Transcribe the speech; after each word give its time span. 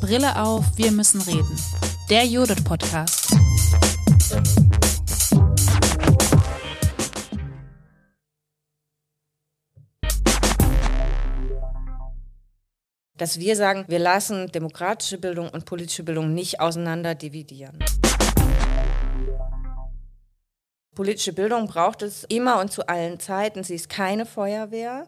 Brille 0.00 0.42
auf, 0.42 0.64
wir 0.76 0.90
müssen 0.90 1.20
reden. 1.20 1.56
Der 2.10 2.24
Judith 2.24 2.64
Podcast. 2.64 3.30
Dass 13.16 13.38
wir 13.38 13.54
sagen, 13.54 13.84
wir 13.88 13.98
lassen 13.98 14.50
demokratische 14.50 15.18
Bildung 15.18 15.48
und 15.50 15.64
politische 15.64 16.02
Bildung 16.02 16.34
nicht 16.34 16.60
auseinander 16.60 17.14
dividieren. 17.14 17.78
Politische 20.96 21.32
Bildung 21.32 21.68
braucht 21.68 22.02
es 22.02 22.24
immer 22.24 22.58
und 22.58 22.72
zu 22.72 22.88
allen 22.88 23.20
Zeiten. 23.20 23.62
Sie 23.62 23.76
ist 23.76 23.88
keine 23.88 24.26
Feuerwehr. 24.26 25.06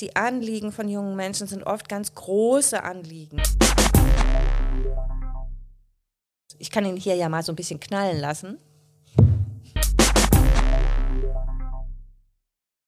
Die 0.00 0.14
Anliegen 0.14 0.70
von 0.70 0.88
jungen 0.88 1.16
Menschen 1.16 1.48
sind 1.48 1.64
oft 1.64 1.88
ganz 1.88 2.14
große 2.14 2.84
Anliegen. 2.84 3.42
Ich 6.56 6.70
kann 6.70 6.84
ihn 6.84 6.96
hier 6.96 7.16
ja 7.16 7.28
mal 7.28 7.42
so 7.42 7.50
ein 7.50 7.56
bisschen 7.56 7.80
knallen 7.80 8.20
lassen. 8.20 8.58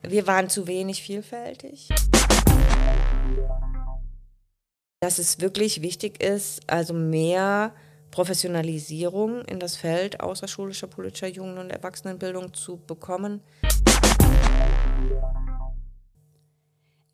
Wir 0.02 0.28
waren 0.28 0.48
zu 0.48 0.68
wenig 0.68 1.02
vielfältig. 1.02 1.88
Dass 5.00 5.18
es 5.18 5.40
wirklich 5.40 5.82
wichtig 5.82 6.22
ist, 6.22 6.60
also 6.70 6.94
mehr 6.94 7.74
Professionalisierung 8.12 9.44
in 9.46 9.58
das 9.58 9.74
Feld 9.74 10.20
außerschulischer 10.20 10.86
politischer 10.86 11.28
Jugend- 11.28 11.58
und 11.58 11.70
Erwachsenenbildung 11.70 12.54
zu 12.54 12.76
bekommen. 12.76 13.42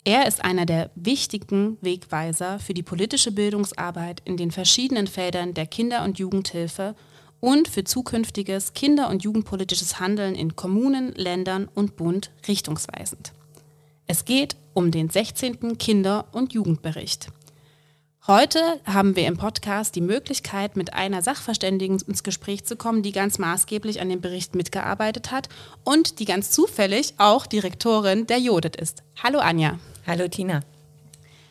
Er 0.06 0.28
ist 0.28 0.44
einer 0.44 0.66
der 0.66 0.92
wichtigen 0.94 1.78
Wegweiser 1.80 2.60
für 2.60 2.74
die 2.74 2.84
politische 2.84 3.32
Bildungsarbeit 3.32 4.22
in 4.24 4.36
den 4.36 4.52
verschiedenen 4.52 5.08
Feldern 5.08 5.52
der 5.52 5.66
Kinder- 5.66 6.04
und 6.04 6.20
Jugendhilfe 6.20 6.94
und 7.40 7.66
für 7.66 7.82
zukünftiges 7.82 8.72
kinder- 8.72 9.10
und 9.10 9.24
jugendpolitisches 9.24 9.98
Handeln 9.98 10.36
in 10.36 10.54
Kommunen, 10.54 11.12
Ländern 11.14 11.68
und 11.74 11.96
Bund 11.96 12.30
richtungsweisend. 12.46 13.32
Es 14.06 14.24
geht 14.24 14.54
um 14.74 14.92
den 14.92 15.10
16. 15.10 15.76
Kinder- 15.76 16.26
und 16.30 16.52
Jugendbericht. 16.52 17.26
Heute 18.28 18.60
haben 18.84 19.16
wir 19.16 19.26
im 19.26 19.36
Podcast 19.36 19.96
die 19.96 20.00
Möglichkeit, 20.00 20.76
mit 20.76 20.94
einer 20.94 21.20
Sachverständigen 21.20 22.00
ins 22.06 22.22
Gespräch 22.22 22.64
zu 22.64 22.76
kommen, 22.76 23.02
die 23.02 23.10
ganz 23.10 23.38
maßgeblich 23.38 24.00
an 24.00 24.08
dem 24.08 24.20
Bericht 24.20 24.54
mitgearbeitet 24.54 25.32
hat 25.32 25.48
und 25.82 26.20
die 26.20 26.26
ganz 26.26 26.52
zufällig 26.52 27.14
auch 27.18 27.44
Direktorin 27.46 28.28
der 28.28 28.38
Jodet 28.38 28.76
ist. 28.76 29.02
Hallo 29.20 29.40
Anja. 29.40 29.80
Hallo 30.06 30.28
Tina. 30.28 30.60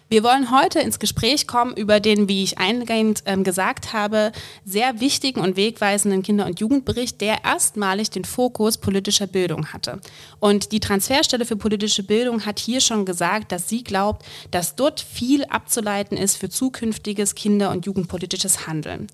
Wir 0.07 0.23
wollen 0.23 0.49
heute 0.49 0.79
ins 0.79 0.99
Gespräch 0.99 1.45
kommen 1.45 1.75
über 1.75 1.99
den, 1.99 2.29
wie 2.29 2.41
ich 2.41 2.57
eingehend 2.57 3.23
ähm, 3.25 3.43
gesagt 3.43 3.91
habe, 3.91 4.31
sehr 4.63 5.01
wichtigen 5.01 5.41
und 5.41 5.57
wegweisenden 5.57 6.23
Kinder- 6.23 6.45
und 6.45 6.61
Jugendbericht, 6.61 7.19
der 7.19 7.43
erstmalig 7.43 8.11
den 8.11 8.23
Fokus 8.23 8.77
politischer 8.77 9.27
Bildung 9.27 9.73
hatte. 9.73 9.99
Und 10.39 10.71
die 10.71 10.79
Transferstelle 10.79 11.43
für 11.43 11.57
politische 11.57 12.03
Bildung 12.03 12.45
hat 12.45 12.59
hier 12.59 12.79
schon 12.79 13.03
gesagt, 13.03 13.51
dass 13.51 13.67
sie 13.67 13.83
glaubt, 13.83 14.25
dass 14.51 14.77
dort 14.77 15.01
viel 15.01 15.43
abzuleiten 15.45 16.15
ist 16.15 16.37
für 16.37 16.47
zukünftiges 16.47 17.35
Kinder- 17.35 17.71
und 17.71 17.85
Jugendpolitisches 17.85 18.67
Handeln. 18.67 19.07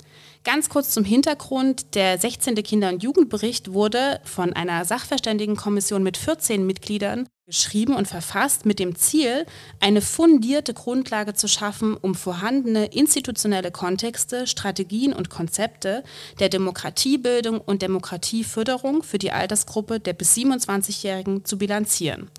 Ganz 0.44 0.70
kurz 0.70 0.92
zum 0.92 1.04
Hintergrund. 1.04 1.96
Der 1.96 2.20
16. 2.20 2.56
Kinder- 2.62 2.90
und 2.90 3.02
Jugendbericht 3.02 3.74
wurde 3.74 4.20
von 4.24 4.54
einer 4.54 4.86
Sachverständigenkommission 4.86 6.04
mit 6.04 6.18
14 6.18 6.64
Mitgliedern 6.66 7.28
geschrieben 7.52 7.96
und 7.96 8.08
verfasst 8.08 8.66
mit 8.66 8.80
dem 8.80 8.96
Ziel, 8.96 9.46
eine 9.82 10.02
fundierte 10.02 10.74
Grundlage 10.74 11.34
zu 11.34 11.48
schaffen, 11.48 11.98
um 11.98 12.16
vorhandene 12.16 12.86
institutionelle 12.86 13.72
Kontexte, 13.72 14.48
Strategien 14.48 15.14
und 15.14 15.30
Konzepte 15.30 16.04
der 16.40 16.48
Demokratiebildung 16.48 17.60
und 17.60 17.82
Demokratieförderung 17.82 19.04
für 19.04 19.18
die 19.18 19.32
Altersgruppe 19.32 20.00
der 20.00 20.14
bis 20.14 20.36
27-Jährigen 20.36 21.44
zu 21.44 21.58
bilanzieren. 21.58 22.30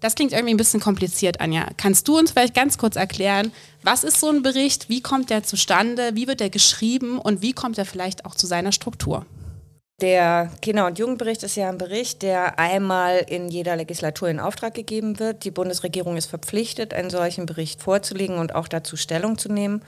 Das 0.00 0.14
klingt 0.14 0.32
irgendwie 0.32 0.54
ein 0.54 0.58
bisschen 0.58 0.80
kompliziert, 0.80 1.40
Anja. 1.40 1.66
Kannst 1.76 2.06
du 2.06 2.18
uns 2.18 2.30
vielleicht 2.30 2.54
ganz 2.54 2.78
kurz 2.78 2.94
erklären, 2.94 3.50
was 3.82 4.04
ist 4.04 4.20
so 4.20 4.28
ein 4.28 4.42
Bericht, 4.42 4.88
wie 4.88 5.00
kommt 5.00 5.30
der 5.30 5.42
zustande, 5.42 6.10
wie 6.12 6.28
wird 6.28 6.40
er 6.40 6.50
geschrieben 6.50 7.18
und 7.18 7.42
wie 7.42 7.52
kommt 7.52 7.78
er 7.78 7.84
vielleicht 7.84 8.24
auch 8.24 8.34
zu 8.34 8.46
seiner 8.46 8.70
Struktur? 8.70 9.26
Der 10.00 10.52
Kinder- 10.62 10.86
und 10.86 10.98
Jugendbericht 11.00 11.42
ist 11.42 11.56
ja 11.56 11.68
ein 11.68 11.76
Bericht, 11.78 12.22
der 12.22 12.56
einmal 12.58 13.18
in 13.26 13.48
jeder 13.48 13.74
Legislatur 13.74 14.28
in 14.28 14.38
Auftrag 14.38 14.74
gegeben 14.74 15.18
wird. 15.18 15.44
Die 15.44 15.50
Bundesregierung 15.50 16.16
ist 16.16 16.26
verpflichtet, 16.26 16.94
einen 16.94 17.10
solchen 17.10 17.46
Bericht 17.46 17.82
vorzulegen 17.82 18.38
und 18.38 18.54
auch 18.54 18.68
dazu 18.68 18.96
Stellung 18.96 19.38
zu 19.38 19.52
nehmen. 19.52 19.82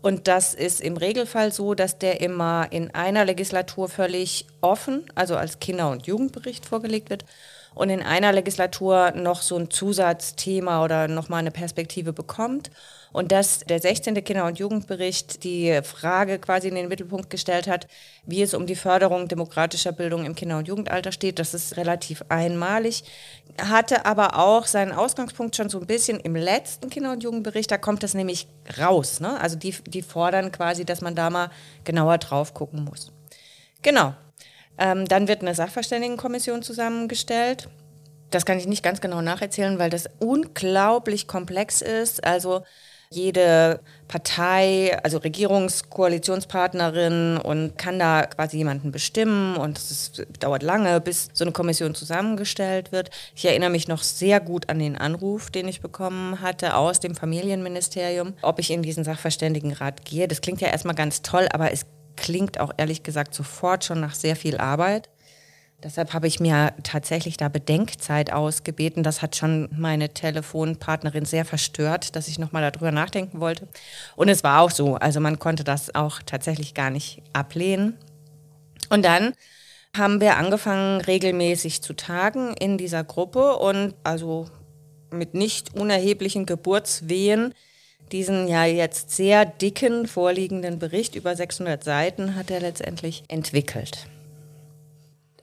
Und 0.00 0.26
das 0.26 0.54
ist 0.54 0.80
im 0.80 0.96
Regelfall 0.96 1.52
so, 1.52 1.74
dass 1.74 1.98
der 1.98 2.22
immer 2.22 2.68
in 2.70 2.94
einer 2.94 3.26
Legislatur 3.26 3.90
völlig 3.90 4.46
offen, 4.62 5.04
also 5.14 5.36
als 5.36 5.60
Kinder- 5.60 5.90
und 5.90 6.06
Jugendbericht 6.06 6.64
vorgelegt 6.64 7.10
wird 7.10 7.26
und 7.74 7.90
in 7.90 8.02
einer 8.02 8.32
Legislatur 8.32 9.12
noch 9.12 9.42
so 9.42 9.56
ein 9.56 9.70
Zusatzthema 9.70 10.84
oder 10.84 11.08
nochmal 11.08 11.40
eine 11.40 11.50
Perspektive 11.50 12.12
bekommt. 12.12 12.70
Und 13.12 13.30
dass 13.30 13.60
der 13.60 13.78
16. 13.78 14.14
Kinder- 14.24 14.46
und 14.46 14.58
Jugendbericht 14.58 15.44
die 15.44 15.80
Frage 15.82 16.38
quasi 16.38 16.68
in 16.68 16.74
den 16.74 16.88
Mittelpunkt 16.88 17.28
gestellt 17.28 17.66
hat, 17.66 17.86
wie 18.24 18.40
es 18.40 18.54
um 18.54 18.66
die 18.66 18.74
Förderung 18.74 19.28
demokratischer 19.28 19.92
Bildung 19.92 20.24
im 20.24 20.34
Kinder- 20.34 20.56
und 20.56 20.66
Jugendalter 20.66 21.12
steht, 21.12 21.38
das 21.38 21.52
ist 21.52 21.76
relativ 21.76 22.24
einmalig. 22.30 23.04
Hatte 23.60 24.06
aber 24.06 24.38
auch 24.38 24.66
seinen 24.66 24.92
Ausgangspunkt 24.92 25.56
schon 25.56 25.68
so 25.68 25.78
ein 25.78 25.86
bisschen 25.86 26.20
im 26.20 26.34
letzten 26.34 26.88
Kinder- 26.88 27.12
und 27.12 27.22
Jugendbericht, 27.22 27.70
da 27.70 27.76
kommt 27.76 28.02
das 28.02 28.14
nämlich 28.14 28.46
raus. 28.78 29.20
Ne? 29.20 29.38
Also 29.38 29.56
die, 29.56 29.74
die 29.86 30.02
fordern 30.02 30.50
quasi, 30.50 30.86
dass 30.86 31.02
man 31.02 31.14
da 31.14 31.28
mal 31.28 31.50
genauer 31.84 32.16
drauf 32.16 32.54
gucken 32.54 32.84
muss. 32.84 33.12
Genau. 33.82 34.14
Ähm, 34.78 35.06
dann 35.06 35.28
wird 35.28 35.42
eine 35.42 35.54
Sachverständigenkommission 35.54 36.62
zusammengestellt. 36.62 37.68
Das 38.30 38.46
kann 38.46 38.58
ich 38.58 38.66
nicht 38.66 38.82
ganz 38.82 39.00
genau 39.00 39.20
nacherzählen, 39.20 39.78
weil 39.78 39.90
das 39.90 40.08
unglaublich 40.18 41.26
komplex 41.26 41.82
ist. 41.82 42.24
Also 42.24 42.62
jede 43.14 43.80
Partei, 44.08 44.98
also 45.02 45.18
Regierungskoalitionspartnerin 45.18 47.36
und 47.36 47.76
kann 47.78 47.98
da 47.98 48.26
quasi 48.26 48.56
jemanden 48.58 48.92
bestimmen 48.92 49.56
und 49.56 49.78
es 49.78 50.12
dauert 50.40 50.62
lange, 50.62 51.00
bis 51.00 51.28
so 51.32 51.44
eine 51.44 51.52
Kommission 51.52 51.94
zusammengestellt 51.94 52.92
wird. 52.92 53.10
Ich 53.34 53.44
erinnere 53.44 53.70
mich 53.70 53.88
noch 53.88 54.02
sehr 54.02 54.40
gut 54.40 54.70
an 54.70 54.78
den 54.78 54.96
Anruf, 54.96 55.50
den 55.50 55.68
ich 55.68 55.80
bekommen 55.80 56.40
hatte 56.40 56.76
aus 56.76 57.00
dem 57.00 57.14
Familienministerium, 57.14 58.34
ob 58.42 58.58
ich 58.58 58.70
in 58.70 58.82
diesen 58.82 59.04
Sachverständigenrat 59.04 60.04
gehe. 60.04 60.28
Das 60.28 60.40
klingt 60.40 60.60
ja 60.60 60.68
erstmal 60.68 60.94
ganz 60.94 61.22
toll, 61.22 61.48
aber 61.52 61.72
es 61.72 61.86
klingt 62.16 62.60
auch 62.60 62.72
ehrlich 62.76 63.02
gesagt 63.02 63.34
sofort 63.34 63.84
schon 63.84 64.00
nach 64.00 64.14
sehr 64.14 64.36
viel 64.36 64.58
Arbeit. 64.58 65.08
Deshalb 65.82 66.14
habe 66.14 66.28
ich 66.28 66.38
mir 66.38 66.72
tatsächlich 66.84 67.36
da 67.36 67.48
Bedenkzeit 67.48 68.32
ausgebeten. 68.32 69.02
Das 69.02 69.20
hat 69.20 69.34
schon 69.34 69.68
meine 69.76 70.10
Telefonpartnerin 70.10 71.24
sehr 71.24 71.44
verstört, 71.44 72.14
dass 72.14 72.28
ich 72.28 72.38
nochmal 72.38 72.70
darüber 72.70 72.92
nachdenken 72.92 73.40
wollte. 73.40 73.66
Und 74.14 74.28
es 74.28 74.44
war 74.44 74.60
auch 74.60 74.70
so. 74.70 74.94
Also 74.94 75.18
man 75.18 75.40
konnte 75.40 75.64
das 75.64 75.94
auch 75.94 76.20
tatsächlich 76.24 76.74
gar 76.74 76.90
nicht 76.90 77.22
ablehnen. 77.32 77.98
Und 78.90 79.04
dann 79.04 79.34
haben 79.96 80.20
wir 80.20 80.36
angefangen, 80.36 81.00
regelmäßig 81.00 81.82
zu 81.82 81.94
tagen 81.94 82.54
in 82.54 82.78
dieser 82.78 83.02
Gruppe 83.02 83.56
und 83.56 83.94
also 84.04 84.46
mit 85.10 85.34
nicht 85.34 85.74
unerheblichen 85.74 86.46
Geburtswehen 86.46 87.54
diesen 88.12 88.46
ja 88.48 88.64
jetzt 88.64 89.10
sehr 89.10 89.44
dicken 89.44 90.06
vorliegenden 90.06 90.78
Bericht 90.78 91.16
über 91.16 91.34
600 91.34 91.82
Seiten 91.82 92.36
hat 92.36 92.50
er 92.50 92.60
letztendlich 92.60 93.24
entwickelt. 93.28 94.06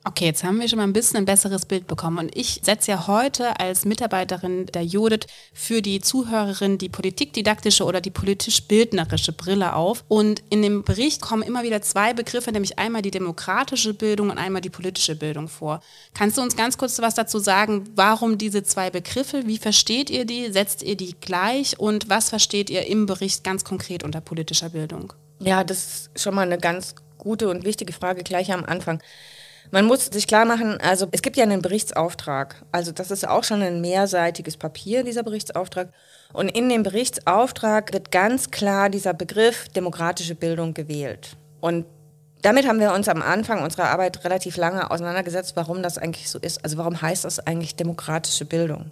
Okay, 0.05 0.25
jetzt 0.25 0.43
haben 0.43 0.59
wir 0.59 0.67
schon 0.69 0.77
mal 0.77 0.83
ein 0.83 0.93
bisschen 0.93 1.17
ein 1.17 1.25
besseres 1.25 1.65
Bild 1.65 1.85
bekommen. 1.85 2.19
Und 2.19 2.35
ich 2.35 2.61
setze 2.63 2.91
ja 2.91 3.07
heute 3.07 3.59
als 3.59 3.83
Mitarbeiterin 3.83 4.65
der 4.67 4.83
Judith 4.83 5.27
für 5.53 5.81
die 5.81 5.99
Zuhörerin 5.99 6.77
die 6.77 6.87
politikdidaktische 6.87 7.83
oder 7.83 7.99
die 7.99 8.09
politisch-bildnerische 8.09 9.33
Brille 9.33 9.75
auf. 9.75 10.05
Und 10.07 10.41
in 10.49 10.61
dem 10.61 10.83
Bericht 10.83 11.21
kommen 11.21 11.43
immer 11.43 11.63
wieder 11.63 11.81
zwei 11.81 12.13
Begriffe, 12.13 12.51
nämlich 12.51 12.79
einmal 12.79 13.01
die 13.01 13.11
demokratische 13.11 13.93
Bildung 13.93 14.29
und 14.29 14.37
einmal 14.37 14.61
die 14.61 14.69
politische 14.69 15.15
Bildung 15.15 15.49
vor. 15.49 15.81
Kannst 16.13 16.37
du 16.37 16.41
uns 16.41 16.55
ganz 16.55 16.77
kurz 16.77 16.99
was 16.99 17.15
dazu 17.15 17.39
sagen, 17.39 17.89
warum 17.95 18.37
diese 18.37 18.63
zwei 18.63 18.89
Begriffe? 18.89 19.47
Wie 19.47 19.57
versteht 19.57 20.09
ihr 20.09 20.25
die? 20.25 20.51
Setzt 20.51 20.81
ihr 20.81 20.95
die 20.95 21.15
gleich? 21.19 21.77
Und 21.77 22.09
was 22.09 22.29
versteht 22.29 22.69
ihr 22.69 22.87
im 22.87 23.05
Bericht 23.05 23.43
ganz 23.43 23.65
konkret 23.65 24.03
unter 24.03 24.21
politischer 24.21 24.69
Bildung? 24.69 25.11
Ja, 25.39 25.63
das 25.63 26.09
ist 26.15 26.21
schon 26.21 26.35
mal 26.35 26.43
eine 26.43 26.57
ganz 26.57 26.95
gute 27.17 27.49
und 27.49 27.65
wichtige 27.65 27.93
Frage 27.93 28.23
gleich 28.23 28.51
am 28.51 28.63
Anfang. 28.63 29.01
Man 29.71 29.85
muss 29.85 30.07
sich 30.07 30.25
klar 30.25 30.45
machen, 30.45 30.79
also 30.81 31.07
es 31.11 31.21
gibt 31.21 31.37
ja 31.37 31.43
einen 31.43 31.61
Berichtsauftrag. 31.61 32.63
Also 32.71 32.91
das 32.91 33.11
ist 33.11 33.27
auch 33.27 33.43
schon 33.43 33.61
ein 33.61 33.81
mehrseitiges 33.81 34.57
Papier, 34.57 35.03
dieser 35.03 35.21
Berichtsauftrag. 35.21 35.89
Und 36.33 36.49
in 36.49 36.69
dem 36.69 36.81
Berichtsauftrag 36.81 37.93
wird 37.93 38.11
ganz 38.11 38.49
klar 38.49 38.89
dieser 38.89 39.13
Begriff 39.13 39.69
demokratische 39.69 40.33
Bildung 40.33 40.73
gewählt. 40.73 41.37
Und 41.61 41.85
damit 42.41 42.67
haben 42.67 42.79
wir 42.79 42.93
uns 42.93 43.07
am 43.09 43.21
Anfang 43.21 43.61
unserer 43.63 43.89
Arbeit 43.89 44.23
relativ 44.23 44.57
lange 44.57 44.89
auseinandergesetzt, 44.89 45.55
warum 45.55 45.83
das 45.83 45.97
eigentlich 45.97 46.29
so 46.29 46.39
ist. 46.39 46.63
Also 46.63 46.77
warum 46.77 46.99
heißt 46.99 47.25
das 47.25 47.39
eigentlich 47.39 47.75
demokratische 47.75 48.45
Bildung? 48.45 48.91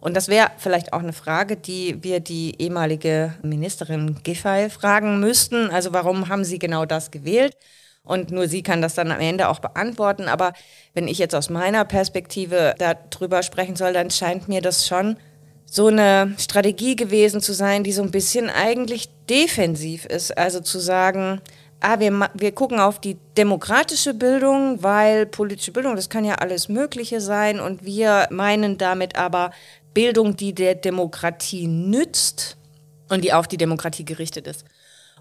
Und 0.00 0.14
das 0.14 0.28
wäre 0.28 0.50
vielleicht 0.58 0.92
auch 0.92 0.98
eine 0.98 1.12
Frage, 1.12 1.56
die 1.56 2.02
wir 2.02 2.20
die 2.20 2.60
ehemalige 2.60 3.34
Ministerin 3.42 4.20
Giffey 4.24 4.68
fragen 4.68 5.20
müssten. 5.20 5.70
Also 5.70 5.92
warum 5.92 6.28
haben 6.28 6.44
Sie 6.44 6.58
genau 6.58 6.84
das 6.84 7.12
gewählt? 7.12 7.56
Und 8.04 8.30
nur 8.30 8.48
sie 8.48 8.62
kann 8.62 8.82
das 8.82 8.94
dann 8.94 9.12
am 9.12 9.20
Ende 9.20 9.48
auch 9.48 9.60
beantworten. 9.60 10.28
Aber 10.28 10.52
wenn 10.94 11.08
ich 11.08 11.18
jetzt 11.18 11.34
aus 11.34 11.50
meiner 11.50 11.84
Perspektive 11.84 12.74
darüber 12.78 13.42
sprechen 13.42 13.76
soll, 13.76 13.92
dann 13.92 14.10
scheint 14.10 14.48
mir 14.48 14.60
das 14.60 14.86
schon 14.86 15.16
so 15.66 15.86
eine 15.86 16.34
Strategie 16.38 16.96
gewesen 16.96 17.40
zu 17.40 17.52
sein, 17.54 17.84
die 17.84 17.92
so 17.92 18.02
ein 18.02 18.10
bisschen 18.10 18.50
eigentlich 18.50 19.08
defensiv 19.30 20.04
ist. 20.04 20.36
Also 20.36 20.60
zu 20.60 20.80
sagen, 20.80 21.40
ah, 21.80 22.00
wir, 22.00 22.28
wir 22.34 22.52
gucken 22.52 22.80
auf 22.80 23.00
die 23.00 23.16
demokratische 23.36 24.14
Bildung, 24.14 24.82
weil 24.82 25.26
politische 25.26 25.72
Bildung, 25.72 25.96
das 25.96 26.08
kann 26.08 26.24
ja 26.24 26.34
alles 26.34 26.68
Mögliche 26.68 27.20
sein 27.20 27.60
und 27.60 27.84
wir 27.84 28.26
meinen 28.30 28.78
damit 28.78 29.16
aber 29.16 29.52
Bildung, 29.94 30.36
die 30.36 30.54
der 30.54 30.74
Demokratie 30.74 31.66
nützt 31.66 32.56
und 33.08 33.22
die 33.24 33.32
auf 33.32 33.48
die 33.48 33.58
Demokratie 33.58 34.04
gerichtet 34.04 34.46
ist. 34.46 34.64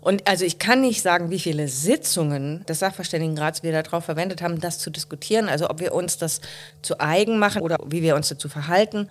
Und 0.01 0.27
also 0.27 0.43
ich 0.45 0.57
kann 0.57 0.81
nicht 0.81 1.01
sagen, 1.01 1.29
wie 1.29 1.39
viele 1.39 1.67
Sitzungen 1.67 2.65
des 2.65 2.79
Sachverständigenrats 2.79 3.63
wir 3.63 3.71
darauf 3.71 4.03
verwendet 4.03 4.41
haben, 4.41 4.59
das 4.59 4.79
zu 4.79 4.89
diskutieren, 4.89 5.47
also 5.47 5.69
ob 5.69 5.79
wir 5.79 5.93
uns 5.93 6.17
das 6.17 6.41
zu 6.81 6.99
eigen 6.99 7.37
machen 7.37 7.61
oder 7.61 7.77
wie 7.85 8.01
wir 8.01 8.15
uns 8.15 8.29
dazu 8.29 8.49
verhalten. 8.49 9.09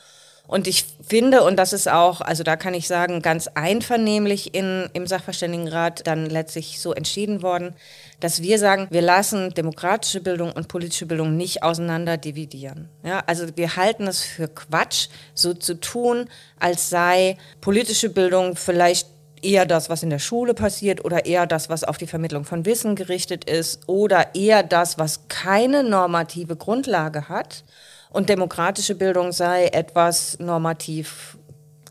Und 0.51 0.67
ich 0.67 0.85
finde, 1.01 1.45
und 1.45 1.57
das 1.57 1.73
ist 1.73 1.89
auch, 1.89 2.21
also 2.21 2.43
da 2.43 2.57
kann 2.57 2.75
ich 2.75 2.89
sagen, 2.89 3.23
ganz 3.23 3.47
einvernehmlich 3.47 4.53
in, 4.53 4.91
im 4.95 5.07
Sachverständigenrat 5.07 6.09
dann 6.09 6.27
letztlich 6.27 6.81
so 6.81 6.93
entschieden 6.93 7.43
worden, 7.43 7.77
dass 8.19 8.43
wir 8.43 8.59
sagen, 8.59 8.89
wir 8.91 9.01
lassen 9.01 9.55
demokratische 9.55 10.21
Bildung 10.21 10.51
und 10.51 10.67
politische 10.67 11.07
Bildung 11.07 11.37
nicht 11.37 11.63
auseinander 11.63 12.17
dividieren. 12.17 12.89
Ja, 13.05 13.23
also 13.27 13.47
wir 13.55 13.77
halten 13.77 14.09
es 14.09 14.25
für 14.25 14.49
Quatsch, 14.49 15.07
so 15.35 15.55
zu 15.55 15.75
tun, 15.75 16.29
als 16.59 16.91
sei 16.91 17.37
politische 17.61 18.11
Bildung 18.11 18.57
vielleicht 18.57 19.07
eher 19.43 19.67
das, 19.67 19.91
was 19.91 20.03
in 20.03 20.11
der 20.11 20.19
Schule 20.19 20.55
passiert 20.55 21.05
oder 21.05 21.27
eher 21.27 21.47
das, 21.47 21.69
was 21.69 21.85
auf 21.85 21.99
die 21.99 22.07
Vermittlung 22.07 22.45
von 22.45 22.65
Wissen 22.67 22.95
gerichtet 22.97 23.45
ist 23.45 23.89
oder 23.89 24.35
eher 24.35 24.63
das, 24.63 24.99
was 24.99 25.29
keine 25.29 25.83
normative 25.83 26.57
Grundlage 26.57 27.29
hat 27.29 27.65
und 28.11 28.29
demokratische 28.29 28.95
Bildung 28.95 29.33
sei 29.33 29.67
etwas 29.67 30.39
normativ 30.39 31.39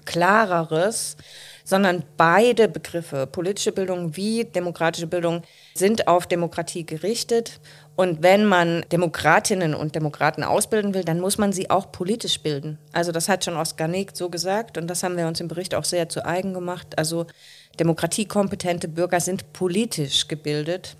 klareres, 0.05 1.17
sondern 1.63 2.03
beide 2.17 2.67
Begriffe, 2.67 3.27
politische 3.27 3.71
Bildung 3.71 4.15
wie 4.15 4.43
demokratische 4.43 5.07
Bildung, 5.07 5.43
sind 5.75 6.07
auf 6.07 6.25
Demokratie 6.25 6.85
gerichtet. 6.85 7.59
Und 7.99 8.23
wenn 8.23 8.45
man 8.45 8.85
Demokratinnen 8.93 9.75
und 9.75 9.93
Demokraten 9.93 10.41
ausbilden 10.45 10.93
will, 10.93 11.03
dann 11.03 11.19
muss 11.19 11.37
man 11.37 11.51
sie 11.51 11.69
auch 11.69 11.91
politisch 11.91 12.39
bilden. 12.39 12.77
Also 12.93 13.11
das 13.11 13.27
hat 13.27 13.43
schon 13.43 13.57
Oskar 13.57 13.89
Nick 13.89 14.11
so 14.13 14.29
gesagt 14.29 14.77
und 14.77 14.87
das 14.87 15.03
haben 15.03 15.17
wir 15.17 15.27
uns 15.27 15.41
im 15.41 15.49
Bericht 15.49 15.75
auch 15.75 15.83
sehr 15.83 16.07
zu 16.07 16.25
eigen 16.25 16.53
gemacht. 16.53 16.97
Also 16.97 17.25
demokratiekompetente 17.77 18.87
Bürger 18.87 19.19
sind 19.19 19.51
politisch 19.51 20.29
gebildet 20.29 20.95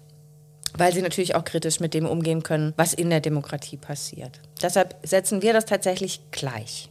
weil 0.78 0.94
sie 0.94 1.02
natürlich 1.02 1.36
auch 1.36 1.46
kritisch 1.46 1.80
mit 1.80 1.96
dem 1.96 2.06
umgehen 2.06 2.44
können, 2.44 2.74
was 2.78 2.94
in 2.94 3.10
der 3.10 3.22
Demokratie 3.22 3.78
passiert. 3.78 4.40
Deshalb 4.62 4.96
setzen 5.02 5.42
wir 5.42 5.52
das 5.52 5.66
tatsächlich 5.66 6.22
gleich. 6.30 6.90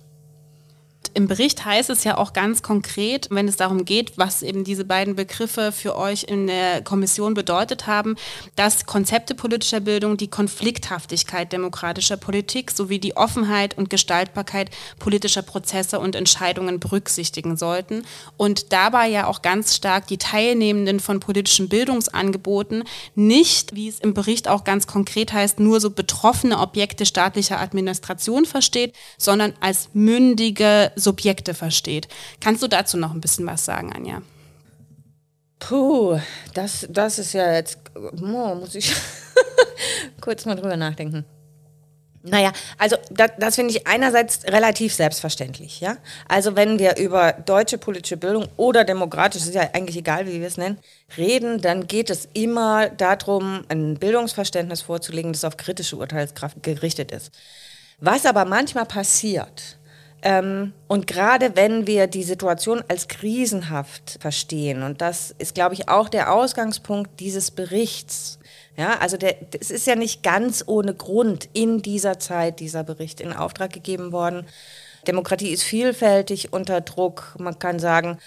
Im 1.15 1.29
Bericht 1.29 1.65
heißt 1.65 1.91
es 1.91 2.05
ja 2.05 2.17
auch 2.17 2.33
ganz 2.33 2.63
konkret, 2.63 3.29
wenn 3.31 3.49
es 3.49 3.57
darum 3.57 3.85
geht, 3.85 4.17
was 4.17 4.43
eben 4.43 4.65
diese 4.65 4.85
beiden 4.85 5.17
Begriffe 5.17 5.73
für 5.73 5.97
euch 5.97 6.25
in 6.25 6.47
der 6.47 6.83
Kommission 6.83 7.35
bedeutet 7.35 7.87
haben, 7.87 8.17
dass 8.57 8.87
Konzepte 8.87 9.35
politischer 9.35 9.81
Bildung 9.81 10.17
die 10.17 10.29
Konflikthaftigkeit 10.29 11.53
demokratischer 11.53 12.17
Politik 12.17 12.71
sowie 12.71 12.99
die 12.99 13.17
Offenheit 13.17 13.77
und 13.77 13.91
Gestaltbarkeit 13.91 14.71
politischer 14.99 15.43
Prozesse 15.43 16.01
und 16.01 16.15
Entscheidungen 16.15 16.81
berücksichtigen 16.81 17.57
sollten 17.57 18.05
und 18.37 18.73
dabei 18.73 19.09
ja 19.09 19.27
auch 19.27 19.43
ganz 19.43 19.75
stark 19.75 20.07
die 20.07 20.19
Teilnehmenden 20.19 21.01
von 21.01 21.21
politischen 21.21 21.69
Bildungsangeboten 21.69 22.85
nicht, 23.15 23.75
wie 23.75 23.89
es 23.89 24.01
im 24.01 24.15
Bericht 24.15 24.49
auch 24.49 24.65
ganz 24.65 24.87
konkret 24.87 25.33
heißt, 25.33 25.61
nur 25.61 25.81
so 25.81 25.91
betroffene 25.91 26.59
Objekte 26.59 27.07
staatlicher 27.07 27.61
Administration 27.61 28.45
versteht, 28.45 28.95
sondern 29.17 29.55
als 29.61 29.91
mündige 29.93 30.93
Subjekte 30.99 31.55
versteht. 31.55 32.09
Kannst 32.41 32.63
du 32.63 32.69
dazu 32.69 32.97
noch 32.97 33.13
ein 33.13 33.21
bisschen 33.21 33.47
was 33.47 33.65
sagen, 33.65 33.93
Anja? 33.93 34.23
Puh, 35.59 36.19
das, 36.55 36.87
das 36.89 37.19
ist 37.19 37.33
ja 37.33 37.53
jetzt, 37.53 37.79
oh, 37.95 38.55
muss 38.55 38.75
ich 38.75 38.95
kurz 40.21 40.45
mal 40.45 40.55
drüber 40.55 40.77
nachdenken. 40.77 41.25
Naja, 42.23 42.53
also 42.79 42.97
das, 43.11 43.31
das 43.39 43.55
finde 43.55 43.75
ich 43.75 43.87
einerseits 43.87 44.45
relativ 44.45 44.95
selbstverständlich. 44.95 45.81
Ja? 45.81 45.97
Also 46.29 46.57
wenn 46.57 46.79
wir 46.79 46.97
über 46.97 47.33
deutsche 47.33 47.79
politische 47.79 48.17
Bildung 48.17 48.49
oder 48.57 48.85
demokratisch, 48.85 49.43
ist 49.43 49.55
ja 49.55 49.71
eigentlich 49.73 49.97
egal, 49.97 50.27
wie 50.27 50.41
wir 50.41 50.47
es 50.47 50.57
nennen, 50.57 50.79
reden, 51.17 51.61
dann 51.61 51.87
geht 51.87 52.11
es 52.11 52.29
immer 52.35 52.89
darum, 52.89 53.65
ein 53.69 53.99
Bildungsverständnis 53.99 54.83
vorzulegen, 54.83 55.33
das 55.33 55.45
auf 55.45 55.57
kritische 55.57 55.97
Urteilskraft 55.97 56.63
gerichtet 56.63 57.13
ist. 57.13 57.31
Was 58.01 58.27
aber 58.27 58.45
manchmal 58.45 58.87
passiert, 58.87 59.79
ähm, 60.23 60.73
und 60.89 61.07
gerade 61.07 61.55
wenn 61.55 61.87
wir 61.87 62.07
die 62.09 62.25
Situation 62.25 62.83
als 62.89 63.09
krisenhaft 63.09 64.19
verstehen, 64.21 64.83
und 64.83 65.01
das 65.01 65.35
ist, 65.39 65.55
glaube 65.55 65.75
ich, 65.75 65.89
auch 65.89 66.09
der 66.09 66.33
Ausgangspunkt 66.33 67.21
dieses 67.21 67.51
Berichts. 67.51 68.39
Ja, 68.77 68.99
also 68.99 69.17
es 69.59 69.71
ist 69.71 69.87
ja 69.87 69.97
nicht 69.97 70.23
ganz 70.23 70.65
ohne 70.67 70.95
Grund 70.95 71.49
in 71.53 71.83
dieser 71.83 72.19
Zeit 72.19 72.61
dieser 72.61 72.85
Bericht 72.85 73.21
in 73.21 73.33
Auftrag 73.33 73.73
gegeben 73.73 74.13
worden. 74.13 74.47
Demokratie 75.07 75.51
ist 75.51 75.63
vielfältig 75.63 76.53
unter 76.53 76.81
Druck. 76.81 77.35
Man 77.39 77.59
kann 77.59 77.79
sagen, 77.79 78.19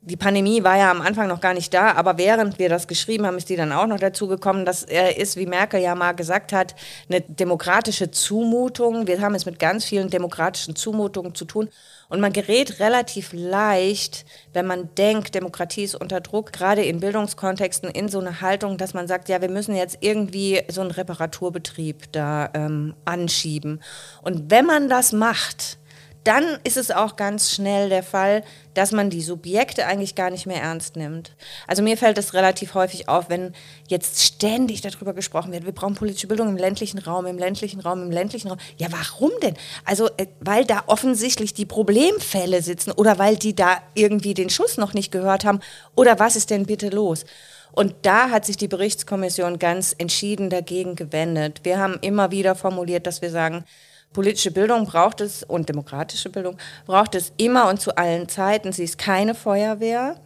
die 0.00 0.16
Pandemie 0.16 0.62
war 0.64 0.78
ja 0.78 0.90
am 0.90 1.00
Anfang 1.00 1.28
noch 1.28 1.40
gar 1.40 1.54
nicht 1.54 1.74
da, 1.74 1.92
aber 1.92 2.18
während 2.18 2.58
wir 2.58 2.68
das 2.68 2.86
geschrieben 2.86 3.26
haben, 3.26 3.36
ist 3.36 3.48
die 3.48 3.56
dann 3.56 3.72
auch 3.72 3.86
noch 3.86 3.98
dazu 3.98 4.28
gekommen. 4.28 4.64
Das 4.64 4.84
ist, 4.84 5.36
wie 5.36 5.46
Merkel 5.46 5.80
ja 5.80 5.94
mal 5.94 6.12
gesagt 6.12 6.52
hat, 6.52 6.74
eine 7.08 7.20
demokratische 7.20 8.10
Zumutung. 8.10 9.06
Wir 9.06 9.20
haben 9.20 9.34
es 9.34 9.44
mit 9.44 9.58
ganz 9.58 9.84
vielen 9.84 10.08
demokratischen 10.08 10.76
Zumutungen 10.76 11.34
zu 11.34 11.44
tun. 11.44 11.68
Und 12.08 12.20
man 12.20 12.32
gerät 12.32 12.80
relativ 12.80 13.32
leicht, 13.34 14.24
wenn 14.54 14.66
man 14.66 14.94
denkt, 14.94 15.34
Demokratie 15.34 15.84
ist 15.84 15.94
unter 15.94 16.20
Druck, 16.20 16.52
gerade 16.52 16.82
in 16.82 17.00
Bildungskontexten, 17.00 17.90
in 17.90 18.08
so 18.08 18.18
eine 18.18 18.40
Haltung, 18.40 18.78
dass 18.78 18.94
man 18.94 19.08
sagt, 19.08 19.28
ja, 19.28 19.42
wir 19.42 19.50
müssen 19.50 19.76
jetzt 19.76 19.98
irgendwie 20.00 20.62
so 20.68 20.80
einen 20.80 20.90
Reparaturbetrieb 20.90 22.10
da 22.12 22.48
ähm, 22.54 22.94
anschieben. 23.04 23.82
Und 24.22 24.50
wenn 24.50 24.64
man 24.64 24.88
das 24.88 25.12
macht, 25.12 25.78
dann 26.24 26.58
ist 26.64 26.76
es 26.76 26.90
auch 26.90 27.16
ganz 27.16 27.52
schnell 27.52 27.88
der 27.88 28.02
Fall, 28.02 28.44
dass 28.74 28.92
man 28.92 29.10
die 29.10 29.22
Subjekte 29.22 29.86
eigentlich 29.86 30.14
gar 30.14 30.30
nicht 30.30 30.46
mehr 30.46 30.62
ernst 30.62 30.96
nimmt. 30.96 31.32
Also 31.66 31.82
mir 31.82 31.96
fällt 31.96 32.18
es 32.18 32.34
relativ 32.34 32.74
häufig 32.74 33.08
auf, 33.08 33.28
wenn 33.28 33.54
jetzt 33.88 34.22
ständig 34.22 34.80
darüber 34.80 35.14
gesprochen 35.14 35.52
wird, 35.52 35.64
wir 35.64 35.72
brauchen 35.72 35.94
politische 35.94 36.26
Bildung 36.26 36.48
im 36.48 36.56
ländlichen 36.56 36.98
Raum, 36.98 37.26
im 37.26 37.38
ländlichen 37.38 37.80
Raum, 37.80 38.02
im 38.02 38.10
ländlichen 38.10 38.48
Raum. 38.48 38.58
Ja, 38.76 38.88
warum 38.90 39.30
denn? 39.42 39.54
Also, 39.84 40.08
äh, 40.16 40.26
weil 40.40 40.64
da 40.64 40.84
offensichtlich 40.86 41.54
die 41.54 41.66
Problemfälle 41.66 42.62
sitzen 42.62 42.92
oder 42.92 43.18
weil 43.18 43.36
die 43.36 43.54
da 43.54 43.82
irgendwie 43.94 44.34
den 44.34 44.50
Schuss 44.50 44.76
noch 44.76 44.94
nicht 44.94 45.10
gehört 45.10 45.44
haben 45.44 45.60
oder 45.94 46.18
was 46.18 46.36
ist 46.36 46.50
denn 46.50 46.66
bitte 46.66 46.88
los? 46.90 47.24
Und 47.72 47.94
da 48.02 48.30
hat 48.30 48.44
sich 48.44 48.56
die 48.56 48.68
Berichtskommission 48.68 49.58
ganz 49.58 49.94
entschieden 49.96 50.50
dagegen 50.50 50.96
gewendet. 50.96 51.60
Wir 51.62 51.78
haben 51.78 51.98
immer 52.00 52.30
wieder 52.30 52.54
formuliert, 52.54 53.06
dass 53.06 53.22
wir 53.22 53.30
sagen, 53.30 53.64
Politische 54.12 54.50
Bildung 54.50 54.86
braucht 54.86 55.20
es 55.20 55.42
und 55.42 55.68
demokratische 55.68 56.30
Bildung 56.30 56.56
braucht 56.86 57.14
es 57.14 57.32
immer 57.36 57.68
und 57.68 57.80
zu 57.80 57.96
allen 57.96 58.28
Zeiten. 58.28 58.72
Sie 58.72 58.84
ist 58.84 58.98
keine 58.98 59.34
Feuerwehr. 59.34 60.16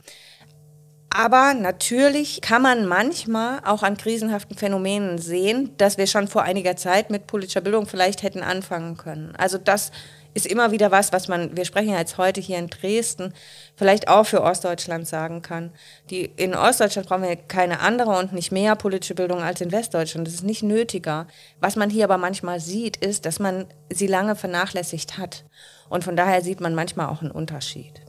Aber 1.14 1.52
natürlich 1.52 2.40
kann 2.40 2.62
man 2.62 2.86
manchmal 2.86 3.60
auch 3.66 3.82
an 3.82 3.98
krisenhaften 3.98 4.56
Phänomenen 4.56 5.18
sehen, 5.18 5.76
dass 5.76 5.98
wir 5.98 6.06
schon 6.06 6.26
vor 6.26 6.42
einiger 6.42 6.76
Zeit 6.76 7.10
mit 7.10 7.26
politischer 7.26 7.60
Bildung 7.60 7.86
vielleicht 7.86 8.22
hätten 8.22 8.42
anfangen 8.42 8.96
können. 8.96 9.34
Also 9.36 9.58
das 9.58 9.92
ist 10.34 10.46
immer 10.46 10.70
wieder 10.70 10.90
was, 10.90 11.12
was 11.12 11.28
man, 11.28 11.56
wir 11.56 11.64
sprechen 11.64 11.90
ja 11.90 11.98
jetzt 11.98 12.18
heute 12.18 12.40
hier 12.40 12.58
in 12.58 12.68
Dresden, 12.68 13.32
vielleicht 13.76 14.08
auch 14.08 14.24
für 14.24 14.42
Ostdeutschland 14.42 15.06
sagen 15.06 15.42
kann. 15.42 15.72
Die, 16.10 16.24
in 16.36 16.54
Ostdeutschland 16.54 17.08
brauchen 17.08 17.22
wir 17.22 17.36
keine 17.36 17.80
andere 17.80 18.18
und 18.18 18.32
nicht 18.32 18.52
mehr 18.52 18.76
politische 18.76 19.14
Bildung 19.14 19.42
als 19.42 19.60
in 19.60 19.72
Westdeutschland. 19.72 20.26
Das 20.26 20.34
ist 20.34 20.44
nicht 20.44 20.62
nötiger. 20.62 21.26
Was 21.60 21.76
man 21.76 21.90
hier 21.90 22.04
aber 22.04 22.18
manchmal 22.18 22.60
sieht, 22.60 22.96
ist, 22.96 23.26
dass 23.26 23.38
man 23.38 23.66
sie 23.90 24.06
lange 24.06 24.36
vernachlässigt 24.36 25.18
hat. 25.18 25.44
Und 25.88 26.04
von 26.04 26.16
daher 26.16 26.42
sieht 26.42 26.60
man 26.60 26.74
manchmal 26.74 27.08
auch 27.08 27.20
einen 27.20 27.30
Unterschied. 27.30 28.00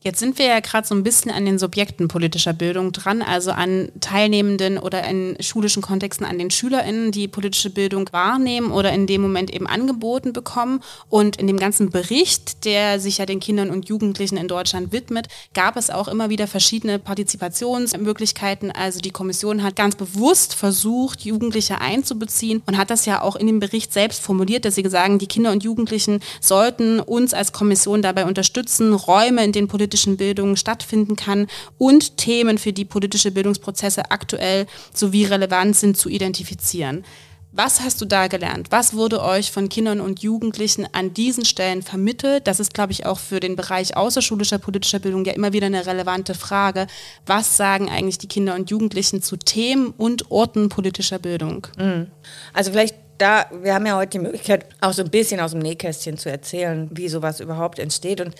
Jetzt 0.00 0.20
sind 0.20 0.38
wir 0.38 0.46
ja 0.46 0.60
gerade 0.60 0.86
so 0.86 0.94
ein 0.94 1.02
bisschen 1.02 1.32
an 1.32 1.44
den 1.44 1.58
Subjekten 1.58 2.06
politischer 2.06 2.52
Bildung 2.52 2.92
dran, 2.92 3.20
also 3.20 3.50
an 3.50 3.88
Teilnehmenden 4.00 4.78
oder 4.78 5.02
in 5.02 5.36
schulischen 5.40 5.82
Kontexten 5.82 6.24
an 6.24 6.38
den 6.38 6.52
SchülerInnen, 6.52 7.10
die 7.10 7.26
politische 7.26 7.70
Bildung 7.70 8.08
wahrnehmen 8.12 8.70
oder 8.70 8.92
in 8.92 9.08
dem 9.08 9.20
Moment 9.20 9.52
eben 9.52 9.66
angeboten 9.66 10.32
bekommen. 10.32 10.84
Und 11.08 11.34
in 11.34 11.48
dem 11.48 11.56
ganzen 11.56 11.90
Bericht, 11.90 12.64
der 12.64 13.00
sich 13.00 13.18
ja 13.18 13.26
den 13.26 13.40
Kindern 13.40 13.70
und 13.70 13.88
Jugendlichen 13.88 14.36
in 14.36 14.46
Deutschland 14.46 14.92
widmet, 14.92 15.26
gab 15.52 15.76
es 15.76 15.90
auch 15.90 16.06
immer 16.06 16.30
wieder 16.30 16.46
verschiedene 16.46 17.00
Partizipationsmöglichkeiten. 17.00 18.70
Also 18.70 19.00
die 19.00 19.10
Kommission 19.10 19.64
hat 19.64 19.74
ganz 19.74 19.96
bewusst 19.96 20.54
versucht, 20.54 21.22
Jugendliche 21.24 21.80
einzubeziehen 21.80 22.62
und 22.66 22.78
hat 22.78 22.90
das 22.90 23.04
ja 23.04 23.20
auch 23.20 23.34
in 23.34 23.48
dem 23.48 23.58
Bericht 23.58 23.92
selbst 23.92 24.22
formuliert, 24.22 24.64
dass 24.64 24.76
sie 24.76 24.88
sagen, 24.88 25.18
die 25.18 25.26
Kinder 25.26 25.50
und 25.50 25.64
Jugendlichen 25.64 26.20
sollten 26.40 27.00
uns 27.00 27.34
als 27.34 27.52
Kommission 27.52 28.00
dabei 28.00 28.26
unterstützen, 28.26 28.94
Räume, 28.94 29.42
in 29.42 29.50
denen 29.50 29.66
politische 29.66 29.87
politischen 29.88 30.18
Bildung 30.18 30.56
stattfinden 30.56 31.16
kann 31.16 31.46
und 31.78 32.18
Themen, 32.18 32.58
für 32.58 32.74
die 32.74 32.84
politische 32.84 33.30
Bildungsprozesse 33.30 34.10
aktuell 34.10 34.66
sowie 34.92 35.24
relevant 35.24 35.76
sind, 35.76 35.96
zu 35.96 36.10
identifizieren. 36.10 37.04
Was 37.52 37.80
hast 37.80 38.02
du 38.02 38.04
da 38.04 38.26
gelernt? 38.26 38.66
Was 38.70 38.92
wurde 38.92 39.22
euch 39.22 39.50
von 39.50 39.70
Kindern 39.70 40.02
und 40.02 40.20
Jugendlichen 40.20 40.86
an 40.92 41.14
diesen 41.14 41.46
Stellen 41.46 41.82
vermittelt? 41.82 42.46
Das 42.46 42.60
ist, 42.60 42.74
glaube 42.74 42.92
ich, 42.92 43.06
auch 43.06 43.18
für 43.18 43.40
den 43.40 43.56
Bereich 43.56 43.96
außerschulischer 43.96 44.58
politischer 44.58 44.98
Bildung 44.98 45.24
ja 45.24 45.32
immer 45.32 45.54
wieder 45.54 45.66
eine 45.66 45.86
relevante 45.86 46.34
Frage. 46.34 46.86
Was 47.24 47.56
sagen 47.56 47.88
eigentlich 47.88 48.18
die 48.18 48.28
Kinder 48.28 48.54
und 48.54 48.70
Jugendlichen 48.70 49.22
zu 49.22 49.38
Themen 49.38 49.94
und 49.96 50.30
Orten 50.30 50.68
politischer 50.68 51.18
Bildung? 51.18 51.66
Mhm. 51.78 52.08
Also 52.52 52.72
vielleicht 52.72 52.94
da, 53.16 53.46
wir 53.62 53.74
haben 53.74 53.86
ja 53.86 53.96
heute 53.96 54.10
die 54.10 54.18
Möglichkeit, 54.20 54.66
auch 54.80 54.92
so 54.92 55.02
ein 55.02 55.10
bisschen 55.10 55.40
aus 55.40 55.52
dem 55.52 55.60
Nähkästchen 55.60 56.18
zu 56.18 56.30
erzählen, 56.30 56.88
wie 56.92 57.08
sowas 57.08 57.40
überhaupt 57.40 57.78
entsteht. 57.78 58.20
Und 58.20 58.34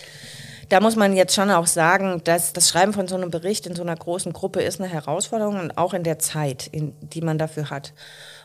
da 0.69 0.81
muss 0.81 0.97
man 0.97 1.17
jetzt 1.17 1.35
schon 1.35 1.51
auch 1.51 1.67
sagen, 1.67 2.21
dass 2.25 2.53
das 2.53 2.69
Schreiben 2.69 2.93
von 2.93 3.09
so 3.09 3.17
einem 3.17 3.31
Bericht 3.31 3.67
in 3.67 3.75
so 3.75 3.83
einer 3.83 3.97
großen 3.97 4.33
Gruppe 4.33 4.63
ist 4.63 4.81
eine 4.81 4.89
Herausforderung 4.91 5.59
und 5.59 5.79
auch 5.79 5.95
in 5.95 6.05
der 6.05 6.19
Zeit, 6.19 6.67
in, 6.67 6.95
die 7.01 7.23
man 7.23 7.39
dafür 7.39 7.71
hat. 7.71 7.95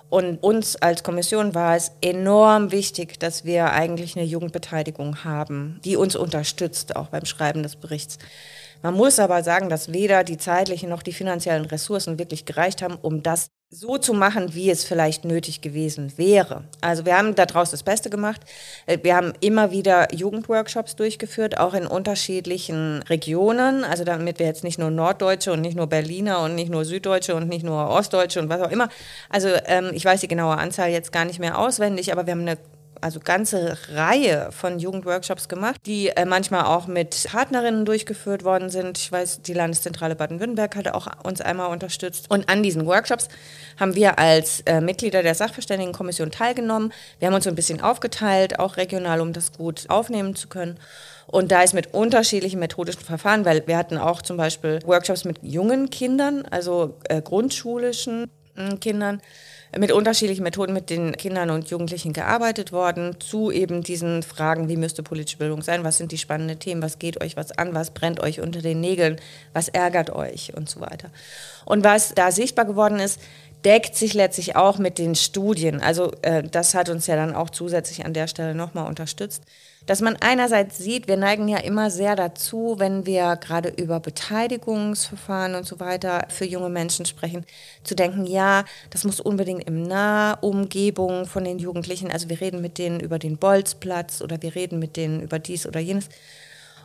Und 0.10 0.38
uns 0.44 0.76
als 0.76 1.04
Kommission 1.04 1.56
war 1.56 1.76
es 1.76 1.92
enorm 2.02 2.72
wichtig, 2.72 3.20
dass 3.20 3.46
wir 3.46 3.72
eigentlich 3.72 4.16
eine 4.16 4.26
Jugendbeteiligung 4.26 5.24
haben, 5.24 5.80
die 5.84 5.98
uns 5.98 6.16
unterstützt, 6.16 6.96
auch 6.96 7.08
beim 7.08 7.26
Schreiben 7.26 7.64
des 7.64 7.76
Berichts. 7.76 8.20
Man 8.84 8.94
muss 8.94 9.18
aber 9.18 9.44
sagen, 9.44 9.70
dass 9.70 9.92
weder 9.92 10.24
die 10.24 10.38
zeitlichen 10.38 10.90
noch 10.90 11.04
die 11.04 11.14
finanziellen 11.14 11.66
Ressourcen 11.66 12.20
wirklich 12.20 12.46
gereicht 12.46 12.82
haben, 12.82 12.98
um 13.02 13.24
das 13.24 13.50
so 13.74 13.98
zu 13.98 14.14
machen, 14.14 14.54
wie 14.54 14.70
es 14.70 14.84
vielleicht 14.84 15.26
nötig 15.26 15.62
gewesen 15.62 16.14
wäre. 16.16 16.64
Also 16.82 17.06
wir 17.06 17.18
haben 17.18 17.34
daraus 17.34 17.72
das 17.72 17.82
Beste 17.82 18.12
gemacht. 18.12 18.42
Äh, 18.86 19.00
wir 19.02 19.16
haben 19.16 19.34
immer 19.40 19.72
wieder 19.72 20.14
Jugendworkshops 20.14 20.96
durchgeführt, 20.96 21.58
auch 21.58 21.74
in 21.74 21.88
unterschiedlichen 21.88 23.02
Regionen. 23.04 23.84
Also 23.84 24.04
damit 24.04 24.38
wir 24.38 24.46
jetzt 24.46 24.64
nicht 24.64 24.78
nur 24.78 24.92
Norddeutsche 24.92 25.52
und 25.52 25.62
nicht 25.62 25.76
nur 25.76 25.88
Berliner 25.88 26.42
und 26.42 26.54
nicht 26.54 26.70
nur 26.70 26.86
Süddeutsche 26.86 27.34
und 27.34 27.50
nicht 27.50 27.66
nur 27.66 27.90
Ostdeutsche 27.90 28.40
und 28.40 28.50
was 28.50 28.62
auch 28.62 28.72
immer. 28.72 28.90
Also 29.30 29.50
ähm, 29.66 29.90
ich 29.94 30.06
weiß 30.06 30.22
die 30.22 30.28
genaue 30.28 30.58
Anzahl 30.58 30.90
jetzt 30.92 31.12
gar 31.12 31.26
nicht 31.26 31.40
mehr 31.40 31.58
auswendig, 31.58 32.12
aber 32.12 32.28
wir 32.28 32.34
haben 32.34 32.42
eine 32.42 32.58
also 33.04 33.20
ganze 33.20 33.78
Reihe 33.94 34.50
von 34.52 34.80
Jugendworkshops 34.80 35.50
gemacht, 35.50 35.82
die 35.86 36.08
äh, 36.10 36.26
manchmal 36.26 36.64
auch 36.66 36.88
mit 36.88 37.28
Partnerinnen 37.30 37.86
durchgeführt 37.86 38.44
worden 38.44 38.70
sind. 38.70 38.98
Ich 38.98 39.12
weiß, 39.12 39.42
die 39.42 39.54
Landeszentrale 39.54 40.16
Baden-Württemberg 40.16 40.76
hatte 40.76 40.96
auch 40.96 41.08
uns 41.24 41.42
einmal 41.42 41.70
unterstützt. 41.70 42.30
Und 42.30 42.50
an 42.50 42.64
diesen 42.64 42.86
Workshops 42.86 43.28
haben 43.80 43.96
wir 43.96 44.20
als 44.20 44.62
äh, 44.62 44.82
Mitglieder 44.82 45.22
der 45.22 45.36
Sachverständigenkommission 45.36 46.32
teilgenommen. 46.32 46.94
Wir 47.20 47.28
haben 47.28 47.36
uns 47.36 47.44
so 47.44 47.50
ein 47.50 47.56
bisschen 47.56 47.82
aufgeteilt, 47.82 48.60
auch 48.60 48.78
regional, 48.78 49.22
um 49.22 49.34
das 49.34 49.52
gut 49.52 49.86
aufnehmen 49.90 50.36
zu 50.36 50.48
können. 50.48 50.80
Und 51.28 51.52
da 51.52 51.64
ist 51.64 51.74
mit 51.74 51.94
unterschiedlichen 51.94 52.60
methodischen 52.60 53.02
Verfahren, 53.02 53.46
weil 53.46 53.66
wir 53.68 53.78
hatten 53.78 53.98
auch 53.98 54.22
zum 54.22 54.38
Beispiel 54.38 54.80
Workshops 54.86 55.26
mit 55.26 55.40
jungen 55.42 55.90
Kindern, 55.90 56.46
also 56.50 56.98
äh, 57.10 57.22
grundschulischen 57.22 58.30
äh, 58.56 58.76
Kindern 58.78 59.22
mit 59.78 59.92
unterschiedlichen 59.92 60.44
Methoden 60.44 60.74
mit 60.74 60.90
den 60.90 61.14
Kindern 61.14 61.50
und 61.50 61.70
Jugendlichen 61.70 62.14
gearbeitet 62.14 62.72
worden, 62.72 63.16
zu 63.20 63.52
eben 63.52 63.84
diesen 63.84 64.24
Fragen, 64.24 64.70
wie 64.70 64.78
müsste 64.78 65.04
politische 65.04 65.38
Bildung 65.38 65.62
sein, 65.62 65.84
was 65.84 65.98
sind 65.98 66.12
die 66.12 66.18
spannenden 66.18 66.60
Themen, 66.60 66.82
was 66.82 67.00
geht 67.00 67.22
euch 67.22 67.36
was 67.38 67.52
an, 67.58 67.74
was 67.74 67.92
brennt 67.92 68.20
euch 68.20 68.40
unter 68.40 68.62
den 68.62 68.82
Nägeln, 68.82 69.18
was 69.54 69.70
ärgert 69.70 70.12
euch? 70.12 70.54
Und 70.56 70.70
so 70.70 70.82
weiter. 70.82 71.10
Und 71.66 71.84
was 71.84 72.14
da 72.14 72.32
sichtbar 72.32 72.66
geworden 72.66 73.00
ist, 73.00 73.20
deckt 73.66 73.96
sich 73.96 74.14
letztlich 74.14 74.56
auch 74.56 74.78
mit 74.78 74.98
den 74.98 75.16
Studien. 75.16 75.82
Also 75.82 76.12
äh, 76.22 76.44
das 76.44 76.74
hat 76.74 76.90
uns 76.90 77.08
ja 77.08 77.16
dann 77.16 77.36
auch 77.36 77.50
zusätzlich 77.50 78.06
an 78.06 78.14
der 78.14 78.28
Stelle 78.28 78.56
nochmal 78.56 78.88
unterstützt 78.88 79.44
dass 79.86 80.02
man 80.02 80.16
einerseits 80.18 80.78
sieht, 80.78 81.08
wir 81.08 81.18
neigen 81.18 81.48
ja 81.48 81.58
immer 81.58 81.90
sehr 81.90 82.16
dazu, 82.16 82.76
wenn 82.78 83.06
wir 83.06 83.36
gerade 83.36 83.70
über 83.70 84.00
Beteiligungsverfahren 84.00 85.56
und 85.56 85.66
so 85.66 85.80
weiter 85.80 86.26
für 86.30 86.46
junge 86.46 86.70
Menschen 86.70 87.06
sprechen, 87.06 87.46
zu 87.84 87.96
denken, 87.96 88.26
ja, 88.26 88.64
das 88.92 89.04
muss 89.04 89.20
unbedingt 89.20 89.66
im 89.66 89.84
Nahumgebung 89.84 91.26
von 91.26 91.44
den 91.44 91.60
Jugendlichen, 91.60 92.12
also 92.12 92.30
wir 92.30 92.40
reden 92.40 92.62
mit 92.62 92.78
denen 92.78 93.00
über 93.00 93.20
den 93.20 93.38
Bolzplatz 93.38 94.22
oder 94.22 94.42
wir 94.42 94.56
reden 94.56 94.80
mit 94.80 94.96
denen 94.96 95.22
über 95.22 95.40
dies 95.40 95.68
oder 95.68 95.80
jenes. 95.80 96.08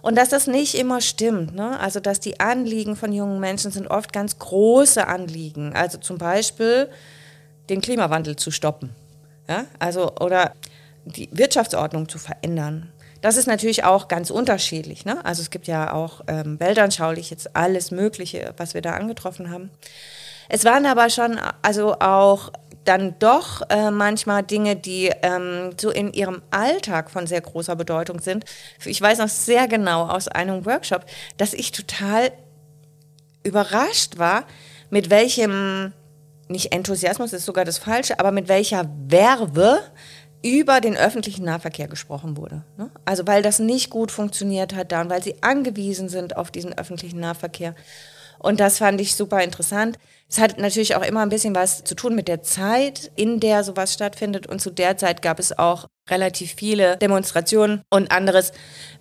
Und 0.01 0.17
dass 0.17 0.29
das 0.29 0.47
nicht 0.47 0.75
immer 0.75 1.01
stimmt. 1.01 1.55
Ne? 1.55 1.79
Also 1.81 2.01
dass 2.01 2.21
die 2.21 2.41
Anliegen 2.41 2.97
von 2.97 3.13
jungen 3.13 3.41
Menschen 3.41 3.71
sind 3.71 3.89
oft 3.89 4.13
ganz 4.13 4.39
große 4.39 5.07
Anliegen. 5.07 5.73
Also 5.75 5.99
zum 5.99 6.19
Beispiel 6.19 6.89
den 7.69 7.81
Klimawandel 7.81 8.37
zu 8.37 8.51
stoppen. 8.51 8.91
Ja? 9.49 9.65
Also, 9.79 10.13
oder 10.21 10.53
die 11.09 11.29
Wirtschaftsordnung 11.33 12.09
zu 12.09 12.19
verändern. 12.19 12.93
Das 13.21 13.37
ist 13.37 13.47
natürlich 13.47 13.85
auch 13.85 14.09
ganz 14.09 14.31
unterschiedlich. 14.31 15.05
Ne? 15.05 15.25
Also 15.25 15.43
es 15.43 15.51
gibt 15.51 15.67
ja 15.67 15.93
auch 15.93 16.21
ähm, 16.29 16.61
weltanschaulich 16.61 17.31
jetzt 17.31 17.57
alles 17.57 17.91
Mögliche, 17.91 18.55
was 18.57 18.75
wir 18.75 18.83
da 18.83 18.93
angetroffen 18.93 19.51
haben. 19.51 19.71
Es 20.49 20.65
waren 20.65 20.87
aber 20.87 21.11
schon 21.11 21.39
also 21.63 21.99
auch 21.99 22.53
dann 22.85 23.19
doch 23.19 23.69
äh, 23.69 23.91
manchmal 23.91 24.43
Dinge, 24.43 24.75
die 24.75 25.11
ähm, 25.23 25.73
so 25.79 25.91
in 25.91 26.13
ihrem 26.13 26.41
Alltag 26.51 27.11
von 27.11 27.27
sehr 27.27 27.43
großer 27.43 27.77
Bedeutung 27.77 28.21
sind. 28.21 28.47
Ich 28.85 29.01
weiß 29.01 29.19
noch 29.19 29.29
sehr 29.29 29.69
genau 29.69 30.07
aus 30.07 30.27
einem 30.29 30.65
Workshop, 30.65 31.05
dass 31.37 31.53
ich 31.53 31.71
total 31.71 32.33
überrascht 33.43 34.19
war, 34.19 34.45
mit 34.89 35.11
welchem, 35.11 35.93
nicht 36.49 36.73
Enthusiasmus 36.73 37.35
ist 37.35 37.45
sogar 37.45 37.67
das 37.67 37.77
Falsche, 37.77 38.19
aber 38.19 38.31
mit 38.31 38.49
welcher 38.49 38.89
Werbe 39.07 39.81
über 40.43 40.81
den 40.81 40.97
öffentlichen 40.97 41.45
Nahverkehr 41.45 41.89
gesprochen 41.89 42.37
wurde. 42.37 42.65
Ne? 42.77 42.91
Also 43.05 43.27
weil 43.27 43.43
das 43.43 43.59
nicht 43.59 43.91
gut 43.91 44.13
funktioniert 44.13 44.75
hat 44.75 44.93
da 44.93 45.01
und 45.01 45.11
weil 45.11 45.23
sie 45.23 45.43
angewiesen 45.43 46.09
sind 46.09 46.37
auf 46.37 46.51
diesen 46.51 46.77
öffentlichen 46.77 47.21
Nahverkehr. 47.21 47.75
Und 48.39 48.61
das 48.61 48.79
fand 48.79 49.01
ich 49.01 49.17
super 49.17 49.43
interessant. 49.43 49.99
Es 50.29 50.39
hat 50.39 50.59
natürlich 50.59 50.95
auch 50.95 51.03
immer 51.03 51.23
ein 51.23 51.29
bisschen 51.29 51.55
was 51.55 51.83
zu 51.83 51.95
tun 51.95 52.15
mit 52.15 52.29
der 52.29 52.43
Zeit, 52.43 53.11
in 53.17 53.41
der 53.41 53.65
sowas 53.65 53.95
stattfindet. 53.95 54.47
Und 54.47 54.61
zu 54.61 54.71
der 54.71 54.97
Zeit 54.97 55.23
gab 55.23 55.41
es 55.41 55.59
auch 55.59 55.89
relativ 56.11 56.55
viele 56.55 56.97
Demonstrationen 56.97 57.83
und 57.91 58.11
anderes 58.11 58.53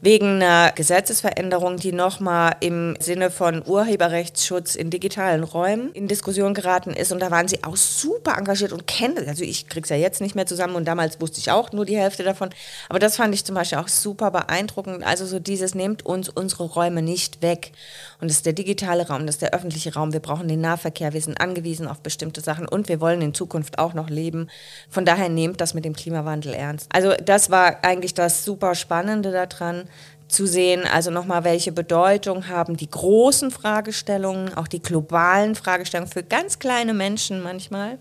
wegen 0.01 0.41
einer 0.41 0.71
Gesetzesveränderung, 0.73 1.77
die 1.77 1.91
nochmal 1.91 2.55
im 2.59 2.95
Sinne 2.99 3.31
von 3.31 3.63
Urheberrechtsschutz 3.65 4.75
in 4.75 4.89
digitalen 4.89 5.43
Räumen 5.43 5.91
in 5.93 6.07
Diskussion 6.07 6.53
geraten 6.53 6.91
ist. 6.91 7.11
Und 7.11 7.19
da 7.19 7.31
waren 7.31 7.47
sie 7.47 7.63
auch 7.63 7.75
super 7.75 8.37
engagiert 8.37 8.73
und 8.73 8.85
kennen, 8.85 9.27
also 9.27 9.43
ich 9.43 9.67
krieg's 9.67 9.89
ja 9.89 9.95
jetzt 9.95 10.21
nicht 10.21 10.35
mehr 10.35 10.45
zusammen 10.45 10.75
und 10.75 10.85
damals 10.85 11.19
wusste 11.19 11.39
ich 11.39 11.51
auch 11.51 11.71
nur 11.71 11.85
die 11.85 11.97
Hälfte 11.97 12.23
davon. 12.23 12.49
Aber 12.89 12.99
das 12.99 13.15
fand 13.15 13.33
ich 13.33 13.43
zum 13.43 13.55
Beispiel 13.55 13.79
auch 13.79 13.87
super 13.87 14.31
beeindruckend. 14.31 15.03
Also 15.03 15.25
so 15.25 15.39
dieses 15.39 15.73
nehmt 15.73 16.05
uns 16.05 16.29
unsere 16.29 16.65
Räume 16.65 17.01
nicht 17.01 17.41
weg. 17.41 17.71
Und 18.19 18.29
das 18.29 18.37
ist 18.37 18.45
der 18.45 18.53
digitale 18.53 19.07
Raum, 19.07 19.25
das 19.25 19.35
ist 19.35 19.41
der 19.41 19.53
öffentliche 19.53 19.93
Raum. 19.93 20.13
Wir 20.13 20.19
brauchen 20.19 20.47
den 20.47 20.61
Nahverkehr, 20.61 21.13
wir 21.13 21.21
sind 21.21 21.39
angewiesen 21.39 21.87
auf 21.87 21.99
bestimmte 21.99 22.41
Sachen 22.41 22.67
und 22.67 22.89
wir 22.89 22.99
wollen 23.01 23.21
in 23.21 23.33
Zukunft 23.33 23.79
auch 23.79 23.93
noch 23.93 24.09
leben. 24.09 24.49
Von 24.89 25.05
daher 25.05 25.29
nehmt 25.29 25.61
das 25.61 25.73
mit 25.73 25.85
dem 25.85 25.95
Klimawandel 25.95 26.53
ernst. 26.53 26.87
Also 26.97 27.13
das 27.23 27.51
war 27.51 27.83
eigentlich 27.83 28.15
das 28.15 28.43
super 28.43 28.73
Spannende 28.73 29.31
daran 29.31 29.87
zu 30.27 30.47
sehen, 30.47 30.81
also 30.91 31.11
nochmal, 31.11 31.43
welche 31.43 31.71
Bedeutung 31.71 32.47
haben 32.47 32.75
die 32.75 32.89
großen 32.89 33.51
Fragestellungen, 33.51 34.55
auch 34.55 34.67
die 34.67 34.81
globalen 34.81 35.53
Fragestellungen 35.53 36.11
für 36.11 36.23
ganz 36.23 36.57
kleine 36.57 36.95
Menschen 36.95 37.43
manchmal 37.43 37.99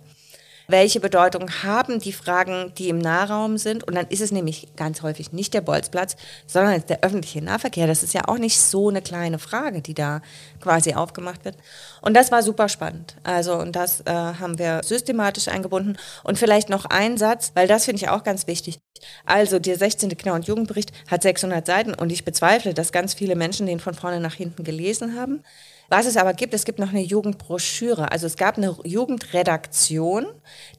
welche 0.68 1.00
Bedeutung 1.00 1.50
haben 1.62 2.00
die 2.00 2.12
Fragen, 2.12 2.72
die 2.76 2.88
im 2.88 2.98
Nahraum 2.98 3.58
sind. 3.58 3.84
Und 3.84 3.94
dann 3.94 4.06
ist 4.08 4.20
es 4.20 4.32
nämlich 4.32 4.68
ganz 4.76 5.02
häufig 5.02 5.32
nicht 5.32 5.54
der 5.54 5.60
Bolzplatz, 5.60 6.16
sondern 6.46 6.84
der 6.86 7.02
öffentliche 7.02 7.42
Nahverkehr. 7.42 7.86
Das 7.86 8.02
ist 8.02 8.14
ja 8.14 8.26
auch 8.26 8.38
nicht 8.38 8.60
so 8.60 8.88
eine 8.88 9.02
kleine 9.02 9.38
Frage, 9.38 9.82
die 9.82 9.94
da 9.94 10.22
quasi 10.60 10.94
aufgemacht 10.94 11.44
wird. 11.44 11.56
Und 12.00 12.14
das 12.14 12.32
war 12.32 12.42
super 12.42 12.68
spannend. 12.68 13.16
Also, 13.22 13.54
und 13.54 13.76
das 13.76 14.00
äh, 14.00 14.10
haben 14.12 14.58
wir 14.58 14.82
systematisch 14.84 15.48
eingebunden. 15.48 15.96
Und 16.24 16.38
vielleicht 16.38 16.68
noch 16.68 16.84
ein 16.84 17.16
Satz, 17.16 17.52
weil 17.54 17.68
das 17.68 17.84
finde 17.84 18.02
ich 18.02 18.08
auch 18.08 18.24
ganz 18.24 18.46
wichtig. 18.46 18.80
Also, 19.24 19.58
der 19.58 19.76
16. 19.76 20.16
Kinder- 20.16 20.34
und 20.34 20.46
Jugendbericht 20.46 20.92
hat 21.10 21.22
600 21.22 21.66
Seiten 21.66 21.94
und 21.94 22.10
ich 22.10 22.24
bezweifle, 22.24 22.74
dass 22.74 22.92
ganz 22.92 23.14
viele 23.14 23.36
Menschen 23.36 23.66
den 23.66 23.80
von 23.80 23.94
vorne 23.94 24.20
nach 24.20 24.34
hinten 24.34 24.64
gelesen 24.64 25.18
haben. 25.18 25.42
Was 25.88 26.06
es 26.06 26.16
aber 26.16 26.34
gibt, 26.34 26.52
es 26.52 26.64
gibt 26.64 26.78
noch 26.78 26.90
eine 26.90 27.02
Jugendbroschüre. 27.02 28.10
Also 28.10 28.26
es 28.26 28.36
gab 28.36 28.56
eine 28.56 28.76
Jugendredaktion, 28.84 30.26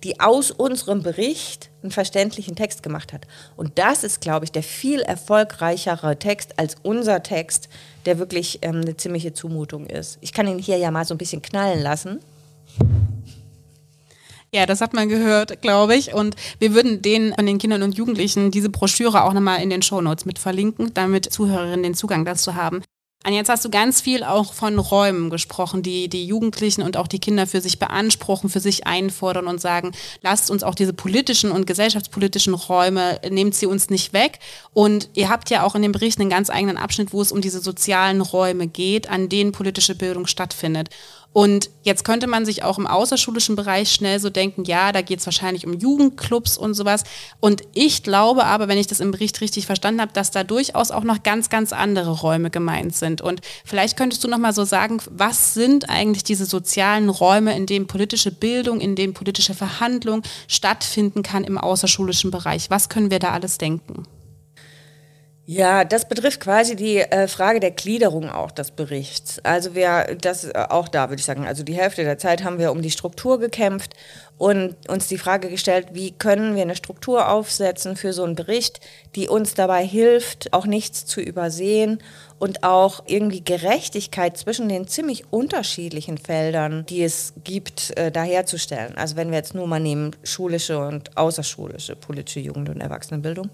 die 0.04 0.20
aus 0.20 0.52
unserem 0.52 1.02
Bericht 1.02 1.70
einen 1.82 1.92
verständlichen 1.92 2.56
Text 2.56 2.84
gemacht 2.84 3.14
hat. 3.14 3.26
Und 3.56 3.80
das 3.80 4.04
ist, 4.04 4.20
glaube 4.20 4.46
ich, 4.46 4.52
der 4.52 4.64
viel 4.64 5.00
erfolgreichere 5.00 6.20
Text 6.20 6.60
als 6.60 6.76
unser 6.84 7.24
Text, 7.24 7.70
der 8.06 8.20
wirklich 8.20 8.60
ähm, 8.64 8.82
eine 8.82 8.98
ziemliche 8.98 9.34
Zumutung 9.34 9.86
ist. 9.86 10.18
Ich 10.22 10.34
kann 10.34 10.48
ihn 10.48 10.60
hier 10.60 10.78
ja 10.78 10.92
mal 10.92 11.06
so 11.06 11.14
ein 11.14 11.18
bisschen 11.18 11.42
knallen 11.42 11.82
lassen. 11.82 12.20
Ja, 14.54 14.66
das 14.66 14.82
hat 14.82 14.94
man 14.94 15.10
gehört, 15.10 15.62
glaube 15.62 15.96
ich. 15.96 16.14
Und 16.14 16.36
wir 16.60 16.74
würden 16.74 17.02
den 17.02 17.34
von 17.34 17.46
den 17.46 17.58
Kindern 17.58 17.84
und 17.84 17.98
Jugendlichen 17.98 18.52
diese 18.52 18.70
Broschüre 18.70 19.24
auch 19.24 19.34
nochmal 19.34 19.62
in 19.62 19.70
den 19.70 19.82
Shownotes 19.82 20.26
mit 20.26 20.40
verlinken, 20.40 20.94
damit 20.94 21.32
Zuhörerinnen 21.32 21.84
den 21.84 21.96
Zugang 21.96 22.26
dazu 22.26 22.56
haben. 22.56 22.82
Und 23.26 23.34
jetzt 23.34 23.50
hast 23.50 23.66
du 23.66 23.70
ganz 23.70 24.00
viel 24.00 24.24
auch 24.24 24.54
von 24.54 24.80
Räumen 24.80 25.30
gesprochen, 25.30 25.84
die 25.84 26.08
die 26.08 26.26
Jugendlichen 26.26 26.82
und 26.82 26.96
auch 26.96 27.08
die 27.08 27.20
Kinder 27.20 27.46
für 27.46 27.60
sich 27.60 27.78
beanspruchen, 27.78 28.50
für 28.50 28.62
sich 28.62 28.88
einfordern 28.88 29.48
und 29.48 29.60
sagen, 29.60 29.92
lasst 30.22 30.50
uns 30.50 30.64
auch 30.64 30.76
diese 30.76 30.94
politischen 30.94 31.52
und 31.52 31.68
gesellschaftspolitischen 31.68 32.54
Räume, 32.54 33.20
nehmt 33.30 33.54
sie 33.54 33.66
uns 33.66 33.90
nicht 33.90 34.14
weg. 34.14 34.40
Und 34.72 35.10
ihr 35.14 35.28
habt 35.28 35.50
ja 35.50 35.64
auch 35.64 35.76
in 35.76 35.82
dem 35.82 35.92
Bericht 35.92 36.22
einen 36.22 36.30
ganz 36.30 36.50
eigenen 36.50 36.78
Abschnitt, 36.78 37.12
wo 37.12 37.22
es 37.22 37.34
um 37.34 37.42
diese 37.42 37.60
sozialen 37.60 38.22
Räume 38.22 38.68
geht, 38.68 39.10
an 39.10 39.28
denen 39.28 39.52
politische 39.52 39.96
Bildung 39.96 40.26
stattfindet. 40.26 40.90
Und 41.34 41.70
jetzt 41.84 42.04
könnte 42.04 42.26
man 42.26 42.46
sich 42.46 42.64
auch 42.64 42.80
im 42.80 42.88
außerschulischen 42.88 43.56
Bereich 43.56 43.92
schnell 43.92 44.20
so 44.20 44.32
denken, 44.32 44.64
ja, 44.64 44.92
da 44.92 45.02
geht 45.02 45.20
es 45.20 45.26
wahrscheinlich 45.28 45.68
um 45.68 45.74
Jugendclubs 45.74 46.58
und 46.58 46.74
sowas. 46.74 47.04
Und 47.40 47.62
ich 47.74 48.02
glaube 48.02 48.46
aber, 48.46 48.68
wenn 48.68 48.80
ich 48.80 48.88
das 48.88 49.00
im 49.00 49.12
Bericht 49.12 49.40
richtig 49.40 49.68
verstanden 49.68 50.02
habe, 50.02 50.14
dass 50.14 50.32
da 50.32 50.44
durchaus 50.44 50.90
auch 50.90 51.04
noch 51.04 51.22
ganz, 51.22 51.50
ganz 51.50 51.74
andere 51.74 52.10
Räume 52.10 52.50
gemeint 52.50 52.96
sind. 52.96 53.22
Und 53.22 53.42
vielleicht 53.66 53.98
könntest 53.98 54.24
du 54.24 54.28
noch 54.28 54.40
mal 54.40 54.54
so 54.54 54.64
sagen, 54.64 55.00
was 55.12 55.54
sind 55.54 55.90
eigentlich 55.90 56.24
diese 56.24 56.46
sozialen 56.46 57.10
Räume, 57.10 57.56
in 57.56 57.68
denen 57.68 57.86
politische 57.86 58.32
Bildung, 58.32 58.82
in 58.82 58.96
denen 58.96 59.14
politische 59.14 59.54
Verhandlung 59.54 60.24
stattfinden 60.48 61.22
kann 61.22 61.44
im 61.44 61.60
außerschulischen 61.60 62.32
Bereich? 62.32 62.72
Was 62.72 62.90
können 62.90 63.12
wir 63.12 63.20
da 63.20 63.32
alles 63.32 63.60
denken? 63.60 64.08
Ja, 65.50 65.86
das 65.86 66.10
betrifft 66.10 66.42
quasi 66.42 66.76
die 66.76 66.98
äh, 66.98 67.26
Frage 67.30 67.62
der 67.62 67.72
Gliederung 67.72 68.30
auch 68.30 68.52
des 68.52 68.72
Berichts. 68.72 69.40
Also 69.44 69.76
wir, 69.76 70.18
das 70.20 70.44
äh, 70.44 70.66
auch 70.68 70.90
da 70.90 71.08
würde 71.08 71.22
ich 71.22 71.26
sagen, 71.26 71.48
also 71.48 71.64
die 71.64 71.74
Hälfte 71.74 72.04
der 72.04 72.18
Zeit 72.18 72.44
haben 72.44 72.60
wir 72.60 72.70
um 72.70 72.82
die 72.82 72.92
Struktur 72.92 73.40
gekämpft 73.40 73.94
und 74.38 74.76
uns 74.90 75.08
die 75.08 75.18
Frage 75.18 75.48
gestellt, 75.48 75.88
wie 75.94 76.12
können 76.12 76.56
wir 76.56 76.64
eine 76.64 76.76
Struktur 76.76 77.30
aufsetzen 77.30 77.96
für 77.96 78.12
so 78.12 78.26
einen 78.26 78.36
Bericht, 78.36 78.82
die 79.16 79.30
uns 79.30 79.54
dabei 79.54 79.86
hilft, 79.86 80.52
auch 80.52 80.66
nichts 80.66 81.06
zu 81.06 81.22
übersehen 81.22 82.04
und 82.40 82.64
auch 82.64 83.04
irgendwie 83.06 83.42
Gerechtigkeit 83.42 84.36
zwischen 84.38 84.68
den 84.68 84.86
ziemlich 84.90 85.32
unterschiedlichen 85.32 86.18
Feldern, 86.18 86.86
die 86.90 87.04
es 87.04 87.32
gibt, 87.46 87.98
äh, 87.98 88.12
daherzustellen. 88.12 88.98
Also 88.98 89.16
wenn 89.16 89.32
wir 89.32 89.38
jetzt 89.38 89.56
nur 89.56 89.66
mal 89.66 89.80
nehmen, 89.80 90.14
schulische 90.24 90.78
und 90.78 91.16
außerschulische 91.16 91.96
politische 91.96 92.42
Jugend- 92.42 92.68
und 92.68 92.82
Erwachsenenbildung. 92.82 93.50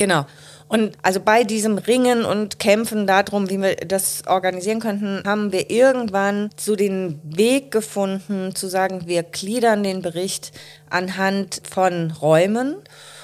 Genau. 0.00 0.24
Und 0.70 0.96
also 1.02 1.18
bei 1.18 1.42
diesem 1.42 1.78
Ringen 1.78 2.24
und 2.24 2.60
Kämpfen 2.60 3.04
darum, 3.04 3.50
wie 3.50 3.60
wir 3.60 3.74
das 3.74 4.22
organisieren 4.28 4.78
könnten, 4.78 5.20
haben 5.26 5.50
wir 5.50 5.68
irgendwann 5.68 6.50
so 6.56 6.76
den 6.76 7.20
Weg 7.24 7.72
gefunden, 7.72 8.54
zu 8.54 8.68
sagen, 8.68 9.02
wir 9.06 9.24
gliedern 9.24 9.82
den 9.82 10.00
Bericht 10.00 10.52
anhand 10.88 11.60
von 11.68 12.12
Räumen. 12.12 12.76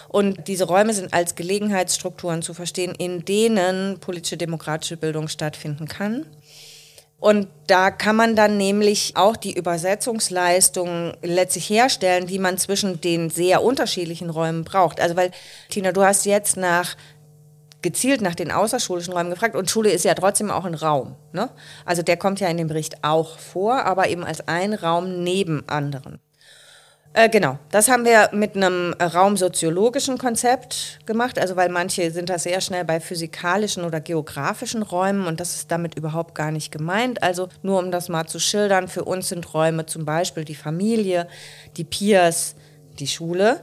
Und 0.08 0.48
diese 0.48 0.64
Räume 0.64 0.92
sind 0.92 1.14
als 1.14 1.36
Gelegenheitsstrukturen 1.36 2.42
zu 2.42 2.52
verstehen, 2.52 2.96
in 2.98 3.24
denen 3.24 4.00
politische 4.00 4.36
demokratische 4.36 4.96
Bildung 4.96 5.28
stattfinden 5.28 5.86
kann. 5.86 6.26
Und 7.18 7.48
da 7.66 7.90
kann 7.90 8.16
man 8.16 8.36
dann 8.36 8.56
nämlich 8.56 9.12
auch 9.14 9.36
die 9.36 9.54
Übersetzungsleistung 9.54 11.14
letztlich 11.22 11.70
herstellen, 11.70 12.26
die 12.26 12.38
man 12.38 12.58
zwischen 12.58 13.00
den 13.00 13.30
sehr 13.30 13.62
unterschiedlichen 13.62 14.30
Räumen 14.30 14.64
braucht. 14.64 15.00
Also 15.00 15.16
weil, 15.16 15.30
Tina, 15.70 15.92
du 15.92 16.02
hast 16.02 16.26
jetzt 16.26 16.56
nach 16.56 16.94
gezielt 17.86 18.20
nach 18.20 18.34
den 18.34 18.50
außerschulischen 18.50 19.12
Räumen 19.12 19.30
gefragt 19.30 19.54
und 19.54 19.70
Schule 19.70 19.90
ist 19.90 20.04
ja 20.04 20.14
trotzdem 20.14 20.50
auch 20.50 20.64
ein 20.64 20.74
Raum. 20.74 21.14
Ne? 21.32 21.50
Also 21.84 22.02
der 22.02 22.16
kommt 22.16 22.40
ja 22.40 22.48
in 22.48 22.56
dem 22.56 22.66
Bericht 22.66 23.04
auch 23.04 23.38
vor, 23.38 23.84
aber 23.84 24.08
eben 24.08 24.24
als 24.24 24.48
ein 24.48 24.74
Raum 24.74 25.22
neben 25.22 25.62
anderen. 25.68 26.18
Äh, 27.12 27.28
genau, 27.28 27.60
das 27.70 27.88
haben 27.88 28.04
wir 28.04 28.30
mit 28.32 28.56
einem 28.56 28.92
raumsoziologischen 29.00 30.18
Konzept 30.18 30.98
gemacht, 31.06 31.38
also 31.38 31.54
weil 31.54 31.68
manche 31.68 32.10
sind 32.10 32.28
da 32.28 32.40
sehr 32.40 32.60
schnell 32.60 32.84
bei 32.84 32.98
physikalischen 32.98 33.84
oder 33.84 34.00
geografischen 34.00 34.82
Räumen 34.82 35.28
und 35.28 35.38
das 35.38 35.54
ist 35.54 35.70
damit 35.70 35.94
überhaupt 35.94 36.34
gar 36.34 36.50
nicht 36.50 36.72
gemeint. 36.72 37.22
Also 37.22 37.48
nur 37.62 37.78
um 37.78 37.92
das 37.92 38.08
mal 38.08 38.26
zu 38.26 38.40
schildern, 38.40 38.88
für 38.88 39.04
uns 39.04 39.28
sind 39.28 39.54
Räume 39.54 39.86
zum 39.86 40.04
Beispiel 40.04 40.44
die 40.44 40.56
Familie, 40.56 41.28
die 41.76 41.84
Peers, 41.84 42.56
die 42.98 43.06
Schule 43.06 43.60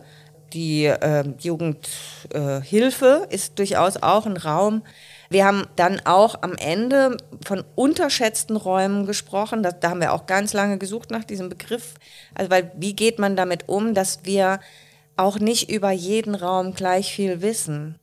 die 0.53 0.85
äh, 0.85 1.23
Jugendhilfe 1.39 3.27
äh, 3.29 3.35
ist 3.35 3.59
durchaus 3.59 3.97
auch 3.97 4.25
ein 4.25 4.37
Raum. 4.37 4.83
Wir 5.29 5.45
haben 5.45 5.65
dann 5.75 5.99
auch 6.05 6.43
am 6.43 6.53
Ende 6.53 7.17
von 7.43 7.63
unterschätzten 7.75 8.55
Räumen 8.55 9.05
gesprochen. 9.05 9.63
Das, 9.63 9.79
da 9.79 9.89
haben 9.89 10.01
wir 10.01 10.13
auch 10.13 10.27
ganz 10.27 10.53
lange 10.53 10.77
gesucht 10.77 11.09
nach 11.11 11.23
diesem 11.23 11.49
Begriff. 11.49 11.95
Also, 12.35 12.51
weil 12.51 12.71
wie 12.75 12.95
geht 12.95 13.19
man 13.19 13.35
damit 13.35 13.67
um, 13.67 13.93
dass 13.93 14.19
wir 14.23 14.59
auch 15.17 15.39
nicht 15.39 15.71
über 15.71 15.91
jeden 15.91 16.35
Raum 16.35 16.73
gleich 16.73 17.13
viel 17.13 17.41
wissen? 17.41 17.99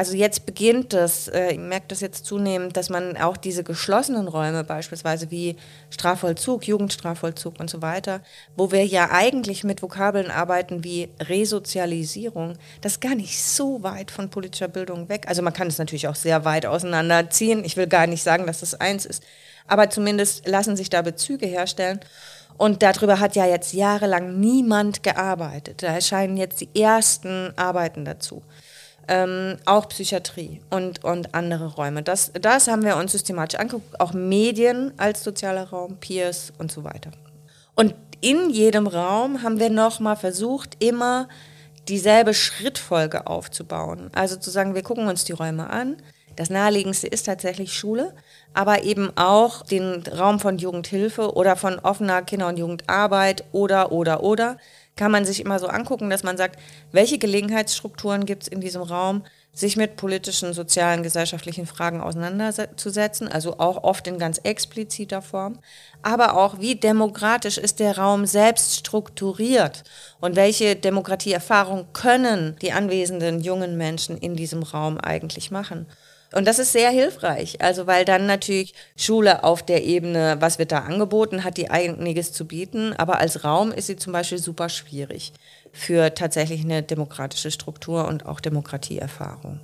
Also 0.00 0.16
jetzt 0.16 0.46
beginnt 0.46 0.94
es, 0.94 1.28
äh, 1.28 1.52
ich 1.52 1.58
merke 1.58 1.88
das 1.88 2.00
jetzt 2.00 2.24
zunehmend, 2.24 2.74
dass 2.74 2.88
man 2.88 3.18
auch 3.18 3.36
diese 3.36 3.62
geschlossenen 3.62 4.28
Räume 4.28 4.64
beispielsweise 4.64 5.30
wie 5.30 5.56
Strafvollzug, 5.90 6.66
Jugendstrafvollzug 6.66 7.60
und 7.60 7.68
so 7.68 7.82
weiter, 7.82 8.22
wo 8.56 8.72
wir 8.72 8.86
ja 8.86 9.10
eigentlich 9.10 9.62
mit 9.62 9.82
Vokabeln 9.82 10.30
arbeiten 10.30 10.84
wie 10.84 11.10
Resozialisierung, 11.20 12.56
das 12.80 12.92
ist 12.92 13.02
gar 13.02 13.14
nicht 13.14 13.44
so 13.44 13.82
weit 13.82 14.10
von 14.10 14.30
politischer 14.30 14.68
Bildung 14.68 15.10
weg. 15.10 15.26
Also 15.28 15.42
man 15.42 15.52
kann 15.52 15.68
es 15.68 15.76
natürlich 15.76 16.08
auch 16.08 16.14
sehr 16.14 16.46
weit 16.46 16.64
auseinanderziehen. 16.64 17.62
Ich 17.62 17.76
will 17.76 17.86
gar 17.86 18.06
nicht 18.06 18.22
sagen, 18.22 18.46
dass 18.46 18.60
das 18.60 18.72
eins 18.72 19.04
ist, 19.04 19.22
aber 19.66 19.90
zumindest 19.90 20.48
lassen 20.48 20.78
sich 20.78 20.88
da 20.88 21.02
Bezüge 21.02 21.44
herstellen. 21.44 22.00
Und 22.56 22.82
darüber 22.82 23.20
hat 23.20 23.36
ja 23.36 23.44
jetzt 23.44 23.74
jahrelang 23.74 24.40
niemand 24.40 25.02
gearbeitet. 25.02 25.82
Da 25.82 25.88
erscheinen 25.88 26.38
jetzt 26.38 26.62
die 26.62 26.70
ersten 26.74 27.52
Arbeiten 27.58 28.06
dazu 28.06 28.42
ähm, 29.10 29.56
auch 29.66 29.88
Psychiatrie 29.88 30.60
und, 30.70 31.04
und 31.04 31.34
andere 31.34 31.74
Räume. 31.74 32.02
Das, 32.02 32.30
das 32.40 32.68
haben 32.68 32.84
wir 32.84 32.96
uns 32.96 33.12
systematisch 33.12 33.58
angeguckt, 33.58 34.00
auch 34.00 34.12
Medien 34.12 34.92
als 34.96 35.24
sozialer 35.24 35.64
Raum, 35.64 35.96
Peers 35.96 36.52
und 36.58 36.70
so 36.70 36.84
weiter. 36.84 37.10
Und 37.74 37.94
in 38.20 38.50
jedem 38.50 38.86
Raum 38.86 39.42
haben 39.42 39.58
wir 39.58 39.68
nochmal 39.68 40.16
versucht, 40.16 40.76
immer 40.82 41.28
dieselbe 41.88 42.34
Schrittfolge 42.34 43.26
aufzubauen. 43.26 44.10
Also 44.14 44.36
zu 44.36 44.50
sagen, 44.50 44.76
wir 44.76 44.82
gucken 44.82 45.08
uns 45.08 45.24
die 45.24 45.32
Räume 45.32 45.68
an. 45.70 45.96
Das 46.36 46.48
naheliegendste 46.48 47.08
ist 47.08 47.24
tatsächlich 47.24 47.74
Schule, 47.74 48.14
aber 48.54 48.84
eben 48.84 49.10
auch 49.16 49.62
den 49.62 50.04
Raum 50.06 50.38
von 50.38 50.58
Jugendhilfe 50.58 51.34
oder 51.34 51.56
von 51.56 51.80
offener 51.80 52.22
Kinder- 52.22 52.46
und 52.46 52.58
Jugendarbeit 52.58 53.44
oder, 53.50 53.90
oder, 53.90 54.22
oder 54.22 54.56
kann 55.00 55.12
man 55.12 55.24
sich 55.24 55.40
immer 55.40 55.58
so 55.58 55.66
angucken, 55.66 56.10
dass 56.10 56.24
man 56.24 56.36
sagt, 56.36 56.60
welche 56.92 57.16
Gelegenheitsstrukturen 57.16 58.26
gibt 58.26 58.42
es 58.42 58.48
in 58.48 58.60
diesem 58.60 58.82
Raum, 58.82 59.24
sich 59.54 59.78
mit 59.78 59.96
politischen, 59.96 60.52
sozialen, 60.52 61.02
gesellschaftlichen 61.02 61.64
Fragen 61.64 62.02
auseinanderzusetzen, 62.02 63.26
also 63.26 63.58
auch 63.58 63.82
oft 63.82 64.06
in 64.06 64.18
ganz 64.18 64.36
expliziter 64.44 65.22
Form, 65.22 65.58
aber 66.02 66.36
auch, 66.36 66.60
wie 66.60 66.74
demokratisch 66.74 67.56
ist 67.56 67.80
der 67.80 67.96
Raum 67.96 68.26
selbst 68.26 68.76
strukturiert 68.76 69.84
und 70.20 70.36
welche 70.36 70.76
Demokratieerfahrung 70.76 71.86
können 71.94 72.56
die 72.60 72.72
anwesenden 72.72 73.40
jungen 73.40 73.78
Menschen 73.78 74.18
in 74.18 74.36
diesem 74.36 74.62
Raum 74.62 74.98
eigentlich 74.98 75.50
machen. 75.50 75.86
Und 76.32 76.46
das 76.46 76.60
ist 76.60 76.72
sehr 76.72 76.90
hilfreich, 76.90 77.60
also 77.60 77.88
weil 77.88 78.04
dann 78.04 78.26
natürlich 78.26 78.74
Schule 78.96 79.42
auf 79.42 79.64
der 79.64 79.82
Ebene, 79.84 80.36
was 80.38 80.60
wird 80.60 80.70
da 80.70 80.80
angeboten, 80.80 81.42
hat 81.42 81.56
die 81.56 81.70
einiges 81.70 82.32
zu 82.32 82.46
bieten, 82.46 82.92
aber 82.92 83.18
als 83.18 83.42
Raum 83.42 83.72
ist 83.72 83.88
sie 83.88 83.96
zum 83.96 84.12
Beispiel 84.12 84.38
super 84.38 84.68
schwierig 84.68 85.32
für 85.72 86.14
tatsächlich 86.14 86.62
eine 86.62 86.82
demokratische 86.82 87.50
Struktur 87.50 88.06
und 88.06 88.26
auch 88.26 88.40
Demokratieerfahrung. 88.40 89.60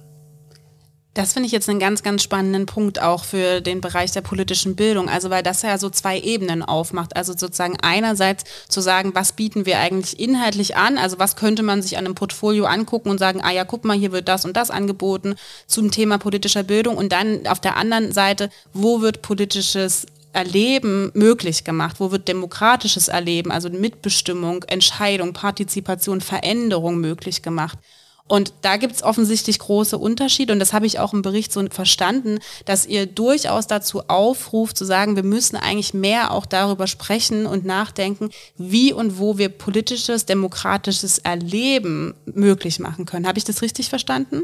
Das 1.17 1.33
finde 1.33 1.47
ich 1.47 1.53
jetzt 1.53 1.71
einen 1.71 1.81
ganz, 1.81 2.03
ganz 2.03 2.23
spannenden 2.23 2.67
Punkt 2.67 3.01
auch 3.01 3.25
für 3.25 3.63
den 3.63 3.81
Bereich 3.81 4.13
der 4.13 4.21
politischen 4.21 4.77
Bildung. 4.77 5.09
Also 5.09 5.31
weil 5.31 5.43
das 5.43 5.63
ja 5.63 5.79
so 5.79 5.89
zwei 5.89 6.21
Ebenen 6.21 6.63
aufmacht. 6.63 7.17
Also 7.17 7.33
sozusagen 7.33 7.79
einerseits 7.81 8.45
zu 8.69 8.83
sagen, 8.83 9.15
was 9.15 9.33
bieten 9.33 9.65
wir 9.65 9.79
eigentlich 9.79 10.21
inhaltlich 10.21 10.77
an? 10.77 10.99
Also 10.99 11.19
was 11.19 11.35
könnte 11.35 11.63
man 11.63 11.81
sich 11.81 11.97
an 11.97 12.05
einem 12.05 12.15
Portfolio 12.15 12.67
angucken 12.67 13.09
und 13.09 13.17
sagen, 13.17 13.41
ah 13.43 13.51
ja, 13.51 13.65
guck 13.65 13.87
mal, 13.87 13.97
hier 13.97 14.13
wird 14.13 14.29
das 14.29 14.45
und 14.45 14.59
das 14.59 14.71
angeboten 14.71 15.37
zum 15.67 15.91
Thema 15.91 16.19
politischer 16.19 16.65
Bildung. 16.65 16.99
Und 16.99 17.13
dann 17.13 17.47
auf 17.47 17.61
der 17.61 17.79
anderen 17.79 18.13
Seite, 18.13 18.51
wo 18.75 19.01
wird 19.01 19.23
politisches 19.23 20.05
Erleben 20.35 21.13
möglich 21.15 21.65
gemacht? 21.65 21.97
Wo 21.99 22.11
wird 22.11 22.29
demokratisches 22.29 23.09
Erleben, 23.09 23.51
also 23.51 23.71
Mitbestimmung, 23.71 24.65
Entscheidung, 24.65 25.33
Partizipation, 25.33 26.21
Veränderung 26.21 26.99
möglich 26.99 27.41
gemacht? 27.41 27.79
Und 28.29 28.53
da 28.63 28.77
gibt 28.77 28.97
es 28.97 29.03
offensichtlich 29.03 29.59
große 29.59 29.97
Unterschiede 29.97 30.53
und 30.53 30.59
das 30.59 30.73
habe 30.73 30.87
ich 30.87 30.99
auch 30.99 31.13
im 31.13 31.23
Bericht 31.23 31.53
so 31.53 31.65
verstanden, 31.71 32.39
dass 32.65 32.85
ihr 32.85 33.07
durchaus 33.07 33.69
dazu 33.69 34.03
aufruft, 34.09 34.77
zu 34.77 34.85
sagen, 34.85 35.15
wir 35.15 35.23
müssen 35.23 35.57
eigentlich 35.57 35.95
mehr 35.95 36.33
auch 36.33 36.45
darüber 36.45 36.89
sprechen 36.89 37.47
und 37.47 37.65
nachdenken, 37.65 38.31
wie 38.57 38.93
und 38.93 39.19
wo 39.19 39.39
wir 39.39 39.49
politisches, 39.49 40.27
demokratisches 40.27 41.19
Erleben 41.19 42.15
möglich 42.27 42.81
machen 42.81 43.07
können. 43.07 43.29
Habe 43.29 43.39
ich 43.39 43.45
das 43.45 43.63
richtig 43.63 43.89
verstanden? 43.91 44.43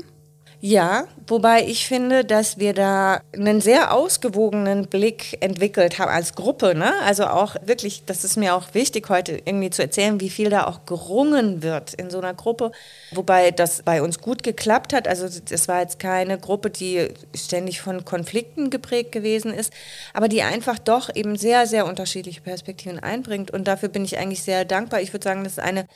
Ja, 0.64 1.08
wobei 1.26 1.64
ich 1.64 1.88
finde, 1.88 2.24
dass 2.24 2.56
wir 2.56 2.72
da 2.72 3.20
einen 3.34 3.60
sehr 3.60 3.92
ausgewogenen 3.92 4.86
Blick 4.86 5.36
entwickelt 5.40 5.98
haben 5.98 6.08
als 6.08 6.36
Gruppe. 6.36 6.76
Ne? 6.76 6.92
Also 7.04 7.26
auch 7.26 7.56
wirklich, 7.66 8.04
das 8.06 8.22
ist 8.22 8.36
mir 8.36 8.54
auch 8.54 8.72
wichtig 8.72 9.08
heute 9.08 9.42
irgendwie 9.44 9.70
zu 9.70 9.82
erzählen, 9.82 10.20
wie 10.20 10.30
viel 10.30 10.50
da 10.50 10.68
auch 10.68 10.86
gerungen 10.86 11.64
wird 11.64 11.94
in 11.94 12.10
so 12.10 12.18
einer 12.18 12.32
Gruppe. 12.34 12.70
Wobei 13.10 13.50
das 13.50 13.82
bei 13.82 14.02
uns 14.02 14.20
gut 14.20 14.44
geklappt 14.44 14.92
hat. 14.92 15.08
Also 15.08 15.26
es 15.26 15.66
war 15.66 15.80
jetzt 15.80 15.98
keine 15.98 16.38
Gruppe, 16.38 16.70
die 16.70 17.08
ständig 17.34 17.80
von 17.80 18.04
Konflikten 18.04 18.70
geprägt 18.70 19.10
gewesen 19.10 19.52
ist, 19.52 19.72
aber 20.14 20.28
die 20.28 20.42
einfach 20.42 20.78
doch 20.78 21.10
eben 21.12 21.34
sehr, 21.34 21.66
sehr 21.66 21.86
unterschiedliche 21.86 22.40
Perspektiven 22.40 23.00
einbringt. 23.00 23.50
Und 23.50 23.66
dafür 23.66 23.88
bin 23.88 24.04
ich 24.04 24.16
eigentlich 24.16 24.44
sehr 24.44 24.64
dankbar. 24.64 25.00
Ich 25.00 25.12
würde 25.12 25.24
sagen, 25.24 25.42
das 25.42 25.54
ist 25.54 25.58
eine 25.58 25.88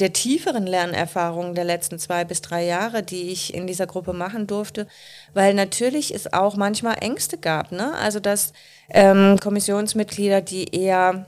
der 0.00 0.12
tieferen 0.12 0.66
Lernerfahrungen 0.66 1.54
der 1.54 1.64
letzten 1.64 1.98
zwei 1.98 2.24
bis 2.24 2.40
drei 2.40 2.64
Jahre, 2.64 3.02
die 3.02 3.30
ich 3.30 3.54
in 3.54 3.66
dieser 3.66 3.86
Gruppe 3.86 4.12
machen 4.12 4.46
durfte, 4.46 4.88
weil 5.34 5.54
natürlich 5.54 6.12
es 6.14 6.32
auch 6.32 6.56
manchmal 6.56 6.96
Ängste 7.00 7.38
gab. 7.38 7.70
Ne? 7.70 7.94
Also 7.94 8.18
dass 8.18 8.52
ähm, 8.90 9.38
Kommissionsmitglieder, 9.40 10.40
die 10.40 10.74
eher 10.74 11.26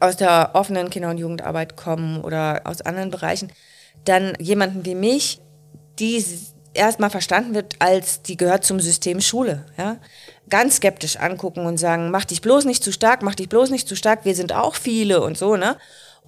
aus 0.00 0.16
der 0.16 0.50
offenen 0.54 0.90
Kinder- 0.90 1.10
und 1.10 1.18
Jugendarbeit 1.18 1.76
kommen 1.76 2.22
oder 2.22 2.62
aus 2.64 2.80
anderen 2.80 3.10
Bereichen, 3.10 3.52
dann 4.04 4.34
jemanden 4.38 4.86
wie 4.86 4.94
mich, 4.94 5.40
die 5.98 6.24
erstmal 6.74 7.10
verstanden 7.10 7.54
wird 7.54 7.74
als, 7.80 8.22
die 8.22 8.36
gehört 8.36 8.64
zum 8.64 8.80
System 8.80 9.20
Schule, 9.20 9.66
ja, 9.76 9.96
ganz 10.48 10.76
skeptisch 10.76 11.16
angucken 11.16 11.66
und 11.66 11.78
sagen, 11.78 12.10
mach 12.10 12.24
dich 12.24 12.40
bloß 12.40 12.64
nicht 12.64 12.82
zu 12.82 12.92
stark, 12.92 13.22
mach 13.22 13.34
dich 13.34 13.48
bloß 13.48 13.70
nicht 13.70 13.88
zu 13.88 13.96
stark, 13.96 14.24
wir 14.24 14.34
sind 14.34 14.52
auch 14.52 14.76
viele 14.76 15.20
und 15.20 15.36
so, 15.36 15.56
ne? 15.56 15.76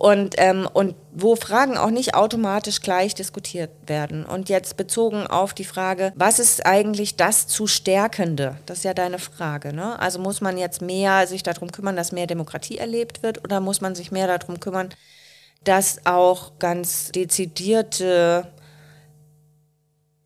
Und, 0.01 0.37
ähm, 0.39 0.67
und 0.73 0.95
wo 1.13 1.37
Fragen 1.37 1.77
auch 1.77 1.91
nicht 1.91 2.15
automatisch 2.15 2.81
gleich 2.81 3.15
diskutiert 3.15 3.69
werden. 3.87 4.25
Und 4.25 4.49
jetzt 4.49 4.79
bezogen 4.79 5.27
auf 5.27 5.53
die 5.53 5.67
Frage, 5.67 6.15
was 6.15 6.39
ist 6.39 6.65
eigentlich 6.65 7.17
das 7.17 7.47
zu 7.47 7.67
Stärkende? 7.67 8.57
Das 8.65 8.79
ist 8.79 8.85
ja 8.85 8.95
deine 8.95 9.19
Frage. 9.19 9.75
Ne? 9.75 9.99
Also 9.99 10.19
muss 10.19 10.41
man 10.41 10.57
jetzt 10.57 10.81
mehr 10.81 11.27
sich 11.27 11.43
darum 11.43 11.71
kümmern, 11.71 11.97
dass 11.97 12.13
mehr 12.13 12.27
Demokratie 12.27 12.79
erlebt 12.79 13.23
wird 13.23 13.45
oder 13.45 13.61
muss 13.61 13.83
man 13.83 13.95
sich 13.95 14.11
mehr 14.11 14.27
darum 14.27 14.59
kümmern, 14.59 14.89
dass 15.65 16.07
auch 16.07 16.53
ganz 16.59 17.13
dezidierte 17.13 18.51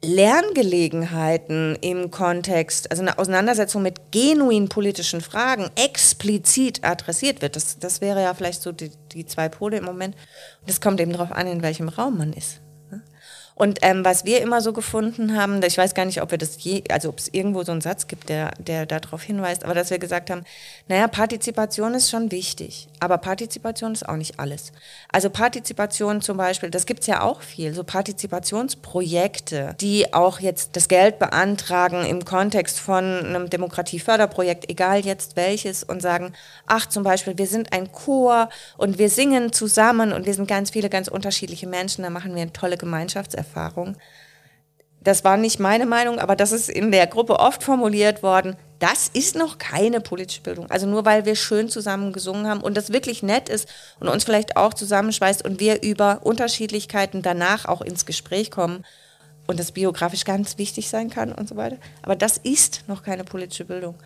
Lerngelegenheiten 0.04 1.76
im 1.80 2.10
Kontext, 2.10 2.90
also 2.90 3.02
eine 3.02 3.18
Auseinandersetzung 3.18 3.82
mit 3.82 4.12
genuin 4.12 4.68
politischen 4.68 5.20
Fragen 5.20 5.70
explizit 5.74 6.84
adressiert 6.84 7.42
wird. 7.42 7.56
Das, 7.56 7.78
das 7.78 8.00
wäre 8.00 8.22
ja 8.22 8.34
vielleicht 8.34 8.62
so 8.62 8.72
die, 8.72 8.90
die 9.12 9.26
zwei 9.26 9.48
Pole 9.48 9.78
im 9.78 9.84
Moment. 9.84 10.14
Und 10.60 10.70
es 10.70 10.80
kommt 10.80 11.00
eben 11.00 11.12
darauf 11.12 11.32
an, 11.32 11.46
in 11.46 11.62
welchem 11.62 11.88
Raum 11.88 12.18
man 12.18 12.32
ist. 12.32 12.60
Und 13.56 13.78
ähm, 13.82 14.04
was 14.04 14.24
wir 14.24 14.42
immer 14.42 14.60
so 14.60 14.72
gefunden 14.72 15.36
haben, 15.36 15.62
ich 15.62 15.78
weiß 15.78 15.94
gar 15.94 16.04
nicht, 16.04 16.20
ob 16.20 16.32
wir 16.32 16.38
das 16.38 16.62
je, 16.64 16.82
also 16.90 17.08
ob 17.08 17.18
es 17.20 17.28
irgendwo 17.28 17.62
so 17.62 17.70
einen 17.70 17.80
Satz 17.80 18.08
gibt, 18.08 18.28
der, 18.28 18.50
der 18.58 18.84
darauf 18.84 19.22
hinweist, 19.22 19.64
aber 19.64 19.74
dass 19.74 19.90
wir 19.90 20.00
gesagt 20.00 20.28
haben, 20.28 20.42
naja, 20.88 21.06
Partizipation 21.06 21.94
ist 21.94 22.10
schon 22.10 22.32
wichtig, 22.32 22.88
aber 22.98 23.16
Partizipation 23.18 23.92
ist 23.92 24.08
auch 24.08 24.16
nicht 24.16 24.40
alles. 24.40 24.72
Also 25.12 25.30
Partizipation 25.30 26.20
zum 26.20 26.36
Beispiel, 26.36 26.70
das 26.70 26.84
gibt's 26.84 27.06
ja 27.06 27.22
auch 27.22 27.42
viel, 27.42 27.74
so 27.74 27.84
Partizipationsprojekte, 27.84 29.76
die 29.80 30.12
auch 30.12 30.40
jetzt 30.40 30.74
das 30.74 30.88
Geld 30.88 31.20
beantragen 31.20 32.04
im 32.04 32.24
Kontext 32.24 32.80
von 32.80 33.04
einem 33.04 33.50
Demokratieförderprojekt, 33.50 34.68
egal 34.68 35.06
jetzt 35.06 35.36
welches, 35.36 35.84
und 35.84 36.02
sagen, 36.02 36.32
ach 36.66 36.86
zum 36.86 37.04
Beispiel, 37.04 37.38
wir 37.38 37.46
sind 37.46 37.72
ein 37.72 37.92
Chor 37.92 38.48
und 38.78 38.98
wir 38.98 39.10
singen 39.10 39.52
zusammen 39.52 40.12
und 40.12 40.26
wir 40.26 40.34
sind 40.34 40.48
ganz 40.48 40.70
viele, 40.70 40.90
ganz 40.90 41.06
unterschiedliche 41.06 41.68
Menschen, 41.68 42.02
da 42.02 42.10
machen 42.10 42.34
wir 42.34 42.42
eine 42.42 42.52
tolle 42.52 42.76
Gemeinschaftserfahrung. 42.76 43.43
Erfahrung. 43.44 43.96
Das 45.00 45.22
war 45.22 45.36
nicht 45.36 45.60
meine 45.60 45.84
Meinung, 45.84 46.18
aber 46.18 46.34
das 46.34 46.50
ist 46.50 46.70
in 46.70 46.90
der 46.90 47.06
Gruppe 47.06 47.38
oft 47.38 47.62
formuliert 47.62 48.22
worden. 48.22 48.56
Das 48.78 49.08
ist 49.08 49.36
noch 49.36 49.58
keine 49.58 50.00
politische 50.00 50.40
Bildung. 50.40 50.70
Also 50.70 50.86
nur 50.86 51.04
weil 51.04 51.26
wir 51.26 51.36
schön 51.36 51.68
zusammen 51.68 52.12
gesungen 52.12 52.48
haben 52.48 52.62
und 52.62 52.76
das 52.76 52.90
wirklich 52.90 53.22
nett 53.22 53.48
ist 53.50 53.68
und 54.00 54.08
uns 54.08 54.24
vielleicht 54.24 54.56
auch 54.56 54.72
zusammenschweißt 54.72 55.44
und 55.44 55.60
wir 55.60 55.82
über 55.82 56.20
Unterschiedlichkeiten 56.22 57.20
danach 57.20 57.66
auch 57.66 57.82
ins 57.82 58.06
Gespräch 58.06 58.50
kommen 58.50 58.84
und 59.46 59.60
das 59.60 59.72
biografisch 59.72 60.24
ganz 60.24 60.56
wichtig 60.56 60.88
sein 60.88 61.10
kann 61.10 61.32
und 61.32 61.48
so 61.48 61.56
weiter. 61.56 61.76
Aber 62.02 62.16
das 62.16 62.38
ist 62.38 62.84
noch 62.88 63.02
keine 63.02 63.24
politische 63.24 63.66
Bildung. 63.66 63.96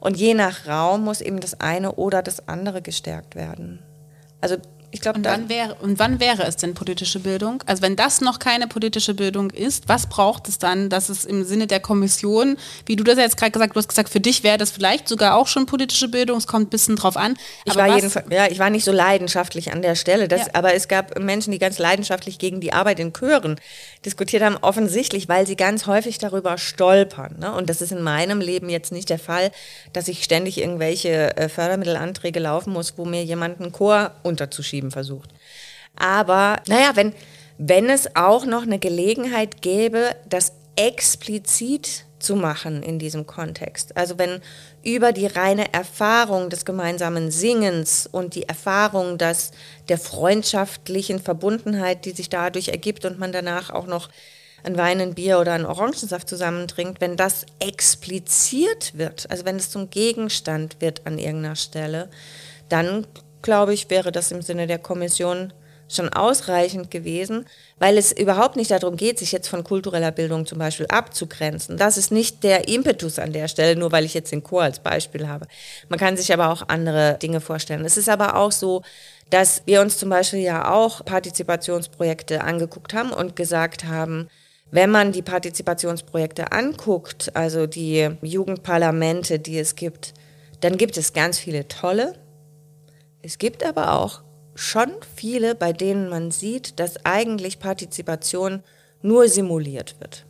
Und 0.00 0.16
je 0.16 0.34
nach 0.34 0.66
Raum 0.66 1.04
muss 1.04 1.20
eben 1.20 1.38
das 1.38 1.60
eine 1.60 1.92
oder 1.92 2.20
das 2.20 2.48
andere 2.48 2.82
gestärkt 2.82 3.36
werden. 3.36 3.78
Also 4.40 4.56
ich 4.90 5.02
glaube, 5.02 5.18
und, 5.18 5.26
wann 5.26 5.50
wäre, 5.50 5.74
und 5.76 5.98
wann 5.98 6.18
wäre 6.18 6.44
es 6.44 6.56
denn 6.56 6.72
politische 6.72 7.20
Bildung? 7.20 7.62
Also 7.66 7.82
wenn 7.82 7.94
das 7.94 8.22
noch 8.22 8.38
keine 8.38 8.66
politische 8.66 9.12
Bildung 9.12 9.50
ist, 9.50 9.86
was 9.86 10.08
braucht 10.08 10.48
es 10.48 10.58
dann, 10.58 10.88
dass 10.88 11.10
es 11.10 11.26
im 11.26 11.44
Sinne 11.44 11.66
der 11.66 11.80
Kommission, 11.80 12.56
wie 12.86 12.96
du 12.96 13.04
das 13.04 13.18
jetzt 13.18 13.36
gerade 13.36 13.52
gesagt, 13.52 13.76
du 13.76 13.78
hast 13.78 13.88
gesagt, 13.88 14.08
für 14.08 14.20
dich 14.20 14.42
wäre 14.44 14.56
das 14.56 14.70
vielleicht 14.70 15.06
sogar 15.06 15.36
auch 15.36 15.46
schon 15.46 15.66
politische 15.66 16.08
Bildung, 16.08 16.38
es 16.38 16.46
kommt 16.46 16.68
ein 16.68 16.70
bisschen 16.70 16.96
drauf 16.96 17.18
an. 17.18 17.36
Ich 17.66 17.76
war, 17.76 17.94
jedenfalls, 17.94 18.26
ja, 18.30 18.46
ich 18.46 18.58
war 18.58 18.70
nicht 18.70 18.84
so 18.84 18.92
leidenschaftlich 18.92 19.72
an 19.72 19.82
der 19.82 19.94
Stelle, 19.94 20.26
das, 20.26 20.46
ja. 20.46 20.54
aber 20.54 20.72
es 20.72 20.88
gab 20.88 21.18
Menschen, 21.18 21.50
die 21.50 21.58
ganz 21.58 21.78
leidenschaftlich 21.78 22.38
gegen 22.38 22.60
die 22.60 22.72
Arbeit 22.72 22.98
in 22.98 23.12
Chören 23.12 23.60
diskutiert 24.04 24.42
haben, 24.42 24.56
offensichtlich, 24.56 25.28
weil 25.28 25.46
sie 25.46 25.56
ganz 25.56 25.86
häufig 25.86 26.18
darüber 26.18 26.56
stolpern. 26.56 27.36
Ne? 27.38 27.52
Und 27.52 27.68
das 27.68 27.82
ist 27.82 27.92
in 27.92 28.02
meinem 28.02 28.40
Leben 28.40 28.68
jetzt 28.68 28.92
nicht 28.92 29.10
der 29.10 29.18
Fall, 29.18 29.50
dass 29.92 30.08
ich 30.08 30.24
ständig 30.24 30.58
irgendwelche 30.58 31.36
äh, 31.36 31.48
Fördermittelanträge 31.48 32.40
laufen 32.40 32.72
muss, 32.72 32.96
wo 32.96 33.04
mir 33.04 33.24
jemand 33.24 33.60
einen 33.60 33.72
Chor 33.72 34.12
unterzuschieben 34.22 34.68
schieben 34.68 34.90
versucht. 34.90 35.30
Aber 35.96 36.62
naja, 36.68 36.92
wenn, 36.94 37.12
wenn 37.58 37.90
es 37.90 38.14
auch 38.14 38.46
noch 38.46 38.62
eine 38.62 38.78
Gelegenheit 38.78 39.62
gäbe, 39.62 40.14
das 40.28 40.52
explizit 40.76 42.04
zu 42.18 42.36
machen 42.36 42.82
in 42.82 42.98
diesem 42.98 43.26
Kontext. 43.26 43.96
Also 43.96 44.18
wenn 44.18 44.40
über 44.94 45.12
die 45.12 45.26
reine 45.26 45.72
Erfahrung 45.72 46.50
des 46.50 46.64
gemeinsamen 46.64 47.30
Singens 47.30 48.08
und 48.10 48.34
die 48.34 48.48
Erfahrung 48.48 49.18
dass 49.18 49.50
der 49.88 49.98
freundschaftlichen 49.98 51.20
Verbundenheit, 51.20 52.04
die 52.04 52.12
sich 52.12 52.28
dadurch 52.28 52.68
ergibt 52.68 53.04
und 53.04 53.18
man 53.18 53.32
danach 53.32 53.70
auch 53.70 53.86
noch 53.86 54.08
ein 54.64 54.76
Wein, 54.76 55.00
ein 55.00 55.14
Bier 55.14 55.38
oder 55.38 55.52
einen 55.52 55.66
Orangensaft 55.66 56.28
zusammentrinkt, 56.28 57.00
wenn 57.00 57.16
das 57.16 57.46
expliziert 57.60 58.96
wird, 58.96 59.30
also 59.30 59.44
wenn 59.44 59.56
es 59.56 59.70
zum 59.70 59.90
Gegenstand 59.90 60.80
wird 60.80 61.06
an 61.06 61.18
irgendeiner 61.18 61.56
Stelle, 61.56 62.10
dann 62.68 63.06
glaube 63.42 63.74
ich, 63.74 63.90
wäre 63.90 64.10
das 64.10 64.32
im 64.32 64.42
Sinne 64.42 64.66
der 64.66 64.78
Kommission 64.78 65.52
schon 65.88 66.10
ausreichend 66.10 66.90
gewesen, 66.90 67.46
weil 67.78 67.96
es 67.96 68.12
überhaupt 68.12 68.56
nicht 68.56 68.70
darum 68.70 68.96
geht, 68.96 69.18
sich 69.18 69.32
jetzt 69.32 69.48
von 69.48 69.64
kultureller 69.64 70.10
Bildung 70.10 70.46
zum 70.46 70.58
Beispiel 70.58 70.86
abzugrenzen. 70.86 71.76
Das 71.78 71.96
ist 71.96 72.12
nicht 72.12 72.44
der 72.44 72.68
Impetus 72.68 73.18
an 73.18 73.32
der 73.32 73.48
Stelle, 73.48 73.78
nur 73.78 73.90
weil 73.90 74.04
ich 74.04 74.14
jetzt 74.14 74.30
den 74.30 74.42
Chor 74.42 74.62
als 74.62 74.80
Beispiel 74.80 75.28
habe. 75.28 75.46
Man 75.88 75.98
kann 75.98 76.16
sich 76.16 76.32
aber 76.32 76.50
auch 76.50 76.68
andere 76.68 77.16
Dinge 77.20 77.40
vorstellen. 77.40 77.84
Es 77.84 77.96
ist 77.96 78.08
aber 78.08 78.36
auch 78.36 78.52
so, 78.52 78.82
dass 79.30 79.62
wir 79.66 79.80
uns 79.80 79.98
zum 79.98 80.10
Beispiel 80.10 80.40
ja 80.40 80.70
auch 80.70 81.04
Partizipationsprojekte 81.04 82.42
angeguckt 82.42 82.94
haben 82.94 83.10
und 83.10 83.36
gesagt 83.36 83.84
haben, 83.84 84.28
wenn 84.70 84.90
man 84.90 85.12
die 85.12 85.22
Partizipationsprojekte 85.22 86.52
anguckt, 86.52 87.34
also 87.34 87.66
die 87.66 88.10
Jugendparlamente, 88.20 89.38
die 89.38 89.58
es 89.58 89.74
gibt, 89.74 90.12
dann 90.60 90.76
gibt 90.76 90.98
es 90.98 91.14
ganz 91.14 91.38
viele 91.38 91.68
tolle, 91.68 92.14
es 93.22 93.38
gibt 93.38 93.64
aber 93.64 93.94
auch 93.94 94.22
schon 94.58 94.90
viele, 95.14 95.54
bei 95.54 95.72
denen 95.72 96.08
man 96.08 96.32
sieht, 96.32 96.80
dass 96.80 97.04
eigentlich 97.04 97.60
Partizipation 97.60 98.64
nur 99.02 99.28
simuliert 99.28 99.94
wird. 100.00 100.26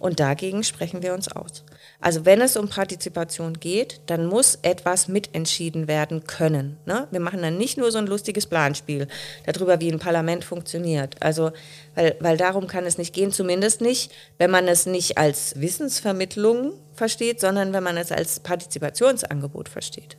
Und 0.00 0.18
dagegen 0.20 0.64
sprechen 0.64 1.02
wir 1.02 1.14
uns 1.14 1.28
aus. 1.28 1.64
Also 2.00 2.24
wenn 2.24 2.40
es 2.40 2.56
um 2.56 2.68
Partizipation 2.68 3.54
geht, 3.54 4.00
dann 4.06 4.26
muss 4.26 4.58
etwas 4.62 5.06
mitentschieden 5.08 5.88
werden 5.88 6.24
können. 6.24 6.76
Ne? 6.86 7.08
Wir 7.10 7.20
machen 7.20 7.42
dann 7.42 7.56
nicht 7.56 7.78
nur 7.78 7.90
so 7.90 7.98
ein 7.98 8.06
lustiges 8.06 8.46
Planspiel 8.46 9.06
darüber, 9.46 9.80
wie 9.80 9.90
ein 9.90 9.98
Parlament 9.98 10.44
funktioniert. 10.44 11.16
Also, 11.20 11.52
weil, 11.94 12.16
weil 12.20 12.36
darum 12.36 12.66
kann 12.66 12.86
es 12.86 12.98
nicht 12.98 13.12
gehen, 13.12 13.32
zumindest 13.32 13.80
nicht, 13.80 14.12
wenn 14.38 14.50
man 14.50 14.68
es 14.68 14.86
nicht 14.86 15.18
als 15.18 15.60
Wissensvermittlung 15.60 16.74
versteht, 16.94 17.40
sondern 17.40 17.72
wenn 17.72 17.82
man 17.82 17.96
es 17.96 18.12
als 18.12 18.40
Partizipationsangebot 18.40 19.68
versteht. 19.68 20.16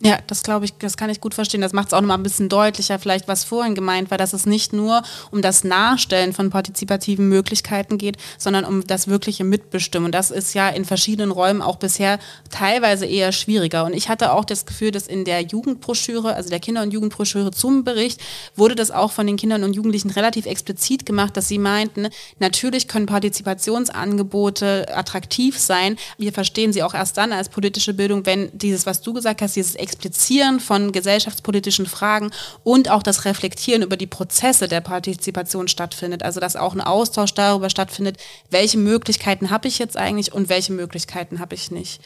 Ja, 0.00 0.18
das 0.28 0.44
glaube 0.44 0.64
ich, 0.64 0.74
das 0.78 0.96
kann 0.96 1.10
ich 1.10 1.20
gut 1.20 1.34
verstehen. 1.34 1.60
Das 1.60 1.72
macht 1.72 1.88
es 1.88 1.92
auch 1.92 2.00
nochmal 2.00 2.18
ein 2.18 2.22
bisschen 2.22 2.48
deutlicher, 2.48 3.00
vielleicht 3.00 3.26
was 3.26 3.42
vorhin 3.42 3.74
gemeint 3.74 4.12
war, 4.12 4.18
dass 4.18 4.32
es 4.32 4.46
nicht 4.46 4.72
nur 4.72 5.02
um 5.32 5.42
das 5.42 5.64
Nachstellen 5.64 6.32
von 6.32 6.50
partizipativen 6.50 7.28
Möglichkeiten 7.28 7.98
geht, 7.98 8.16
sondern 8.38 8.64
um 8.64 8.86
das 8.86 9.08
wirkliche 9.08 9.42
Mitbestimmen. 9.42 10.06
Und 10.06 10.12
das 10.14 10.30
ist 10.30 10.54
ja 10.54 10.68
in 10.68 10.84
verschiedenen 10.84 11.32
Räumen 11.32 11.62
auch 11.62 11.76
bisher 11.76 12.20
teilweise 12.48 13.06
eher 13.06 13.32
schwieriger. 13.32 13.84
Und 13.84 13.92
ich 13.92 14.08
hatte 14.08 14.32
auch 14.34 14.44
das 14.44 14.66
Gefühl, 14.66 14.92
dass 14.92 15.08
in 15.08 15.24
der 15.24 15.40
Jugendbroschüre, 15.40 16.32
also 16.32 16.48
der 16.48 16.60
Kinder- 16.60 16.82
und 16.82 16.92
Jugendbroschüre 16.92 17.50
zum 17.50 17.82
Bericht, 17.82 18.20
wurde 18.54 18.76
das 18.76 18.92
auch 18.92 19.10
von 19.10 19.26
den 19.26 19.36
Kindern 19.36 19.64
und 19.64 19.72
Jugendlichen 19.74 20.10
relativ 20.10 20.46
explizit 20.46 21.06
gemacht, 21.06 21.36
dass 21.36 21.48
sie 21.48 21.58
meinten, 21.58 22.06
natürlich 22.38 22.86
können 22.86 23.06
Partizipationsangebote 23.06 24.96
attraktiv 24.96 25.58
sein. 25.58 25.96
Wir 26.18 26.32
verstehen 26.32 26.72
sie 26.72 26.84
auch 26.84 26.94
erst 26.94 27.16
dann 27.16 27.32
als 27.32 27.48
politische 27.48 27.94
Bildung, 27.94 28.26
wenn 28.26 28.48
dieses, 28.52 28.86
was 28.86 29.02
du 29.02 29.12
gesagt 29.12 29.42
hast, 29.42 29.56
dieses 29.56 29.74
Explizieren 29.88 30.60
von 30.60 30.92
gesellschaftspolitischen 30.92 31.86
Fragen 31.86 32.30
und 32.62 32.90
auch 32.90 33.02
das 33.02 33.24
Reflektieren 33.24 33.80
über 33.80 33.96
die 33.96 34.06
Prozesse 34.06 34.68
der 34.68 34.82
Partizipation 34.82 35.66
stattfindet. 35.66 36.22
Also 36.22 36.40
dass 36.40 36.56
auch 36.56 36.74
ein 36.74 36.82
Austausch 36.82 37.32
darüber 37.32 37.70
stattfindet, 37.70 38.18
welche 38.50 38.76
Möglichkeiten 38.76 39.48
habe 39.48 39.66
ich 39.66 39.78
jetzt 39.78 39.96
eigentlich 39.96 40.34
und 40.34 40.50
welche 40.50 40.74
Möglichkeiten 40.74 41.38
habe 41.38 41.54
ich 41.54 41.70
nicht. 41.70 42.02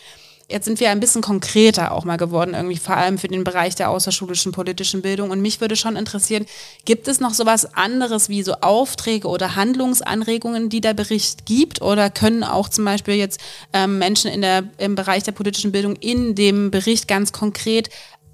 Jetzt 0.53 0.67
sind 0.67 0.81
wir 0.81 0.91
ein 0.91 1.01
bisschen 1.01 1.23
konkreter 1.23 1.93
auch 1.93 2.05
mal 2.05 2.19
geworden, 2.19 2.53
irgendwie 2.53 2.77
vor 2.77 2.95
allem 2.95 3.17
für 3.17 3.29
den 3.29 3.43
Bereich 3.43 3.75
der 3.75 3.89
außerschulischen 3.89 4.53
politischen 4.53 5.01
Bildung. 5.01 5.31
Und 5.31 5.41
mich 5.41 5.63
würde 5.63 5.77
schon 5.77 5.97
interessieren, 5.97 6.45
gibt 6.85 7.09
es 7.09 7.21
noch 7.21 7.33
sowas 7.33 7.75
anderes 7.75 8.29
wie 8.29 8.43
so 8.43 8.53
Aufträge 8.61 9.29
oder 9.29 9.57
Handlungsanregungen, 9.57 10.69
die 10.69 10.83
der 10.83 10.93
Bericht 10.93 11.47
gibt? 11.47 11.81
Oder 11.81 12.11
können 12.11 12.45
auch 12.45 12.69
zum 12.69 12.85
Beispiel 12.85 13.15
jetzt 13.15 13.41
ähm, 13.73 13.99
Menschen 13.99 14.31
in 14.31 14.43
der, 14.43 14.65
im 14.77 14.95
Bereich 14.95 15.23
der 15.23 15.33
politischen 15.33 15.73
Bildung 15.73 15.97
in 15.97 16.35
dem 16.35 16.71
Bericht 16.71 17.09
ganz 17.09 17.33
konkret 17.33 17.89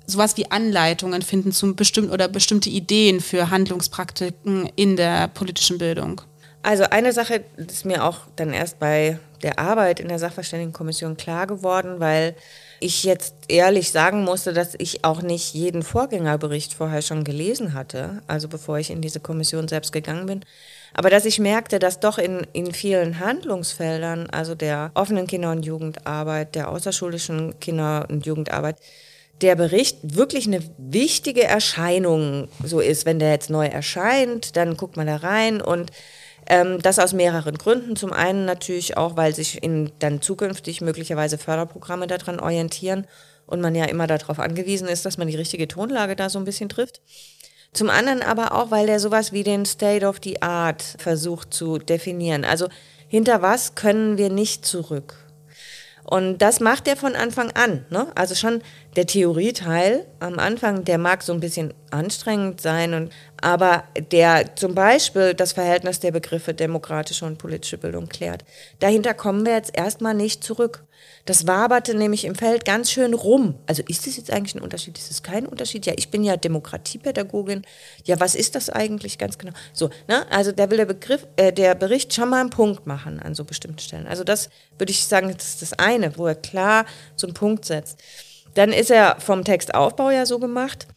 sowas 0.04 0.36
wie 0.36 0.50
Anleitungen 0.50 1.22
finden 1.22 1.52
zum 1.52 1.76
bestimmten 1.76 2.10
oder 2.10 2.26
bestimmte 2.26 2.68
Ideen 2.68 3.20
für 3.20 3.50
Handlungspraktiken 3.50 4.68
in 4.74 4.96
der 4.96 5.28
politischen 5.28 5.78
Bildung? 5.78 6.20
Also 6.62 6.84
eine 6.84 7.12
Sache 7.12 7.44
ist 7.56 7.84
mir 7.84 8.04
auch 8.04 8.22
dann 8.34 8.52
erst 8.52 8.80
bei 8.80 9.20
der 9.42 9.58
Arbeit 9.58 10.00
in 10.00 10.08
der 10.08 10.18
Sachverständigenkommission 10.18 11.16
klar 11.16 11.46
geworden, 11.46 12.00
weil 12.00 12.34
ich 12.80 13.04
jetzt 13.04 13.34
ehrlich 13.48 13.90
sagen 13.90 14.24
musste, 14.24 14.52
dass 14.52 14.74
ich 14.78 15.04
auch 15.04 15.22
nicht 15.22 15.54
jeden 15.54 15.82
Vorgängerbericht 15.82 16.74
vorher 16.74 17.02
schon 17.02 17.24
gelesen 17.24 17.74
hatte, 17.74 18.22
also 18.26 18.48
bevor 18.48 18.78
ich 18.78 18.90
in 18.90 19.00
diese 19.00 19.20
Kommission 19.20 19.68
selbst 19.68 19.92
gegangen 19.92 20.26
bin. 20.26 20.44
Aber 20.94 21.10
dass 21.10 21.24
ich 21.24 21.38
merkte, 21.38 21.78
dass 21.78 22.00
doch 22.00 22.18
in, 22.18 22.46
in 22.52 22.72
vielen 22.72 23.18
Handlungsfeldern, 23.18 24.30
also 24.30 24.54
der 24.54 24.90
offenen 24.94 25.26
Kinder- 25.26 25.52
und 25.52 25.64
Jugendarbeit, 25.64 26.54
der 26.54 26.68
außerschulischen 26.70 27.60
Kinder- 27.60 28.06
und 28.08 28.26
Jugendarbeit, 28.26 28.76
der 29.40 29.54
Bericht 29.54 29.98
wirklich 30.02 30.46
eine 30.46 30.62
wichtige 30.78 31.44
Erscheinung 31.44 32.48
so 32.64 32.80
ist. 32.80 33.06
Wenn 33.06 33.18
der 33.18 33.30
jetzt 33.30 33.50
neu 33.50 33.66
erscheint, 33.66 34.56
dann 34.56 34.76
guckt 34.76 34.96
man 34.96 35.06
da 35.06 35.16
rein 35.16 35.60
und 35.60 35.92
ähm, 36.48 36.80
das 36.82 36.98
aus 36.98 37.12
mehreren 37.12 37.56
Gründen. 37.56 37.94
Zum 37.94 38.12
einen 38.12 38.44
natürlich 38.44 38.96
auch, 38.96 39.16
weil 39.16 39.34
sich 39.34 39.62
in, 39.62 39.92
dann 39.98 40.22
zukünftig 40.22 40.80
möglicherweise 40.80 41.38
Förderprogramme 41.38 42.06
daran 42.06 42.40
orientieren 42.40 43.06
und 43.46 43.60
man 43.60 43.74
ja 43.74 43.84
immer 43.84 44.06
darauf 44.06 44.38
angewiesen 44.38 44.88
ist, 44.88 45.06
dass 45.06 45.18
man 45.18 45.28
die 45.28 45.36
richtige 45.36 45.68
Tonlage 45.68 46.16
da 46.16 46.28
so 46.28 46.38
ein 46.38 46.44
bisschen 46.44 46.68
trifft. 46.68 47.00
Zum 47.72 47.90
anderen 47.90 48.22
aber 48.22 48.52
auch, 48.52 48.70
weil 48.70 48.86
der 48.86 48.98
sowas 48.98 49.32
wie 49.32 49.44
den 49.44 49.66
State 49.66 50.06
of 50.06 50.16
the 50.24 50.40
Art 50.42 50.82
versucht 50.98 51.52
zu 51.52 51.78
definieren. 51.78 52.44
Also 52.44 52.68
hinter 53.08 53.42
was 53.42 53.74
können 53.74 54.18
wir 54.18 54.30
nicht 54.30 54.64
zurück? 54.64 55.16
Und 56.04 56.38
das 56.38 56.60
macht 56.60 56.88
er 56.88 56.96
von 56.96 57.14
Anfang 57.14 57.50
an. 57.52 57.84
Ne? 57.90 58.06
Also 58.14 58.34
schon 58.34 58.62
der 58.98 59.06
Theorieteil 59.06 60.06
am 60.18 60.40
Anfang, 60.40 60.84
der 60.84 60.98
mag 60.98 61.22
so 61.22 61.32
ein 61.32 61.38
bisschen 61.38 61.72
anstrengend 61.92 62.60
sein, 62.60 62.94
und, 62.94 63.12
aber 63.40 63.84
der 64.10 64.56
zum 64.56 64.74
Beispiel 64.74 65.34
das 65.34 65.52
Verhältnis 65.52 66.00
der 66.00 66.10
Begriffe 66.10 66.52
demokratische 66.52 67.24
und 67.24 67.38
politische 67.38 67.78
Bildung 67.78 68.08
klärt. 68.08 68.44
Dahinter 68.80 69.14
kommen 69.14 69.46
wir 69.46 69.52
jetzt 69.52 69.78
erstmal 69.78 70.14
nicht 70.14 70.42
zurück. 70.42 70.82
Das 71.26 71.46
waberte 71.46 71.94
nämlich 71.94 72.24
im 72.24 72.34
Feld 72.34 72.64
ganz 72.64 72.90
schön 72.90 73.14
rum. 73.14 73.54
Also 73.66 73.84
ist 73.86 74.08
das 74.08 74.16
jetzt 74.16 74.32
eigentlich 74.32 74.56
ein 74.56 74.62
Unterschied? 74.62 74.98
Ist 74.98 75.12
es 75.12 75.22
kein 75.22 75.46
Unterschied? 75.46 75.86
Ja, 75.86 75.92
ich 75.96 76.08
bin 76.08 76.24
ja 76.24 76.36
Demokratiepädagogin. 76.36 77.62
Ja, 78.04 78.18
was 78.18 78.34
ist 78.34 78.56
das 78.56 78.68
eigentlich 78.68 79.16
ganz 79.16 79.38
genau? 79.38 79.52
So, 79.72 79.90
ne? 80.08 80.26
Also 80.32 80.50
da 80.50 80.70
will 80.70 80.78
der 80.78 80.86
Begriff, 80.86 81.24
äh, 81.36 81.52
der 81.52 81.76
Bericht 81.76 82.14
schon 82.14 82.30
mal 82.30 82.40
einen 82.40 82.50
Punkt 82.50 82.88
machen 82.88 83.20
an 83.20 83.36
so 83.36 83.44
bestimmten 83.44 83.78
Stellen. 83.78 84.08
Also 84.08 84.24
das 84.24 84.50
würde 84.76 84.90
ich 84.90 85.06
sagen, 85.06 85.32
das 85.32 85.50
ist 85.50 85.62
das 85.62 85.72
eine, 85.74 86.18
wo 86.18 86.26
er 86.26 86.34
klar 86.34 86.84
so 87.14 87.28
einen 87.28 87.34
Punkt 87.34 87.64
setzt. 87.64 88.02
Dann 88.58 88.72
ist 88.72 88.90
er 88.90 89.20
vom 89.20 89.44
Textaufbau 89.44 90.10
ja 90.10 90.26
so 90.26 90.40
gemacht, 90.40 90.88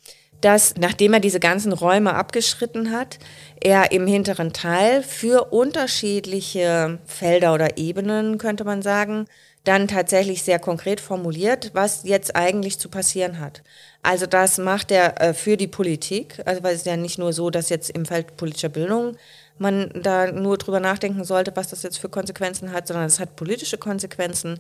dass 0.41 0.74
nachdem 0.78 1.13
er 1.13 1.19
diese 1.19 1.39
ganzen 1.39 1.74
Räume 1.74 2.15
abgeschritten 2.15 2.91
hat, 2.91 3.19
er 3.62 3.91
im 3.91 4.08
hinteren 4.08 4.52
Teil 4.52 5.04
für 5.04 5.54
unterschiedliche 5.54 6.97
Felder 7.06 7.54
oder 7.54 7.78
Ebenen, 7.78 8.39
könnte 8.39 8.63
man 8.63 8.82
sagen, 8.82 9.28
dann 9.63 9.88
tatsächlich 9.88 10.41
sehr 10.41 10.58
konkret 10.58 11.00
formuliert, 11.00 11.69
was 11.76 12.02
jetzt 12.04 12.36
eigentlich 12.36 12.80
zu 12.80 12.89
passieren 12.89 13.39
hat. 13.39 13.62
Also 14.02 14.26
das 14.26 14.58
macht 14.58 14.89
er 14.89 15.21
äh, 15.21 15.36
für 15.36 15.56
die 15.56 15.67
Politik, 15.67 16.41
also 16.45 16.63
weil 16.63 16.74
es 16.74 16.86
ja 16.86 16.97
nicht 16.97 17.19
nur 17.19 17.32
so, 17.32 17.52
dass 17.52 17.69
jetzt 17.69 17.91
im 17.91 18.08
Feld 18.08 18.38
politischer 18.38 18.69
Bildung 18.69 19.17
man 19.60 19.91
da 20.02 20.32
nur 20.32 20.58
drüber 20.58 20.80
nachdenken 20.80 21.26
sollte, 21.26 21.56
was 21.56 21.67
das 21.67 21.84
jetzt 21.84 22.00
für 22.00 22.10
Konsequenzen 22.10 22.71
hat, 22.71 22.88
sondern 22.88 23.06
es 23.06 23.19
hat 23.19 23.36
politische 23.36 23.78
Konsequenzen. 23.78 24.60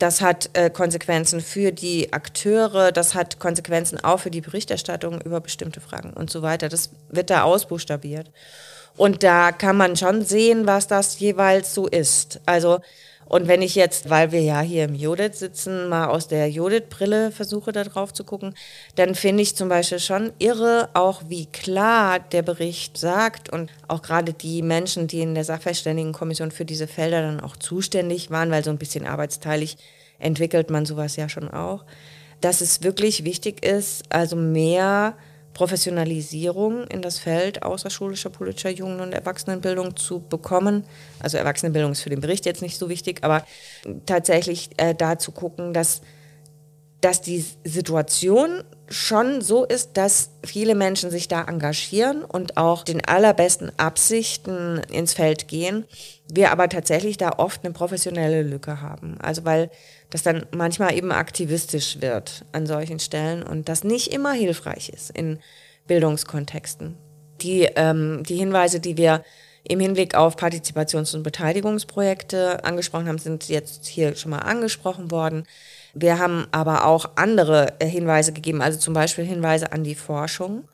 Das 0.00 0.22
hat 0.22 0.48
äh, 0.54 0.70
Konsequenzen 0.70 1.42
für 1.42 1.72
die 1.72 2.14
Akteure, 2.14 2.90
das 2.90 3.14
hat 3.14 3.38
Konsequenzen 3.38 4.02
auch 4.02 4.20
für 4.20 4.30
die 4.30 4.40
Berichterstattung 4.40 5.20
über 5.20 5.42
bestimmte 5.42 5.82
Fragen 5.82 6.14
und 6.14 6.30
so 6.30 6.40
weiter. 6.40 6.70
Das 6.70 6.88
wird 7.10 7.28
da 7.28 7.42
ausbuchstabiert. 7.42 8.30
Und 8.96 9.22
da 9.22 9.52
kann 9.52 9.76
man 9.76 9.96
schon 9.96 10.24
sehen, 10.24 10.66
was 10.66 10.86
das 10.86 11.20
jeweils 11.20 11.74
so 11.74 11.86
ist. 11.86 12.40
Also 12.46 12.80
und 13.30 13.46
wenn 13.46 13.62
ich 13.62 13.76
jetzt, 13.76 14.10
weil 14.10 14.32
wir 14.32 14.42
ja 14.42 14.60
hier 14.60 14.82
im 14.82 14.96
Jodit 14.96 15.36
sitzen, 15.36 15.88
mal 15.88 16.08
aus 16.08 16.26
der 16.26 16.50
Jodit-Brille 16.50 17.30
versuche, 17.30 17.70
da 17.70 17.84
drauf 17.84 18.12
zu 18.12 18.24
gucken, 18.24 18.54
dann 18.96 19.14
finde 19.14 19.44
ich 19.44 19.54
zum 19.54 19.68
Beispiel 19.68 20.00
schon 20.00 20.32
irre, 20.40 20.88
auch 20.94 21.22
wie 21.28 21.46
klar 21.46 22.18
der 22.18 22.42
Bericht 22.42 22.98
sagt 22.98 23.48
und 23.48 23.70
auch 23.86 24.02
gerade 24.02 24.32
die 24.32 24.62
Menschen, 24.62 25.06
die 25.06 25.20
in 25.20 25.36
der 25.36 25.44
Sachverständigenkommission 25.44 26.50
für 26.50 26.64
diese 26.64 26.88
Felder 26.88 27.22
dann 27.22 27.38
auch 27.38 27.56
zuständig 27.56 28.32
waren, 28.32 28.50
weil 28.50 28.64
so 28.64 28.70
ein 28.70 28.78
bisschen 28.78 29.06
arbeitsteilig 29.06 29.76
entwickelt 30.18 30.68
man 30.68 30.84
sowas 30.84 31.14
ja 31.14 31.28
schon 31.28 31.48
auch, 31.48 31.84
dass 32.40 32.60
es 32.60 32.82
wirklich 32.82 33.22
wichtig 33.22 33.64
ist, 33.64 34.02
also 34.08 34.34
mehr 34.34 35.14
Professionalisierung 35.60 36.86
in 36.86 37.02
das 37.02 37.18
Feld 37.18 37.62
außerschulischer 37.62 38.30
politischer 38.30 38.70
Jugend- 38.70 39.02
und 39.02 39.12
Erwachsenenbildung 39.12 39.94
zu 39.94 40.20
bekommen. 40.20 40.84
Also 41.18 41.36
Erwachsenenbildung 41.36 41.92
ist 41.92 42.00
für 42.00 42.08
den 42.08 42.22
Bericht 42.22 42.46
jetzt 42.46 42.62
nicht 42.62 42.78
so 42.78 42.88
wichtig, 42.88 43.18
aber 43.20 43.44
tatsächlich 44.06 44.70
äh, 44.78 44.94
da 44.94 45.18
zu 45.18 45.32
gucken, 45.32 45.74
dass, 45.74 46.00
dass 47.00 47.22
die 47.22 47.44
Situation 47.64 48.62
schon 48.88 49.40
so 49.40 49.64
ist, 49.64 49.96
dass 49.96 50.30
viele 50.44 50.74
Menschen 50.74 51.10
sich 51.10 51.28
da 51.28 51.44
engagieren 51.44 52.24
und 52.24 52.56
auch 52.56 52.82
den 52.82 53.04
allerbesten 53.04 53.70
Absichten 53.78 54.82
ins 54.90 55.12
Feld 55.12 55.46
gehen, 55.46 55.84
wir 56.30 56.50
aber 56.50 56.68
tatsächlich 56.68 57.16
da 57.16 57.30
oft 57.38 57.64
eine 57.64 57.72
professionelle 57.72 58.42
Lücke 58.42 58.80
haben. 58.82 59.16
Also 59.20 59.44
weil 59.44 59.70
das 60.10 60.24
dann 60.24 60.44
manchmal 60.50 60.94
eben 60.94 61.12
aktivistisch 61.12 62.00
wird 62.00 62.44
an 62.52 62.66
solchen 62.66 62.98
Stellen 62.98 63.44
und 63.44 63.68
das 63.68 63.84
nicht 63.84 64.12
immer 64.12 64.32
hilfreich 64.32 64.88
ist 64.88 65.10
in 65.10 65.38
Bildungskontexten. 65.86 66.96
Die, 67.42 67.62
ähm, 67.76 68.22
die 68.28 68.36
Hinweise, 68.36 68.80
die 68.80 68.96
wir 68.96 69.24
im 69.62 69.78
Hinblick 69.80 70.14
auf 70.14 70.36
Partizipations- 70.36 71.14
und 71.14 71.22
Beteiligungsprojekte 71.22 72.64
angesprochen 72.64 73.08
haben, 73.08 73.18
sind 73.18 73.48
jetzt 73.48 73.86
hier 73.86 74.16
schon 74.16 74.30
mal 74.30 74.38
angesprochen 74.38 75.10
worden. 75.10 75.44
Wir 75.94 76.18
haben 76.18 76.46
aber 76.52 76.86
auch 76.86 77.10
andere 77.16 77.74
äh, 77.80 77.86
Hinweise 77.86 78.32
gegeben, 78.32 78.62
also 78.62 78.78
zum 78.78 78.94
Beispiel 78.94 79.24
Hinweise 79.24 79.72
an 79.72 79.84
die 79.84 79.94
Forschung, 79.94 80.68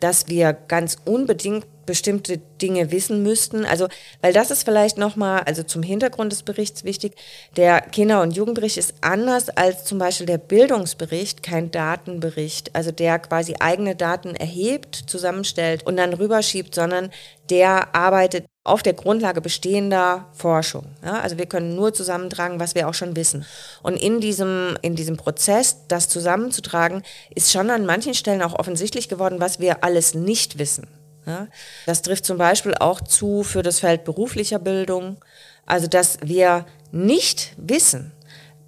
dass 0.00 0.28
wir 0.28 0.52
ganz 0.52 0.96
unbedingt 1.04 1.66
bestimmte 1.86 2.38
Dinge 2.60 2.90
wissen 2.90 3.22
müssten. 3.22 3.64
Also, 3.64 3.88
weil 4.20 4.32
das 4.32 4.50
ist 4.50 4.64
vielleicht 4.64 4.98
nochmal, 4.98 5.42
also 5.46 5.62
zum 5.62 5.82
Hintergrund 5.82 6.32
des 6.32 6.42
Berichts 6.42 6.84
wichtig, 6.84 7.14
der 7.56 7.80
Kinder- 7.80 8.22
und 8.22 8.32
Jugendbericht 8.32 8.76
ist 8.76 8.94
anders 9.00 9.48
als 9.48 9.84
zum 9.84 9.98
Beispiel 9.98 10.26
der 10.26 10.38
Bildungsbericht, 10.38 11.42
kein 11.42 11.70
Datenbericht, 11.70 12.74
also 12.74 12.90
der 12.90 13.18
quasi 13.20 13.54
eigene 13.60 13.94
Daten 13.94 14.34
erhebt, 14.34 14.96
zusammenstellt 15.06 15.86
und 15.86 15.96
dann 15.96 16.12
rüberschiebt, 16.12 16.74
sondern 16.74 17.10
der 17.48 17.94
arbeitet 17.94 18.44
auf 18.66 18.82
der 18.82 18.94
Grundlage 18.94 19.40
bestehender 19.40 20.26
Forschung. 20.32 20.86
Ja, 21.04 21.20
also 21.20 21.38
wir 21.38 21.46
können 21.46 21.74
nur 21.74 21.94
zusammentragen, 21.94 22.60
was 22.60 22.74
wir 22.74 22.88
auch 22.88 22.94
schon 22.94 23.16
wissen. 23.16 23.44
Und 23.82 23.96
in 23.96 24.20
diesem, 24.20 24.76
in 24.82 24.96
diesem 24.96 25.16
Prozess, 25.16 25.86
das 25.88 26.08
zusammenzutragen, 26.08 27.02
ist 27.34 27.52
schon 27.52 27.70
an 27.70 27.86
manchen 27.86 28.14
Stellen 28.14 28.42
auch 28.42 28.58
offensichtlich 28.58 29.08
geworden, 29.08 29.40
was 29.40 29.60
wir 29.60 29.84
alles 29.84 30.14
nicht 30.14 30.58
wissen. 30.58 30.88
Ja, 31.26 31.48
das 31.86 32.02
trifft 32.02 32.24
zum 32.24 32.38
Beispiel 32.38 32.74
auch 32.74 33.00
zu 33.00 33.42
für 33.42 33.62
das 33.62 33.80
Feld 33.80 34.04
beruflicher 34.04 34.58
Bildung. 34.58 35.16
Also, 35.64 35.88
dass 35.88 36.18
wir 36.22 36.66
nicht 36.92 37.52
wissen, 37.56 38.12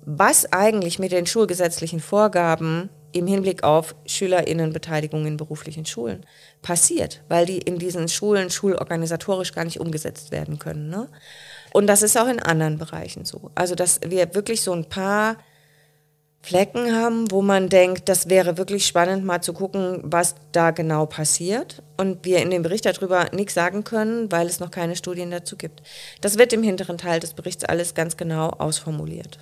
was 0.05 0.53
eigentlich 0.53 0.99
mit 0.99 1.13
den 1.13 1.27
schulgesetzlichen 1.27 2.01
Vorgaben 2.01 2.89
im 3.13 3.27
Hinblick 3.27 3.63
auf 3.63 3.95
Schülerinnenbeteiligung 4.07 5.27
in 5.27 5.37
beruflichen 5.37 5.87
Schulen 5.87 6.25
passiert, 6.63 7.23
weil 7.29 7.47
die 7.47 7.59
in 7.59 7.79
diesen 7.79 8.09
Schulen 8.09 8.51
schulorganisatorisch 8.51 9.53
gar 9.53 9.65
nicht 9.65 9.81
umgesetzt 9.81 10.31
werden 10.31 10.59
können. 10.59 10.91
Ne? 10.91 11.09
Und 11.73 11.87
das 11.87 12.03
ist 12.03 12.19
auch 12.19 12.29
in 12.29 12.41
anderen 12.41 12.79
Bereichen 12.79 13.25
so. 13.25 13.51
Also, 13.55 13.75
dass 13.75 14.01
wir 14.07 14.35
wirklich 14.35 14.63
so 14.63 14.73
ein 14.73 14.89
paar 14.89 15.37
Flecken 16.41 16.95
haben, 16.95 17.31
wo 17.31 17.43
man 17.43 17.69
denkt, 17.69 18.09
das 18.09 18.29
wäre 18.29 18.57
wirklich 18.57 18.87
spannend, 18.87 19.25
mal 19.25 19.43
zu 19.43 19.53
gucken, 19.53 20.01
was 20.03 20.35
da 20.53 20.71
genau 20.71 21.07
passiert. 21.07 21.83
Und 21.97 22.25
wir 22.25 22.39
in 22.39 22.51
dem 22.51 22.63
Bericht 22.63 22.87
darüber 22.87 23.27
nichts 23.33 23.55
sagen 23.55 23.85
können, 23.85 24.31
weil 24.31 24.47
es 24.47 24.61
noch 24.61 24.71
keine 24.71 24.97
Studien 24.97 25.31
dazu 25.31 25.57
gibt. 25.57 25.83
Das 26.21 26.39
wird 26.39 26.53
im 26.53 26.63
hinteren 26.63 26.97
Teil 26.97 27.21
des 27.21 27.35
Berichts 27.35 27.65
alles 27.65 27.95
ganz 27.95 28.17
genau 28.17 28.51
ausformuliert. 28.51 29.39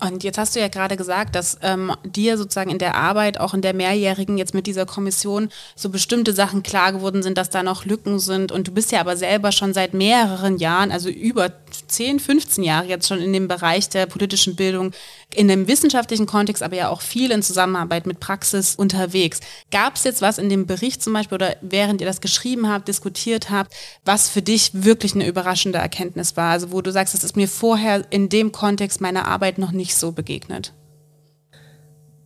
Und 0.00 0.24
jetzt 0.24 0.38
hast 0.38 0.56
du 0.56 0.60
ja 0.60 0.68
gerade 0.68 0.96
gesagt, 0.96 1.34
dass 1.34 1.58
ähm, 1.62 1.92
dir 2.04 2.38
sozusagen 2.38 2.70
in 2.70 2.78
der 2.78 2.94
Arbeit, 2.94 3.38
auch 3.38 3.52
in 3.52 3.60
der 3.60 3.74
mehrjährigen 3.74 4.38
jetzt 4.38 4.54
mit 4.54 4.66
dieser 4.66 4.86
Kommission, 4.86 5.50
so 5.76 5.90
bestimmte 5.90 6.32
Sachen 6.32 6.62
klar 6.62 6.92
geworden 6.92 7.22
sind, 7.22 7.36
dass 7.36 7.50
da 7.50 7.62
noch 7.62 7.84
Lücken 7.84 8.18
sind. 8.18 8.50
Und 8.50 8.68
du 8.68 8.72
bist 8.72 8.92
ja 8.92 9.00
aber 9.00 9.16
selber 9.16 9.52
schon 9.52 9.74
seit 9.74 9.92
mehreren 9.92 10.56
Jahren, 10.56 10.90
also 10.90 11.08
über 11.08 11.50
10, 11.70 12.20
15 12.20 12.64
Jahre 12.64 12.86
jetzt 12.86 13.08
schon 13.08 13.20
in 13.20 13.32
dem 13.32 13.48
Bereich 13.48 13.88
der 13.88 14.06
politischen 14.06 14.56
Bildung 14.56 14.92
in 15.34 15.48
dem 15.48 15.68
wissenschaftlichen 15.68 16.26
Kontext, 16.26 16.62
aber 16.62 16.76
ja 16.76 16.88
auch 16.88 17.00
viel 17.00 17.30
in 17.30 17.42
Zusammenarbeit 17.42 18.06
mit 18.06 18.20
Praxis 18.20 18.74
unterwegs. 18.74 19.40
Gab 19.70 19.96
es 19.96 20.04
jetzt 20.04 20.22
was 20.22 20.38
in 20.38 20.48
dem 20.48 20.66
Bericht 20.66 21.02
zum 21.02 21.12
Beispiel 21.12 21.36
oder 21.36 21.56
während 21.60 22.00
ihr 22.00 22.06
das 22.06 22.20
geschrieben 22.20 22.68
habt, 22.68 22.88
diskutiert 22.88 23.50
habt, 23.50 23.72
was 24.04 24.28
für 24.28 24.42
dich 24.42 24.70
wirklich 24.72 25.14
eine 25.14 25.26
überraschende 25.26 25.78
Erkenntnis 25.78 26.36
war? 26.36 26.52
Also 26.52 26.72
wo 26.72 26.82
du 26.82 26.90
sagst, 26.92 27.14
das 27.14 27.24
ist 27.24 27.36
mir 27.36 27.48
vorher 27.48 28.04
in 28.10 28.28
dem 28.28 28.52
Kontext 28.52 29.00
meiner 29.00 29.28
Arbeit 29.28 29.58
noch 29.58 29.72
nicht 29.72 29.94
so 29.94 30.12
begegnet. 30.12 30.72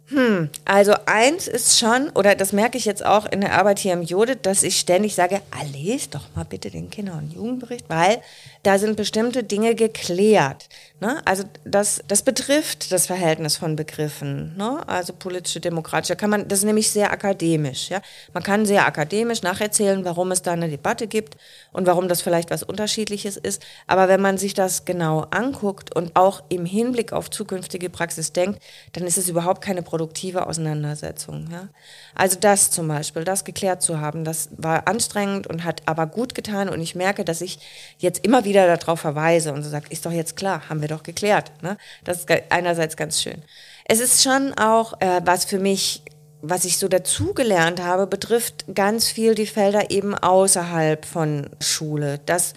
Hm, 0.08 0.50
also 0.66 0.92
eins 1.06 1.48
ist 1.48 1.78
schon, 1.78 2.10
oder 2.10 2.34
das 2.34 2.52
merke 2.52 2.76
ich 2.76 2.84
jetzt 2.84 3.04
auch 3.04 3.24
in 3.24 3.40
der 3.40 3.54
Arbeit 3.54 3.78
hier 3.78 3.94
im 3.94 4.02
Judith, 4.02 4.38
dass 4.42 4.62
ich 4.62 4.78
ständig 4.78 5.14
sage, 5.14 5.40
ah, 5.50 5.64
lest 5.72 6.14
doch 6.14 6.26
mal 6.34 6.44
bitte 6.44 6.70
den 6.70 6.90
Kinder- 6.90 7.16
und 7.16 7.32
Jugendbericht, 7.32 7.86
weil 7.88 8.20
da 8.64 8.78
sind 8.78 8.96
bestimmte 8.96 9.44
Dinge 9.44 9.74
geklärt. 9.74 10.68
Ne? 10.98 11.20
Also 11.26 11.44
das, 11.64 12.02
das 12.08 12.22
betrifft 12.22 12.90
das 12.90 13.06
Verhältnis 13.06 13.56
von 13.56 13.76
Begriffen, 13.76 14.56
ne? 14.56 14.82
also 14.88 15.12
politische, 15.12 15.60
demokratische. 15.60 16.16
Kann 16.16 16.30
man, 16.30 16.48
das 16.48 16.60
ist 16.60 16.64
nämlich 16.64 16.90
sehr 16.90 17.12
akademisch. 17.12 17.90
Ja? 17.90 18.00
Man 18.32 18.42
kann 18.42 18.64
sehr 18.64 18.86
akademisch 18.86 19.42
nacherzählen, 19.42 20.02
warum 20.06 20.32
es 20.32 20.40
da 20.40 20.52
eine 20.52 20.70
Debatte 20.70 21.06
gibt 21.06 21.36
und 21.72 21.86
warum 21.86 22.08
das 22.08 22.22
vielleicht 22.22 22.50
was 22.50 22.62
Unterschiedliches 22.62 23.36
ist. 23.36 23.62
Aber 23.86 24.08
wenn 24.08 24.22
man 24.22 24.38
sich 24.38 24.54
das 24.54 24.86
genau 24.86 25.26
anguckt 25.30 25.94
und 25.94 26.16
auch 26.16 26.42
im 26.48 26.64
Hinblick 26.64 27.12
auf 27.12 27.28
zukünftige 27.28 27.90
Praxis 27.90 28.32
denkt, 28.32 28.62
dann 28.94 29.04
ist 29.04 29.18
es 29.18 29.28
überhaupt 29.28 29.60
keine 29.62 29.82
produktive 29.82 30.46
Auseinandersetzung. 30.46 31.48
Ja? 31.52 31.68
Also 32.14 32.38
das 32.40 32.70
zum 32.70 32.88
Beispiel, 32.88 33.24
das 33.24 33.44
geklärt 33.44 33.82
zu 33.82 34.00
haben, 34.00 34.24
das 34.24 34.48
war 34.56 34.88
anstrengend 34.88 35.48
und 35.48 35.64
hat 35.64 35.82
aber 35.84 36.06
gut 36.06 36.34
getan. 36.34 36.70
Und 36.70 36.80
ich 36.80 36.94
merke, 36.94 37.26
dass 37.26 37.42
ich 37.42 37.58
jetzt 37.98 38.24
immer 38.24 38.46
wieder 38.46 38.53
wieder 38.54 38.76
darauf 38.76 39.00
verweise 39.00 39.52
und 39.52 39.62
so 39.62 39.70
sagt, 39.70 39.92
ist 39.92 40.06
doch 40.06 40.12
jetzt 40.12 40.36
klar, 40.36 40.68
haben 40.68 40.80
wir 40.80 40.88
doch 40.88 41.02
geklärt. 41.02 41.52
Ne? 41.62 41.76
Das 42.04 42.20
ist 42.20 42.28
einerseits 42.50 42.96
ganz 42.96 43.20
schön. 43.20 43.42
Es 43.84 44.00
ist 44.00 44.22
schon 44.22 44.54
auch, 44.54 45.00
äh, 45.00 45.20
was 45.24 45.44
für 45.44 45.58
mich, 45.58 46.02
was 46.40 46.64
ich 46.64 46.78
so 46.78 46.88
dazugelernt 46.88 47.82
habe, 47.82 48.06
betrifft 48.06 48.64
ganz 48.74 49.08
viel 49.08 49.34
die 49.34 49.46
Felder 49.46 49.90
eben 49.90 50.14
außerhalb 50.14 51.04
von 51.04 51.50
Schule. 51.60 52.20
Dass 52.24 52.54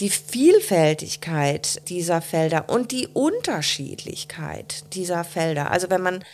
die 0.00 0.10
Vielfältigkeit 0.10 1.88
dieser 1.90 2.22
Felder 2.22 2.70
und 2.70 2.90
die 2.90 3.08
Unterschiedlichkeit 3.08 4.84
dieser 4.94 5.24
Felder. 5.24 5.70
Also 5.70 5.90
wenn 5.90 6.00
man 6.00 6.24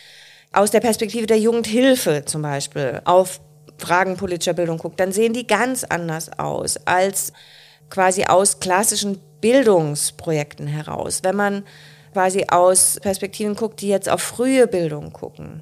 aus 0.53 0.71
der 0.71 0.79
Perspektive 0.79 1.27
der 1.27 1.39
Jugendhilfe 1.39 2.23
zum 2.25 2.41
Beispiel 2.41 3.01
auf 3.03 3.41
Fragen 3.77 4.17
politischer 4.17 4.53
Bildung 4.53 4.77
guckt, 4.77 4.99
dann 4.99 5.11
sehen 5.11 5.33
die 5.33 5.45
ganz 5.45 5.83
anders 5.83 6.39
aus 6.39 6.77
als 6.85 7.33
quasi 7.89 8.25
aus 8.25 8.59
klassischen 8.59 9.19
Bildungsprojekten 9.41 10.67
heraus. 10.67 11.19
Wenn 11.23 11.35
man 11.35 11.63
quasi 12.13 12.45
aus 12.49 12.99
Perspektiven 13.01 13.55
guckt, 13.55 13.81
die 13.81 13.89
jetzt 13.89 14.09
auf 14.09 14.21
frühe 14.21 14.67
Bildung 14.67 15.13
gucken. 15.13 15.61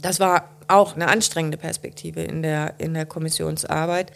Das 0.00 0.18
war 0.18 0.48
auch 0.68 0.94
eine 0.94 1.08
anstrengende 1.08 1.58
Perspektive 1.58 2.22
in 2.22 2.42
der, 2.42 2.74
in 2.78 2.94
der 2.94 3.04
Kommissionsarbeit. 3.04 4.12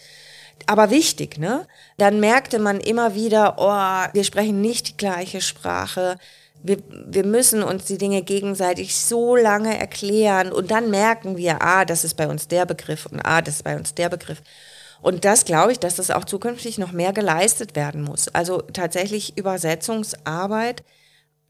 Aber 0.66 0.90
wichtig, 0.90 1.38
ne? 1.38 1.66
Dann 1.98 2.20
merkte 2.20 2.58
man 2.58 2.80
immer 2.80 3.14
wieder, 3.14 3.56
oh, 3.58 4.14
wir 4.14 4.24
sprechen 4.24 4.60
nicht 4.60 4.88
die 4.88 4.96
gleiche 4.96 5.40
Sprache. 5.40 6.16
Wir, 6.62 6.78
wir 6.88 7.26
müssen 7.26 7.62
uns 7.62 7.84
die 7.84 7.98
Dinge 7.98 8.22
gegenseitig 8.22 8.96
so 8.96 9.36
lange 9.36 9.78
erklären 9.78 10.50
und 10.50 10.70
dann 10.70 10.88
merken 10.88 11.36
wir, 11.36 11.60
ah, 11.60 11.84
das 11.84 12.04
ist 12.04 12.14
bei 12.14 12.26
uns 12.26 12.48
der 12.48 12.64
Begriff 12.64 13.04
und 13.04 13.20
ah, 13.20 13.42
das 13.42 13.56
ist 13.56 13.64
bei 13.64 13.76
uns 13.76 13.94
der 13.94 14.08
Begriff. 14.08 14.40
Und 15.04 15.26
das 15.26 15.44
glaube 15.44 15.70
ich, 15.70 15.78
dass 15.78 15.96
das 15.96 16.10
auch 16.10 16.24
zukünftig 16.24 16.78
noch 16.78 16.92
mehr 16.92 17.12
geleistet 17.12 17.76
werden 17.76 18.00
muss. 18.00 18.28
Also 18.28 18.62
tatsächlich 18.62 19.36
Übersetzungsarbeit, 19.36 20.82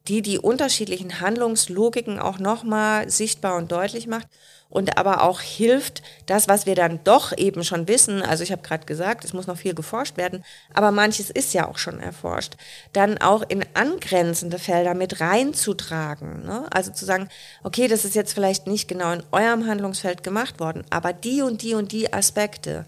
die 0.08 0.22
die 0.22 0.40
unterschiedlichen 0.40 1.20
Handlungslogiken 1.20 2.18
auch 2.18 2.40
nochmal 2.40 3.08
sichtbar 3.08 3.54
und 3.54 3.70
deutlich 3.70 4.08
macht 4.08 4.26
und 4.70 4.98
aber 4.98 5.22
auch 5.22 5.40
hilft, 5.40 6.02
das, 6.26 6.48
was 6.48 6.66
wir 6.66 6.74
dann 6.74 6.98
doch 7.04 7.32
eben 7.38 7.62
schon 7.62 7.86
wissen, 7.86 8.22
also 8.22 8.42
ich 8.42 8.50
habe 8.50 8.62
gerade 8.62 8.86
gesagt, 8.86 9.24
es 9.24 9.32
muss 9.32 9.46
noch 9.46 9.56
viel 9.56 9.72
geforscht 9.72 10.16
werden, 10.16 10.44
aber 10.74 10.90
manches 10.90 11.30
ist 11.30 11.54
ja 11.54 11.68
auch 11.68 11.78
schon 11.78 12.00
erforscht, 12.00 12.54
dann 12.92 13.18
auch 13.18 13.44
in 13.48 13.64
angrenzende 13.74 14.58
Felder 14.58 14.94
mit 14.94 15.20
reinzutragen. 15.20 16.44
Ne? 16.44 16.66
Also 16.72 16.90
zu 16.90 17.04
sagen, 17.04 17.28
okay, 17.62 17.86
das 17.86 18.04
ist 18.04 18.16
jetzt 18.16 18.32
vielleicht 18.32 18.66
nicht 18.66 18.88
genau 18.88 19.12
in 19.12 19.22
eurem 19.30 19.68
Handlungsfeld 19.68 20.24
gemacht 20.24 20.58
worden, 20.58 20.84
aber 20.90 21.12
die 21.12 21.42
und 21.42 21.62
die 21.62 21.74
und 21.74 21.92
die 21.92 22.12
Aspekte, 22.12 22.84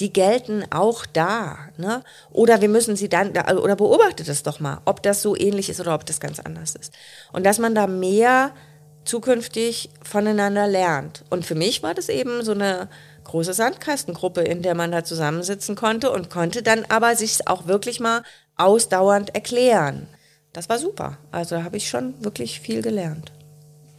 die 0.00 0.12
gelten 0.12 0.64
auch 0.70 1.06
da. 1.06 1.58
Ne? 1.76 2.02
Oder 2.30 2.60
wir 2.60 2.68
müssen 2.68 2.96
sie 2.96 3.08
dann, 3.08 3.30
oder 3.30 3.76
beobachtet 3.76 4.28
es 4.28 4.42
doch 4.42 4.58
mal, 4.58 4.80
ob 4.86 5.02
das 5.02 5.22
so 5.22 5.36
ähnlich 5.36 5.68
ist 5.68 5.80
oder 5.80 5.94
ob 5.94 6.06
das 6.06 6.20
ganz 6.20 6.40
anders 6.40 6.74
ist. 6.74 6.92
Und 7.32 7.44
dass 7.44 7.58
man 7.58 7.74
da 7.74 7.86
mehr 7.86 8.52
zukünftig 9.04 9.90
voneinander 10.02 10.66
lernt. 10.66 11.24
Und 11.30 11.44
für 11.44 11.54
mich 11.54 11.82
war 11.82 11.94
das 11.94 12.08
eben 12.08 12.42
so 12.42 12.52
eine 12.52 12.88
große 13.24 13.52
Sandkastengruppe, 13.52 14.40
in 14.40 14.62
der 14.62 14.74
man 14.74 14.90
da 14.90 15.04
zusammensitzen 15.04 15.76
konnte 15.76 16.10
und 16.10 16.30
konnte 16.30 16.62
dann 16.62 16.84
aber 16.88 17.14
sich 17.14 17.46
auch 17.46 17.66
wirklich 17.66 18.00
mal 18.00 18.22
ausdauernd 18.56 19.34
erklären. 19.34 20.08
Das 20.52 20.68
war 20.68 20.78
super. 20.78 21.18
Also 21.30 21.56
da 21.56 21.64
habe 21.64 21.76
ich 21.76 21.88
schon 21.88 22.24
wirklich 22.24 22.60
viel 22.60 22.82
gelernt. 22.82 23.32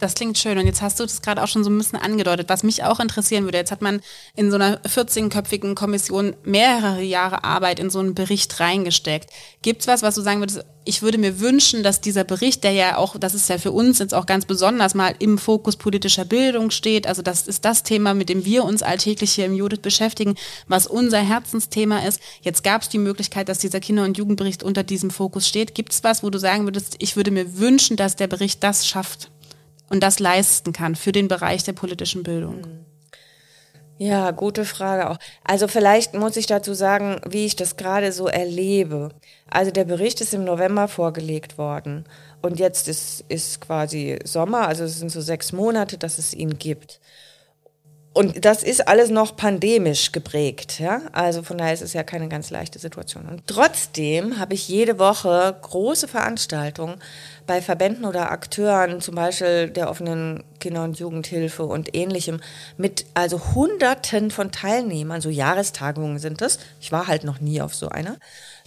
Das 0.02 0.14
klingt 0.14 0.36
schön. 0.36 0.58
Und 0.58 0.66
jetzt 0.66 0.82
hast 0.82 0.98
du 0.98 1.04
das 1.04 1.22
gerade 1.22 1.40
auch 1.40 1.46
schon 1.46 1.62
so 1.62 1.70
ein 1.70 1.78
bisschen 1.78 2.00
angedeutet, 2.00 2.48
was 2.48 2.64
mich 2.64 2.82
auch 2.82 2.98
interessieren 2.98 3.44
würde. 3.44 3.58
Jetzt 3.58 3.70
hat 3.70 3.82
man 3.82 4.00
in 4.34 4.50
so 4.50 4.56
einer 4.56 4.80
14-köpfigen 4.80 5.76
Kommission 5.76 6.34
mehrere 6.42 7.02
Jahre 7.02 7.44
Arbeit 7.44 7.78
in 7.78 7.88
so 7.88 8.00
einen 8.00 8.12
Bericht 8.12 8.58
reingesteckt. 8.58 9.30
Gibt 9.62 9.82
es 9.82 9.86
was, 9.86 10.02
was 10.02 10.16
du 10.16 10.20
sagen 10.20 10.40
würdest, 10.40 10.64
ich 10.84 11.02
würde 11.02 11.18
mir 11.18 11.38
wünschen, 11.38 11.84
dass 11.84 12.00
dieser 12.00 12.24
Bericht, 12.24 12.64
der 12.64 12.72
ja 12.72 12.96
auch, 12.96 13.16
das 13.16 13.34
ist 13.34 13.48
ja 13.48 13.58
für 13.58 13.70
uns 13.70 14.00
jetzt 14.00 14.12
auch 14.12 14.26
ganz 14.26 14.44
besonders 14.44 14.94
mal 14.94 15.14
im 15.20 15.38
Fokus 15.38 15.76
politischer 15.76 16.24
Bildung 16.24 16.72
steht, 16.72 17.06
also 17.06 17.22
das 17.22 17.46
ist 17.46 17.64
das 17.64 17.84
Thema, 17.84 18.12
mit 18.12 18.28
dem 18.28 18.44
wir 18.44 18.64
uns 18.64 18.82
alltäglich 18.82 19.30
hier 19.30 19.46
im 19.46 19.54
Judith 19.54 19.82
beschäftigen, 19.82 20.34
was 20.66 20.88
unser 20.88 21.20
Herzensthema 21.20 22.00
ist. 22.00 22.20
Jetzt 22.40 22.64
gab 22.64 22.82
es 22.82 22.88
die 22.88 22.98
Möglichkeit, 22.98 23.48
dass 23.48 23.58
dieser 23.58 23.78
Kinder- 23.78 24.02
und 24.02 24.18
Jugendbericht 24.18 24.64
unter 24.64 24.82
diesem 24.82 25.12
Fokus 25.12 25.46
steht. 25.46 25.76
Gibt 25.76 25.92
es 25.92 26.02
was, 26.02 26.24
wo 26.24 26.30
du 26.30 26.40
sagen 26.40 26.64
würdest, 26.64 26.96
ich 26.98 27.14
würde 27.14 27.30
mir 27.30 27.60
wünschen, 27.60 27.96
dass 27.96 28.16
der 28.16 28.26
Bericht 28.26 28.64
das 28.64 28.84
schafft? 28.84 29.30
Und 29.92 30.02
das 30.02 30.18
leisten 30.18 30.72
kann 30.72 30.96
für 30.96 31.12
den 31.12 31.28
Bereich 31.28 31.64
der 31.64 31.74
politischen 31.74 32.22
Bildung? 32.22 32.66
Ja, 33.98 34.30
gute 34.30 34.64
Frage 34.64 35.10
auch. 35.10 35.18
Also 35.44 35.68
vielleicht 35.68 36.14
muss 36.14 36.36
ich 36.36 36.46
dazu 36.46 36.72
sagen, 36.72 37.20
wie 37.28 37.44
ich 37.44 37.56
das 37.56 37.76
gerade 37.76 38.10
so 38.10 38.26
erlebe. 38.26 39.10
Also 39.50 39.70
der 39.70 39.84
Bericht 39.84 40.20
ist 40.22 40.32
im 40.32 40.44
November 40.44 40.88
vorgelegt 40.88 41.58
worden 41.58 42.04
und 42.40 42.58
jetzt 42.58 42.88
ist, 42.88 43.24
ist 43.28 43.60
quasi 43.60 44.18
Sommer, 44.24 44.66
also 44.66 44.84
es 44.84 44.98
sind 44.98 45.10
so 45.10 45.20
sechs 45.20 45.52
Monate, 45.52 45.98
dass 45.98 46.18
es 46.18 46.32
ihn 46.32 46.58
gibt. 46.58 47.00
Und 48.14 48.44
das 48.44 48.62
ist 48.62 48.88
alles 48.88 49.08
noch 49.08 49.36
pandemisch 49.36 50.12
geprägt, 50.12 50.78
ja. 50.78 51.00
Also 51.12 51.42
von 51.42 51.56
daher 51.56 51.72
ist 51.72 51.80
es 51.80 51.94
ja 51.94 52.02
keine 52.02 52.28
ganz 52.28 52.50
leichte 52.50 52.78
Situation. 52.78 53.26
Und 53.26 53.46
trotzdem 53.46 54.38
habe 54.38 54.52
ich 54.52 54.68
jede 54.68 54.98
Woche 54.98 55.56
große 55.62 56.08
Veranstaltungen 56.08 56.96
bei 57.46 57.62
Verbänden 57.62 58.04
oder 58.04 58.30
Akteuren, 58.30 59.00
zum 59.00 59.14
Beispiel 59.14 59.70
der 59.70 59.88
offenen 59.88 60.44
Kinder- 60.60 60.84
und 60.84 60.98
Jugendhilfe 60.98 61.64
und 61.64 61.96
ähnlichem, 61.96 62.40
mit 62.76 63.06
also 63.14 63.54
Hunderten 63.54 64.30
von 64.30 64.52
Teilnehmern, 64.52 65.22
so 65.22 65.30
Jahrestagungen 65.30 66.18
sind 66.18 66.42
das. 66.42 66.58
Ich 66.82 66.92
war 66.92 67.06
halt 67.06 67.24
noch 67.24 67.40
nie 67.40 67.62
auf 67.62 67.74
so 67.74 67.88
einer, 67.88 68.18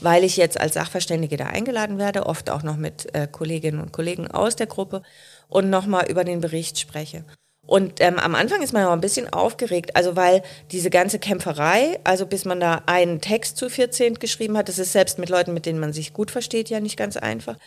weil 0.01 0.23
ich 0.23 0.37
jetzt 0.37 0.59
als 0.59 0.73
Sachverständige 0.73 1.37
da 1.37 1.45
eingeladen 1.45 1.99
werde, 1.99 2.25
oft 2.25 2.49
auch 2.49 2.63
noch 2.63 2.77
mit 2.77 3.13
äh, 3.13 3.27
Kolleginnen 3.31 3.79
und 3.79 3.93
Kollegen 3.93 4.27
aus 4.27 4.55
der 4.55 4.67
Gruppe 4.67 5.03
und 5.49 5.69
nochmal 5.69 6.09
über 6.09 6.23
den 6.23 6.41
Bericht 6.41 6.79
spreche. 6.79 7.23
Und 7.67 7.99
ähm, 7.99 8.19
am 8.19 8.35
Anfang 8.35 8.61
ist 8.61 8.73
man 8.73 8.83
ja 8.83 8.89
auch 8.89 8.93
ein 8.93 9.01
bisschen 9.01 9.31
aufgeregt, 9.33 9.95
also 9.95 10.15
weil 10.15 10.43
diese 10.71 10.89
ganze 10.91 11.17
Kämpferei, 11.17 11.99
also 12.03 12.27
bis 12.27 12.45
man 12.45 12.59
da 12.59 12.83
einen 12.85 13.21
Text 13.21 13.57
zu 13.57 13.69
14 13.69 14.15
geschrieben 14.15 14.57
hat, 14.57 14.69
das 14.69 14.77
ist 14.77 14.91
selbst 14.91 15.17
mit 15.17 15.29
Leuten, 15.29 15.53
mit 15.53 15.65
denen 15.65 15.79
man 15.79 15.91
sich 15.93 16.13
gut 16.13 16.29
versteht, 16.31 16.69
ja 16.69 16.79
nicht 16.79 16.97
ganz 16.97 17.17
einfach. 17.17 17.57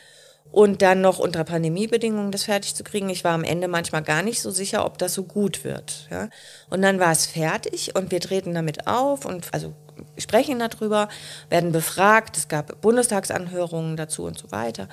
und 0.50 0.80
dann 0.82 1.00
noch 1.02 1.18
unter 1.18 1.44
Pandemiebedingungen 1.44 2.32
das 2.32 2.44
fertig 2.44 2.74
zu 2.74 2.82
kriegen. 2.84 3.10
Ich 3.10 3.22
war 3.24 3.32
am 3.32 3.44
Ende 3.44 3.68
manchmal 3.68 4.02
gar 4.02 4.22
nicht 4.22 4.40
so 4.40 4.50
sicher, 4.50 4.86
ob 4.86 4.96
das 4.98 5.12
so 5.14 5.24
gut 5.24 5.62
wird. 5.64 6.08
Ja. 6.10 6.30
Und 6.70 6.80
dann 6.82 6.98
war 7.00 7.12
es 7.12 7.26
fertig 7.26 7.94
und 7.94 8.10
wir 8.10 8.20
treten 8.20 8.54
damit 8.54 8.86
auf 8.86 9.26
und 9.26 9.46
also 9.52 9.74
sprechen 10.16 10.58
darüber, 10.58 11.08
werden 11.50 11.72
befragt. 11.72 12.36
Es 12.36 12.48
gab 12.48 12.80
Bundestagsanhörungen 12.80 13.96
dazu 13.96 14.24
und 14.24 14.38
so 14.38 14.50
weiter. 14.50 14.88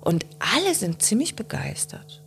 Und 0.00 0.24
alle 0.38 0.74
sind 0.74 1.02
ziemlich 1.02 1.36
begeistert. 1.36 2.23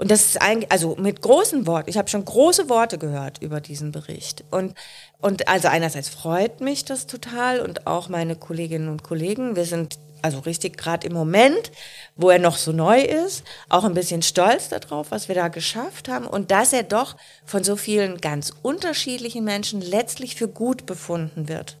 Und 0.00 0.10
das 0.10 0.24
ist 0.24 0.40
eigentlich, 0.40 0.72
also 0.72 0.96
mit 0.98 1.20
großen 1.20 1.66
Worten, 1.66 1.90
ich 1.90 1.98
habe 1.98 2.08
schon 2.08 2.24
große 2.24 2.70
Worte 2.70 2.96
gehört 2.96 3.42
über 3.42 3.60
diesen 3.60 3.92
Bericht. 3.92 4.44
Und, 4.50 4.72
und 5.20 5.46
also 5.46 5.68
einerseits 5.68 6.08
freut 6.08 6.62
mich 6.62 6.86
das 6.86 7.06
total 7.06 7.60
und 7.60 7.86
auch 7.86 8.08
meine 8.08 8.34
Kolleginnen 8.34 8.88
und 8.88 9.02
Kollegen. 9.02 9.56
Wir 9.56 9.66
sind 9.66 9.98
also 10.22 10.38
richtig 10.38 10.78
gerade 10.78 11.06
im 11.06 11.12
Moment, 11.12 11.70
wo 12.16 12.30
er 12.30 12.38
noch 12.38 12.56
so 12.56 12.72
neu 12.72 13.02
ist, 13.02 13.44
auch 13.68 13.84
ein 13.84 13.92
bisschen 13.92 14.22
stolz 14.22 14.70
darauf, 14.70 15.10
was 15.10 15.28
wir 15.28 15.34
da 15.34 15.48
geschafft 15.48 16.08
haben 16.08 16.26
und 16.26 16.50
dass 16.50 16.72
er 16.72 16.82
doch 16.82 17.16
von 17.44 17.62
so 17.62 17.76
vielen 17.76 18.22
ganz 18.22 18.54
unterschiedlichen 18.62 19.44
Menschen 19.44 19.82
letztlich 19.82 20.34
für 20.34 20.48
gut 20.48 20.86
befunden 20.86 21.46
wird. 21.46 21.76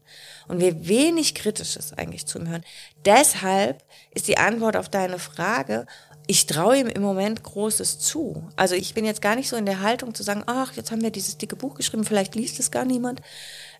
Und 0.46 0.60
wir 0.60 0.86
wenig 0.86 1.34
Kritisches 1.34 1.96
eigentlich 1.96 2.26
zu 2.26 2.38
ihm 2.38 2.48
hören. 2.48 2.64
Deshalb 3.06 3.82
ist 4.10 4.28
die 4.28 4.36
Antwort 4.36 4.76
auf 4.76 4.90
deine 4.90 5.18
Frage, 5.18 5.86
ich 6.26 6.46
traue 6.46 6.78
ihm 6.78 6.86
im 6.86 7.02
Moment 7.02 7.42
Großes 7.42 7.98
zu. 7.98 8.48
Also 8.56 8.74
ich 8.74 8.94
bin 8.94 9.04
jetzt 9.04 9.22
gar 9.22 9.34
nicht 9.34 9.48
so 9.48 9.56
in 9.56 9.66
der 9.66 9.80
Haltung 9.80 10.14
zu 10.14 10.22
sagen, 10.22 10.44
ach, 10.46 10.74
jetzt 10.74 10.92
haben 10.92 11.02
wir 11.02 11.10
dieses 11.10 11.38
dicke 11.38 11.56
Buch 11.56 11.74
geschrieben, 11.74 12.04
vielleicht 12.04 12.34
liest 12.34 12.60
es 12.60 12.70
gar 12.70 12.84
niemand. 12.84 13.20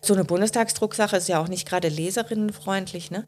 So 0.01 0.13
eine 0.13 0.25
Bundestagsdrucksache 0.25 1.15
ist 1.15 1.29
ja 1.29 1.41
auch 1.41 1.47
nicht 1.47 1.67
gerade 1.67 1.87
leserinnenfreundlich, 1.87 3.11
ne? 3.11 3.25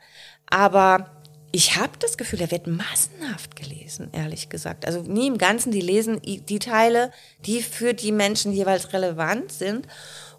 Aber 0.50 1.24
ich 1.56 1.78
habe 1.78 1.94
das 2.00 2.18
Gefühl, 2.18 2.42
er 2.42 2.50
wird 2.50 2.66
massenhaft 2.66 3.56
gelesen, 3.56 4.10
ehrlich 4.12 4.50
gesagt. 4.50 4.88
Also 4.88 5.02
nie 5.02 5.28
im 5.28 5.38
Ganzen, 5.38 5.72
die 5.72 5.82
lesen 5.82 6.20
die 6.24 6.60
Teile, 6.60 7.12
die 7.46 7.62
für 7.62 7.94
die 7.94 8.12
Menschen 8.12 8.52
jeweils 8.52 8.92
relevant 8.92 9.52
sind. 9.52 9.88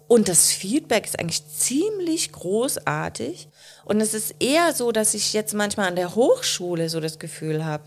Und 0.07 0.27
das 0.27 0.51
Feedback 0.51 1.05
ist 1.05 1.17
eigentlich 1.17 1.47
ziemlich 1.47 2.33
großartig. 2.33 3.47
Und 3.85 4.01
es 4.01 4.13
ist 4.13 4.35
eher 4.39 4.73
so, 4.73 4.91
dass 4.91 5.13
ich 5.13 5.31
jetzt 5.31 5.53
manchmal 5.53 5.87
an 5.87 5.95
der 5.95 6.15
Hochschule 6.15 6.89
so 6.89 6.99
das 6.99 7.17
Gefühl 7.17 7.63
habe, 7.63 7.85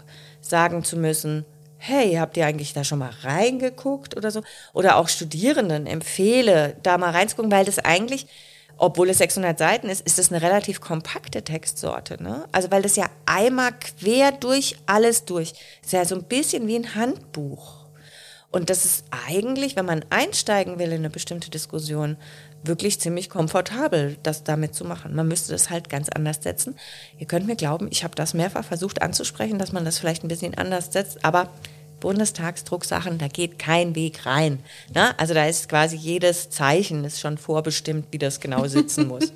sagen 0.49 0.85
zu 0.85 0.97
müssen, 0.97 1.45
hey, 1.77 2.15
habt 2.15 2.37
ihr 2.37 2.47
eigentlich 2.47 2.73
da 2.73 2.85
schon 2.85 2.99
mal 2.99 3.13
reingeguckt 3.23 4.17
oder 4.17 4.31
so? 4.31 4.43
Oder 4.73 4.97
auch 4.97 5.09
Studierenden 5.09 5.87
empfehle, 5.87 6.77
da 6.83 6.99
mal 6.99 7.11
reinzugucken, 7.11 7.53
weil 7.53 7.65
das 7.65 7.79
eigentlich 7.79 8.27
obwohl 8.79 9.11
es 9.11 9.19
600 9.19 9.59
Seiten 9.59 9.89
ist, 9.89 10.07
ist 10.07 10.21
es 10.21 10.33
eine 10.33 10.41
relativ 10.41 10.81
kompakte 10.81 11.43
Textsorte. 11.43 12.23
Ne? 12.23 12.47
Also 12.53 12.71
weil 12.71 12.83
das 12.83 12.97
ja 12.97 13.07
einmal 13.27 13.73
quer 13.73 14.33
durch 14.33 14.77
alles 14.87 15.25
durch. 15.25 15.53
Ist 15.83 15.93
ja 15.93 16.05
so 16.05 16.15
ein 16.15 16.25
bisschen 16.25 16.69
wie 16.69 16.77
ein 16.77 16.95
Handbuch. 16.95 17.87
Und 18.51 18.71
das 18.71 18.85
ist 18.85 19.05
eigentlich, 19.11 19.77
wenn 19.77 19.85
man 19.85 20.05
einsteigen 20.09 20.79
will 20.79 20.89
in 20.89 21.01
eine 21.01 21.11
bestimmte 21.11 21.51
Diskussion, 21.51 22.17
wirklich 22.65 23.01
ziemlich 23.01 23.31
komfortabel, 23.31 24.17
das 24.23 24.45
damit 24.45 24.75
zu 24.75 24.85
machen. 24.85 25.15
Man 25.15 25.29
müsste 25.29 25.53
das 25.53 25.71
halt 25.71 25.89
ganz 25.89 26.09
anders 26.09 26.39
setzen. 26.43 26.77
Ihr 27.19 27.27
könnt 27.27 27.47
mir 27.47 27.57
glauben, 27.57 27.89
ich 27.91 28.05
habe 28.05 28.15
das 28.15 28.35
mehrfach 28.35 28.65
versucht 28.65 29.03
anzusprechen, 29.03 29.59
dass 29.59 29.73
man 29.73 29.85
das 29.85 29.99
vielleicht 29.99 30.25
ein 30.25 30.29
bisschen 30.29 30.57
anders 30.57 30.93
setzt, 30.93 31.25
aber 31.25 31.51
Bundestagsdrucksachen, 32.01 33.19
da 33.19 33.29
geht 33.29 33.59
kein 33.59 33.95
Weg 33.95 34.27
rein. 34.27 34.61
Ne? 34.95 35.19
Also 35.19 35.35
da 35.35 35.47
ist 35.47 35.69
quasi 35.69 35.97
jedes 35.97 36.51
Zeichen 36.51 37.05
ist 37.05 37.21
schon 37.21 37.39
vorbestimmt, 37.39 38.07
wie 38.11 38.19
das 38.19 38.41
genau 38.41 38.67
sitzen 38.67 39.09
muss. 39.09 39.33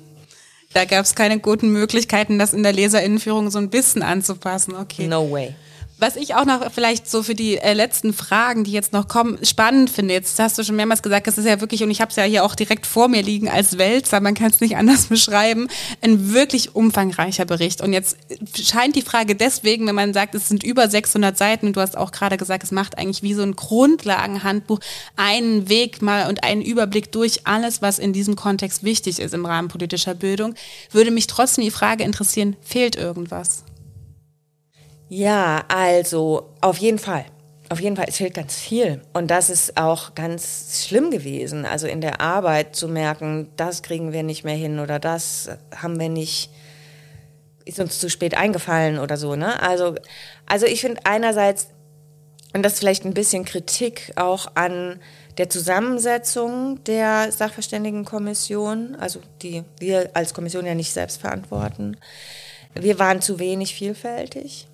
Da 0.73 0.85
gab 0.85 1.05
es 1.05 1.13
keine 1.13 1.39
guten 1.39 1.71
Möglichkeiten, 1.71 2.39
das 2.39 2.53
in 2.53 2.63
der 2.63 2.73
Leserinnenführung 2.73 3.51
so 3.51 3.59
ein 3.59 3.69
bisschen 3.69 4.01
anzupassen. 4.01 4.75
Okay. 4.75 5.07
No 5.07 5.29
way. 5.29 5.53
Was 5.99 6.15
ich 6.15 6.33
auch 6.33 6.45
noch 6.45 6.71
vielleicht 6.71 7.09
so 7.09 7.21
für 7.21 7.35
die 7.35 7.57
äh, 7.57 7.73
letzten 7.73 8.13
Fragen, 8.13 8.63
die 8.63 8.71
jetzt 8.71 8.93
noch 8.93 9.07
kommen, 9.07 9.37
spannend 9.45 9.89
finde. 9.89 10.15
Jetzt 10.15 10.39
hast 10.39 10.57
du 10.57 10.63
schon 10.63 10.75
mehrmals 10.75 11.03
gesagt, 11.03 11.27
das 11.27 11.37
ist 11.37 11.45
ja 11.45 11.61
wirklich, 11.61 11.83
und 11.83 11.91
ich 11.91 12.01
habe 12.01 12.09
es 12.09 12.15
ja 12.15 12.23
hier 12.23 12.43
auch 12.43 12.55
direkt 12.55 12.87
vor 12.87 13.07
mir 13.07 13.21
liegen 13.21 13.47
als 13.47 13.77
Wälzer, 13.77 14.19
man 14.19 14.33
kann 14.33 14.49
es 14.51 14.59
nicht 14.59 14.75
anders 14.83 15.05
beschreiben, 15.05 15.67
ein 16.01 16.33
wirklich 16.33 16.75
umfangreicher 16.75 17.45
Bericht. 17.45 17.81
Und 17.81 17.93
jetzt 17.93 18.17
scheint 18.55 18.95
die 18.95 19.01
Frage 19.01 19.35
deswegen, 19.35 19.85
wenn 19.87 19.95
man 19.95 20.13
sagt, 20.13 20.35
es 20.35 20.49
sind 20.49 20.63
über 20.63 20.89
600 20.89 21.37
Seiten, 21.37 21.67
und 21.67 21.75
du 21.75 21.81
hast 21.81 21.95
auch 21.95 22.11
gerade 22.11 22.37
gesagt, 22.37 22.63
es 22.63 22.71
macht 22.71 22.97
eigentlich 22.97 23.21
wie 23.21 23.35
so 23.35 23.43
ein 23.43 23.55
Grundlagenhandbuch 23.55 24.79
einen 25.15 25.69
Weg 25.69 26.01
mal 26.01 26.27
und 26.27 26.43
einen 26.43 26.63
Überblick 26.63 27.11
durch 27.11 27.45
alles, 27.45 27.81
was 27.81 27.99
in 27.99 28.13
diesem 28.13 28.35
Kontext 28.35 28.83
wichtig 28.83 29.19
ist 29.19 29.33
im 29.33 29.45
Rahmen 29.45 29.67
politischer 29.67 30.15
Bildung, 30.15 30.55
würde 30.91 31.11
mich 31.11 31.27
trotzdem 31.27 31.63
die 31.63 31.71
Frage 31.71 32.03
interessieren, 32.03 32.55
fehlt 32.61 32.95
irgendwas? 32.95 33.63
Ja, 35.15 35.63
also 35.67 36.49
auf 36.59 36.79
jeden 36.79 36.97
Fall. 36.97 37.25
Auf 37.69 37.79
jeden 37.79 37.95
Fall, 37.95 38.05
es 38.07 38.17
fehlt 38.17 38.33
ganz 38.33 38.55
viel. 38.55 38.99
Und 39.13 39.29
das 39.29 39.51
ist 39.51 39.77
auch 39.77 40.15
ganz 40.15 40.83
schlimm 40.87 41.11
gewesen. 41.11 41.67
Also 41.67 41.85
in 41.85 42.01
der 42.01 42.19
Arbeit 42.19 42.75
zu 42.75 42.87
merken, 42.87 43.47
das 43.55 43.83
kriegen 43.83 44.11
wir 44.11 44.23
nicht 44.23 44.43
mehr 44.43 44.55
hin 44.55 44.79
oder 44.79 44.97
das 44.97 45.51
haben 45.75 45.99
wir 45.99 46.09
nicht, 46.09 46.49
ist 47.63 47.79
uns 47.79 47.99
zu 47.99 48.09
spät 48.09 48.35
eingefallen 48.35 48.97
oder 48.97 49.17
so. 49.17 49.35
Ne? 49.35 49.61
Also, 49.61 49.93
also 50.47 50.65
ich 50.65 50.81
finde 50.81 51.01
einerseits, 51.05 51.67
und 52.55 52.63
das 52.63 52.73
ist 52.73 52.79
vielleicht 52.79 53.05
ein 53.05 53.13
bisschen 53.13 53.45
Kritik 53.45 54.13
auch 54.15 54.47
an 54.55 54.99
der 55.37 55.47
Zusammensetzung 55.47 56.83
der 56.85 57.31
Sachverständigenkommission, 57.31 58.95
also 58.95 59.19
die 59.43 59.63
wir 59.77 60.09
als 60.15 60.33
Kommission 60.33 60.65
ja 60.65 60.73
nicht 60.73 60.91
selbst 60.91 61.21
verantworten. 61.21 61.97
Wir 62.73 62.97
waren 62.97 63.21
zu 63.21 63.37
wenig 63.37 63.75
vielfältig. 63.75 64.67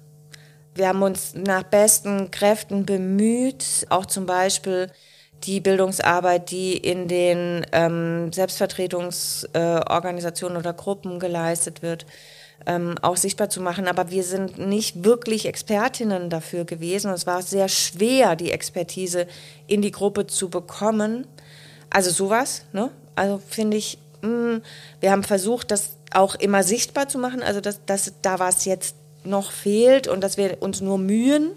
Wir 0.76 0.90
haben 0.90 1.02
uns 1.02 1.34
nach 1.36 1.64
besten 1.64 2.32
Kräften 2.32 2.86
bemüht, 2.86 3.86
auch 3.90 4.06
zum 4.06 4.26
Beispiel 4.26 4.92
die 5.44 5.60
Bildungsarbeit, 5.60 6.50
die 6.52 6.78
in 6.78 7.08
den 7.08 7.66
ähm, 7.72 8.32
Selbstvertretungsorganisationen 8.34 10.58
äh, 10.58 10.60
oder 10.60 10.74
Gruppen 10.74 11.20
geleistet 11.20 11.82
wird, 11.82 12.06
ähm, 12.66 12.96
auch 13.02 13.18
sichtbar 13.18 13.50
zu 13.50 13.62
machen. 13.62 13.88
Aber 13.88 14.12
wir 14.12 14.24
sind 14.24 14.58
nicht 14.58 15.06
wirklich 15.06 15.46
Expertinnen 15.46 16.30
dafür 16.30 16.66
gewesen. 16.66 17.12
Es 17.12 17.26
war 17.26 17.42
sehr 17.42 17.70
schwer, 17.70 18.36
die 18.36 18.52
Expertise 18.52 19.28
in 19.68 19.82
die 19.82 19.92
Gruppe 19.92 20.28
zu 20.28 20.50
bekommen. 20.50 21.26
Also 21.90 22.12
sowas, 22.12 22.66
ne? 22.74 22.92
Also 23.16 23.42
finde 23.48 23.78
ich, 23.78 23.98
mh, 24.22 24.30
mm, 24.30 24.62
wir 25.00 25.12
haben 25.12 25.24
versucht, 25.24 25.72
das 25.72 25.92
auch 26.12 26.36
immer 26.36 26.64
sichtbar 26.64 27.08
zu 27.08 27.18
machen. 27.18 27.42
Also 27.44 27.62
das, 27.62 27.80
das, 27.86 28.12
da 28.22 28.40
war 28.40 28.50
es 28.50 28.66
jetzt 28.66 28.96
noch 29.24 29.52
fehlt 29.52 30.08
und 30.08 30.22
dass 30.22 30.38
wir 30.38 30.62
uns 30.62 30.82
nur 30.82 30.98
mühen. 30.98 31.52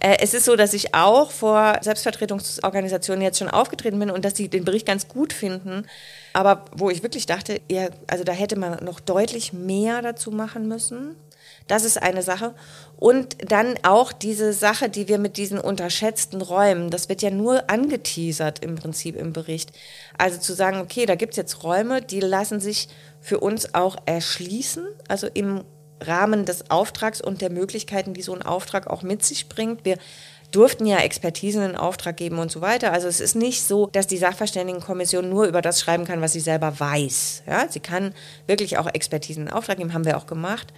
Äh, 0.00 0.16
es 0.20 0.34
ist 0.34 0.44
so, 0.44 0.56
dass 0.56 0.74
ich 0.74 0.94
auch 0.94 1.30
vor 1.30 1.78
Selbstvertretungsorganisationen 1.80 3.22
jetzt 3.22 3.38
schon 3.38 3.48
aufgetreten 3.48 3.98
bin 3.98 4.10
und 4.10 4.24
dass 4.24 4.36
sie 4.36 4.48
den 4.48 4.64
Bericht 4.64 4.86
ganz 4.86 5.08
gut 5.08 5.32
finden. 5.32 5.86
Aber 6.32 6.64
wo 6.74 6.90
ich 6.90 7.02
wirklich 7.02 7.26
dachte, 7.26 7.60
ja, 7.70 7.88
also 8.06 8.24
da 8.24 8.32
hätte 8.32 8.56
man 8.56 8.84
noch 8.84 9.00
deutlich 9.00 9.52
mehr 9.52 10.02
dazu 10.02 10.30
machen 10.30 10.66
müssen. 10.66 11.16
Das 11.68 11.84
ist 11.84 12.02
eine 12.02 12.22
Sache. 12.22 12.54
Und 12.96 13.50
dann 13.50 13.74
auch 13.82 14.12
diese 14.12 14.52
Sache, 14.52 14.88
die 14.88 15.08
wir 15.08 15.18
mit 15.18 15.36
diesen 15.36 15.58
unterschätzten 15.58 16.42
Räumen, 16.42 16.90
das 16.90 17.08
wird 17.08 17.22
ja 17.22 17.30
nur 17.30 17.70
angeteasert 17.70 18.64
im 18.64 18.76
Prinzip 18.76 19.16
im 19.16 19.32
Bericht. 19.32 19.72
Also 20.18 20.38
zu 20.38 20.52
sagen, 20.52 20.80
okay, 20.80 21.06
da 21.06 21.14
gibt 21.14 21.32
es 21.32 21.36
jetzt 21.36 21.62
Räume, 21.62 22.02
die 22.02 22.20
lassen 22.20 22.60
sich 22.60 22.88
für 23.20 23.38
uns 23.38 23.74
auch 23.74 23.96
erschließen, 24.06 24.86
also 25.08 25.28
im 25.32 25.62
Rahmen 26.06 26.44
des 26.44 26.70
Auftrags 26.70 27.20
und 27.20 27.40
der 27.40 27.50
Möglichkeiten, 27.50 28.14
die 28.14 28.22
so 28.22 28.34
ein 28.34 28.42
Auftrag 28.42 28.86
auch 28.88 29.02
mit 29.02 29.24
sich 29.24 29.48
bringt. 29.48 29.84
Wir 29.84 29.98
durften 30.50 30.86
ja 30.86 30.98
Expertisen 30.98 31.62
in 31.62 31.76
Auftrag 31.76 32.16
geben 32.16 32.38
und 32.38 32.50
so 32.50 32.60
weiter. 32.60 32.92
Also 32.92 33.08
es 33.08 33.20
ist 33.20 33.34
nicht 33.34 33.62
so, 33.62 33.88
dass 33.92 34.06
die 34.06 34.18
Sachverständigenkommission 34.18 35.28
nur 35.28 35.46
über 35.46 35.62
das 35.62 35.80
schreiben 35.80 36.04
kann, 36.04 36.20
was 36.20 36.32
sie 36.32 36.40
selber 36.40 36.78
weiß. 36.78 37.44
Ja, 37.46 37.66
sie 37.68 37.80
kann 37.80 38.14
wirklich 38.46 38.78
auch 38.78 38.86
Expertisen 38.92 39.46
in 39.46 39.52
Auftrag 39.52 39.78
geben, 39.78 39.94
haben 39.94 40.04
wir 40.04 40.16
auch 40.16 40.26
gemacht. 40.26 40.72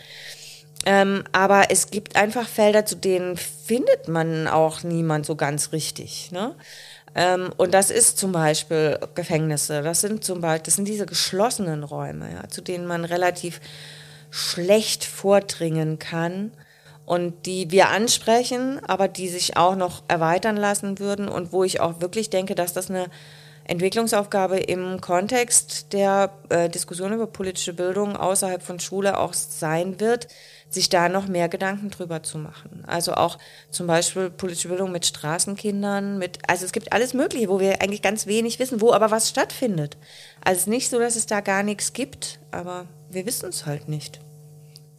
Ähm, 0.86 1.24
aber 1.32 1.70
es 1.70 1.90
gibt 1.90 2.16
einfach 2.16 2.46
Felder, 2.46 2.84
zu 2.84 2.96
denen 2.96 3.36
findet 3.36 4.08
man 4.08 4.46
auch 4.46 4.82
niemand 4.82 5.26
so 5.26 5.34
ganz 5.34 5.72
richtig. 5.72 6.30
Ne? 6.30 6.54
Ähm, 7.14 7.50
und 7.56 7.74
das 7.74 7.90
ist 7.90 8.18
zum 8.18 8.32
Beispiel 8.32 8.98
Gefängnisse. 9.14 9.82
Das 9.82 10.00
sind 10.00 10.24
zum 10.24 10.40
Beispiel, 10.40 10.64
das 10.64 10.74
sind 10.74 10.86
diese 10.86 11.06
geschlossenen 11.06 11.84
Räume, 11.84 12.28
ja, 12.32 12.48
zu 12.48 12.60
denen 12.60 12.86
man 12.86 13.04
relativ 13.04 13.60
schlecht 14.34 15.04
vordringen 15.04 16.00
kann 16.00 16.50
und 17.06 17.46
die 17.46 17.70
wir 17.70 17.90
ansprechen, 17.90 18.80
aber 18.84 19.06
die 19.06 19.28
sich 19.28 19.56
auch 19.56 19.76
noch 19.76 20.02
erweitern 20.08 20.56
lassen 20.56 20.98
würden 20.98 21.28
und 21.28 21.52
wo 21.52 21.62
ich 21.62 21.80
auch 21.80 22.00
wirklich 22.00 22.30
denke, 22.30 22.56
dass 22.56 22.72
das 22.72 22.90
eine 22.90 23.06
Entwicklungsaufgabe 23.66 24.58
im 24.58 25.00
Kontext 25.00 25.92
der 25.92 26.32
äh, 26.48 26.68
Diskussion 26.68 27.12
über 27.12 27.28
politische 27.28 27.74
Bildung 27.74 28.16
außerhalb 28.16 28.60
von 28.60 28.80
Schule 28.80 29.18
auch 29.18 29.34
sein 29.34 30.00
wird, 30.00 30.26
sich 30.68 30.88
da 30.88 31.08
noch 31.08 31.28
mehr 31.28 31.48
Gedanken 31.48 31.90
drüber 31.90 32.24
zu 32.24 32.36
machen. 32.36 32.82
Also 32.88 33.14
auch 33.14 33.38
zum 33.70 33.86
Beispiel 33.86 34.30
politische 34.30 34.68
Bildung 34.68 34.90
mit 34.90 35.06
Straßenkindern, 35.06 36.18
mit, 36.18 36.40
also 36.48 36.64
es 36.64 36.72
gibt 36.72 36.92
alles 36.92 37.14
Mögliche, 37.14 37.48
wo 37.48 37.60
wir 37.60 37.80
eigentlich 37.80 38.02
ganz 38.02 38.26
wenig 38.26 38.58
wissen, 38.58 38.80
wo 38.80 38.92
aber 38.92 39.12
was 39.12 39.28
stattfindet. 39.28 39.96
Also 40.44 40.56
es 40.56 40.62
ist 40.62 40.68
nicht 40.68 40.90
so, 40.90 40.98
dass 40.98 41.14
es 41.14 41.26
da 41.26 41.40
gar 41.40 41.62
nichts 41.62 41.92
gibt, 41.92 42.40
aber 42.50 42.88
wir 43.10 43.26
wissen 43.26 43.48
es 43.48 43.64
halt 43.64 43.88
nicht. 43.88 44.23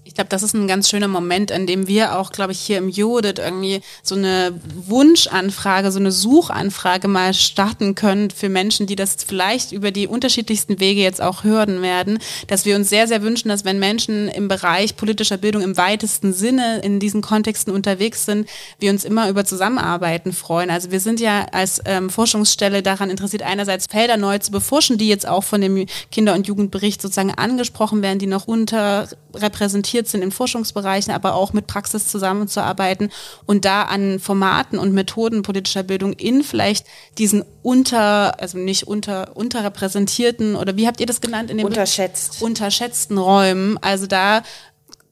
Ich 0.07 0.13
glaube, 0.13 0.29
das 0.29 0.43
ist 0.43 0.53
ein 0.53 0.67
ganz 0.67 0.87
schöner 0.87 1.07
Moment, 1.07 1.51
an 1.51 1.65
dem 1.65 1.87
wir 1.87 2.19
auch, 2.19 2.31
glaube 2.31 2.51
ich, 2.51 2.59
hier 2.59 2.77
im 2.77 2.89
Judith 2.89 3.39
irgendwie 3.39 3.81
so 4.03 4.13
eine 4.13 4.53
Wunschanfrage, 4.75 5.91
so 5.91 5.99
eine 5.99 6.11
Suchanfrage 6.11 7.07
mal 7.07 7.33
starten 7.33 7.95
können 7.95 8.29
für 8.29 8.47
Menschen, 8.47 8.85
die 8.85 8.95
das 8.95 9.15
vielleicht 9.25 9.71
über 9.71 9.89
die 9.89 10.07
unterschiedlichsten 10.07 10.79
Wege 10.79 11.01
jetzt 11.01 11.23
auch 11.23 11.43
hören 11.43 11.81
werden, 11.81 12.19
dass 12.45 12.65
wir 12.65 12.75
uns 12.75 12.87
sehr, 12.87 13.07
sehr 13.07 13.23
wünschen, 13.23 13.49
dass 13.49 13.65
wenn 13.65 13.79
Menschen 13.79 14.27
im 14.27 14.47
Bereich 14.47 14.95
politischer 14.95 15.37
Bildung 15.37 15.63
im 15.63 15.75
weitesten 15.75 16.33
Sinne 16.33 16.81
in 16.83 16.99
diesen 16.99 17.21
Kontexten 17.21 17.73
unterwegs 17.73 18.25
sind, 18.25 18.47
wir 18.77 18.91
uns 18.91 19.05
immer 19.05 19.27
über 19.27 19.43
Zusammenarbeiten 19.43 20.33
freuen. 20.33 20.69
Also 20.69 20.91
wir 20.91 20.99
sind 20.99 21.19
ja 21.19 21.47
als 21.51 21.81
ähm, 21.83 22.11
Forschungsstelle 22.11 22.83
daran 22.83 23.09
interessiert, 23.09 23.41
einerseits 23.41 23.87
Felder 23.89 24.17
neu 24.17 24.37
zu 24.37 24.51
beforschen, 24.51 24.99
die 24.99 25.09
jetzt 25.09 25.27
auch 25.27 25.43
von 25.43 25.61
dem 25.61 25.87
Kinder- 26.11 26.35
und 26.35 26.45
Jugendbericht 26.45 27.01
sozusagen 27.01 27.33
angesprochen 27.33 28.03
werden, 28.03 28.19
die 28.19 28.27
noch 28.27 28.47
unterrepräsentiert 28.47 29.94
interessiert 29.95 30.07
sind 30.07 30.23
in 30.23 30.31
Forschungsbereichen, 30.31 31.13
aber 31.13 31.35
auch 31.35 31.53
mit 31.53 31.67
Praxis 31.67 32.07
zusammenzuarbeiten 32.09 33.11
und 33.45 33.65
da 33.65 33.83
an 33.83 34.19
Formaten 34.19 34.77
und 34.77 34.93
Methoden 34.93 35.41
politischer 35.41 35.83
Bildung 35.83 36.13
in 36.13 36.43
vielleicht 36.43 36.85
diesen 37.17 37.43
unter, 37.61 38.39
also 38.39 38.57
nicht 38.57 38.87
unter, 38.87 39.35
unterrepräsentierten 39.35 40.55
oder 40.55 40.75
wie 40.75 40.87
habt 40.87 40.99
ihr 40.99 41.05
das 41.05 41.21
genannt? 41.21 41.49
In 41.49 41.57
den 41.57 41.65
Unterschätzt. 41.65 42.41
Unterschätzten 42.41 43.17
Räumen. 43.17 43.77
Also 43.81 44.05
da 44.07 44.43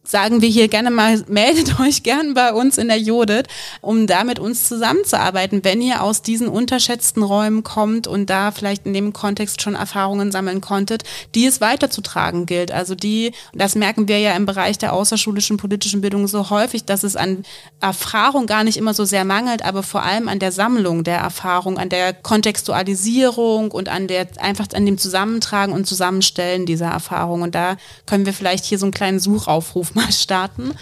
sagen 0.05 0.41
wir 0.41 0.49
hier 0.49 0.67
gerne 0.67 0.91
mal, 0.91 1.23
meldet 1.27 1.79
euch 1.79 2.03
gern 2.03 2.33
bei 2.33 2.53
uns 2.53 2.77
in 2.77 2.87
der 2.89 2.99
Judith, 2.99 3.45
um 3.81 4.05
da 4.05 4.23
mit 4.23 4.39
uns 4.39 4.67
zusammenzuarbeiten, 4.67 5.63
wenn 5.63 5.81
ihr 5.81 6.03
aus 6.03 6.21
diesen 6.21 6.47
unterschätzten 6.47 7.23
Räumen 7.23 7.63
kommt 7.63 8.07
und 8.07 8.29
da 8.29 8.51
vielleicht 8.51 8.85
in 8.85 8.93
dem 8.93 9.13
Kontext 9.13 9.61
schon 9.61 9.75
Erfahrungen 9.75 10.31
sammeln 10.31 10.61
konntet, 10.61 11.03
die 11.35 11.45
es 11.45 11.61
weiterzutragen 11.61 12.45
gilt. 12.45 12.71
Also 12.71 12.95
die, 12.95 13.31
das 13.53 13.75
merken 13.75 14.07
wir 14.07 14.19
ja 14.19 14.35
im 14.35 14.45
Bereich 14.45 14.77
der 14.77 14.93
außerschulischen 14.93 15.57
politischen 15.57 16.01
Bildung 16.01 16.27
so 16.27 16.49
häufig, 16.49 16.83
dass 16.83 17.03
es 17.03 17.15
an 17.15 17.43
Erfahrung 17.79 18.45
gar 18.45 18.63
nicht 18.63 18.77
immer 18.77 18.93
so 18.93 19.05
sehr 19.05 19.25
mangelt, 19.25 19.63
aber 19.63 19.83
vor 19.83 20.03
allem 20.03 20.27
an 20.27 20.39
der 20.39 20.51
Sammlung 20.51 21.03
der 21.03 21.17
Erfahrung, 21.17 21.77
an 21.77 21.89
der 21.89 22.13
Kontextualisierung 22.13 23.71
und 23.71 23.87
an 23.87 24.07
der, 24.07 24.27
einfach 24.39 24.67
an 24.73 24.85
dem 24.85 24.97
Zusammentragen 24.97 25.73
und 25.73 25.87
Zusammenstellen 25.87 26.65
dieser 26.65 26.87
Erfahrung. 26.87 27.41
Und 27.41 27.55
da 27.55 27.77
können 28.05 28.25
wir 28.25 28.33
vielleicht 28.33 28.65
hier 28.65 28.77
so 28.77 28.85
einen 28.85 28.93
kleinen 28.93 29.19
Suchaufruf 29.19 29.92
mal 29.95 30.11
starten. 30.11 30.73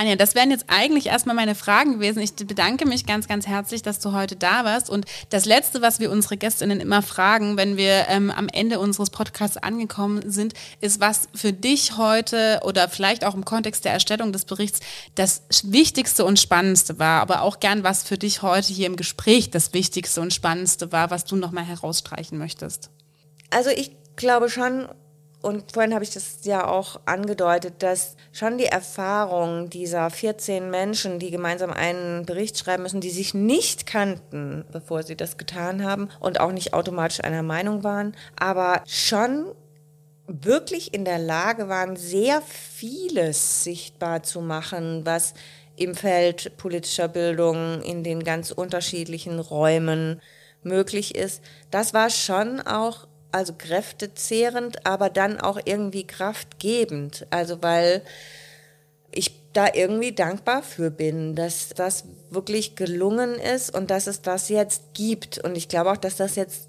Anja, 0.00 0.16
das 0.16 0.34
wären 0.34 0.50
jetzt 0.50 0.66
eigentlich 0.68 1.06
erstmal 1.06 1.34
meine 1.36 1.54
Fragen 1.54 1.94
gewesen. 1.94 2.22
Ich 2.22 2.34
bedanke 2.34 2.86
mich 2.86 3.04
ganz, 3.04 3.28
ganz 3.28 3.46
herzlich, 3.46 3.82
dass 3.82 3.98
du 3.98 4.12
heute 4.12 4.36
da 4.36 4.64
warst. 4.64 4.88
Und 4.88 5.04
das 5.28 5.44
Letzte, 5.44 5.82
was 5.82 6.00
wir 6.00 6.10
unsere 6.10 6.36
Gästinnen 6.36 6.80
immer 6.80 7.02
fragen, 7.02 7.56
wenn 7.56 7.76
wir 7.76 8.06
ähm, 8.08 8.30
am 8.30 8.48
Ende 8.48 8.78
unseres 8.78 9.10
Podcasts 9.10 9.58
angekommen 9.58 10.30
sind, 10.30 10.54
ist, 10.80 11.00
was 11.00 11.28
für 11.34 11.52
dich 11.52 11.98
heute 11.98 12.60
oder 12.62 12.88
vielleicht 12.88 13.26
auch 13.26 13.34
im 13.34 13.44
Kontext 13.44 13.84
der 13.84 13.92
Erstellung 13.92 14.32
des 14.32 14.46
Berichts 14.46 14.80
das 15.16 15.42
Wichtigste 15.64 16.24
und 16.24 16.38
Spannendste 16.38 16.98
war, 16.98 17.20
aber 17.20 17.42
auch 17.42 17.60
gern, 17.60 17.84
was 17.84 18.02
für 18.02 18.16
dich 18.16 18.40
heute 18.40 18.72
hier 18.72 18.86
im 18.86 18.96
Gespräch 18.96 19.50
das 19.50 19.74
Wichtigste 19.74 20.22
und 20.22 20.32
Spannendste 20.32 20.92
war, 20.92 21.10
was 21.10 21.24
du 21.24 21.36
nochmal 21.36 21.64
herausstreichen 21.64 22.38
möchtest. 22.38 22.90
Also 23.50 23.68
ich 23.68 23.90
glaube 24.16 24.48
schon, 24.48 24.88
und 25.42 25.72
vorhin 25.72 25.94
habe 25.94 26.04
ich 26.04 26.10
das 26.10 26.38
ja 26.42 26.66
auch 26.66 27.00
angedeutet, 27.06 27.82
dass 27.82 28.16
schon 28.30 28.58
die 28.58 28.66
Erfahrung 28.66 29.70
dieser 29.70 30.10
14 30.10 30.70
Menschen, 30.70 31.18
die 31.18 31.30
gemeinsam 31.30 31.70
einen 31.70 32.26
Bericht 32.26 32.58
schreiben 32.58 32.82
müssen, 32.82 33.00
die 33.00 33.10
sich 33.10 33.32
nicht 33.32 33.86
kannten, 33.86 34.64
bevor 34.70 35.02
sie 35.02 35.16
das 35.16 35.38
getan 35.38 35.84
haben 35.84 36.10
und 36.20 36.40
auch 36.40 36.52
nicht 36.52 36.74
automatisch 36.74 37.24
einer 37.24 37.42
Meinung 37.42 37.84
waren, 37.84 38.14
aber 38.38 38.82
schon 38.86 39.46
wirklich 40.26 40.92
in 40.94 41.04
der 41.04 41.18
Lage 41.18 41.68
waren, 41.68 41.96
sehr 41.96 42.42
vieles 42.42 43.64
sichtbar 43.64 44.22
zu 44.22 44.42
machen, 44.42 45.06
was 45.06 45.34
im 45.76 45.94
Feld 45.94 46.56
politischer 46.58 47.08
Bildung 47.08 47.80
in 47.82 48.04
den 48.04 48.22
ganz 48.22 48.50
unterschiedlichen 48.50 49.38
Räumen 49.38 50.20
möglich 50.62 51.14
ist. 51.14 51.42
Das 51.70 51.94
war 51.94 52.10
schon 52.10 52.60
auch 52.60 53.08
also 53.32 53.52
kräftezehrend, 53.56 54.86
aber 54.86 55.10
dann 55.10 55.40
auch 55.40 55.58
irgendwie 55.64 56.06
kraftgebend. 56.06 57.26
Also 57.30 57.62
weil 57.62 58.02
ich 59.12 59.40
da 59.52 59.66
irgendwie 59.72 60.12
dankbar 60.12 60.62
für 60.62 60.90
bin, 60.90 61.34
dass 61.34 61.70
das 61.70 62.04
wirklich 62.30 62.76
gelungen 62.76 63.34
ist 63.34 63.74
und 63.74 63.90
dass 63.90 64.06
es 64.06 64.22
das 64.22 64.48
jetzt 64.48 64.94
gibt. 64.94 65.38
Und 65.38 65.56
ich 65.56 65.68
glaube 65.68 65.90
auch, 65.90 65.96
dass 65.96 66.16
das 66.16 66.36
jetzt 66.36 66.68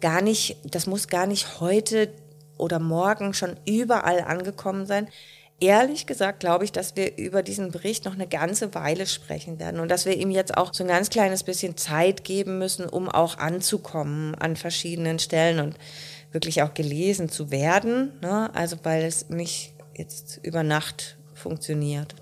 gar 0.00 0.22
nicht, 0.22 0.56
das 0.64 0.86
muss 0.86 1.08
gar 1.08 1.26
nicht 1.26 1.60
heute 1.60 2.12
oder 2.56 2.78
morgen 2.78 3.34
schon 3.34 3.56
überall 3.66 4.20
angekommen 4.20 4.86
sein. 4.86 5.08
Ehrlich 5.62 6.06
gesagt 6.06 6.40
glaube 6.40 6.64
ich, 6.64 6.72
dass 6.72 6.96
wir 6.96 7.16
über 7.18 7.44
diesen 7.44 7.70
Bericht 7.70 8.04
noch 8.04 8.14
eine 8.14 8.26
ganze 8.26 8.74
Weile 8.74 9.06
sprechen 9.06 9.60
werden 9.60 9.78
und 9.78 9.88
dass 9.88 10.06
wir 10.06 10.16
ihm 10.16 10.32
jetzt 10.32 10.56
auch 10.56 10.74
so 10.74 10.82
ein 10.82 10.88
ganz 10.88 11.08
kleines 11.08 11.44
bisschen 11.44 11.76
Zeit 11.76 12.24
geben 12.24 12.58
müssen, 12.58 12.88
um 12.88 13.08
auch 13.08 13.38
anzukommen 13.38 14.34
an 14.34 14.56
verschiedenen 14.56 15.20
Stellen 15.20 15.60
und 15.60 15.76
wirklich 16.32 16.62
auch 16.62 16.74
gelesen 16.74 17.28
zu 17.28 17.52
werden. 17.52 18.10
Ne? 18.20 18.50
Also 18.56 18.76
weil 18.82 19.04
es 19.04 19.28
nicht 19.28 19.72
jetzt 19.94 20.40
über 20.42 20.64
Nacht 20.64 21.16
funktioniert 21.32 22.16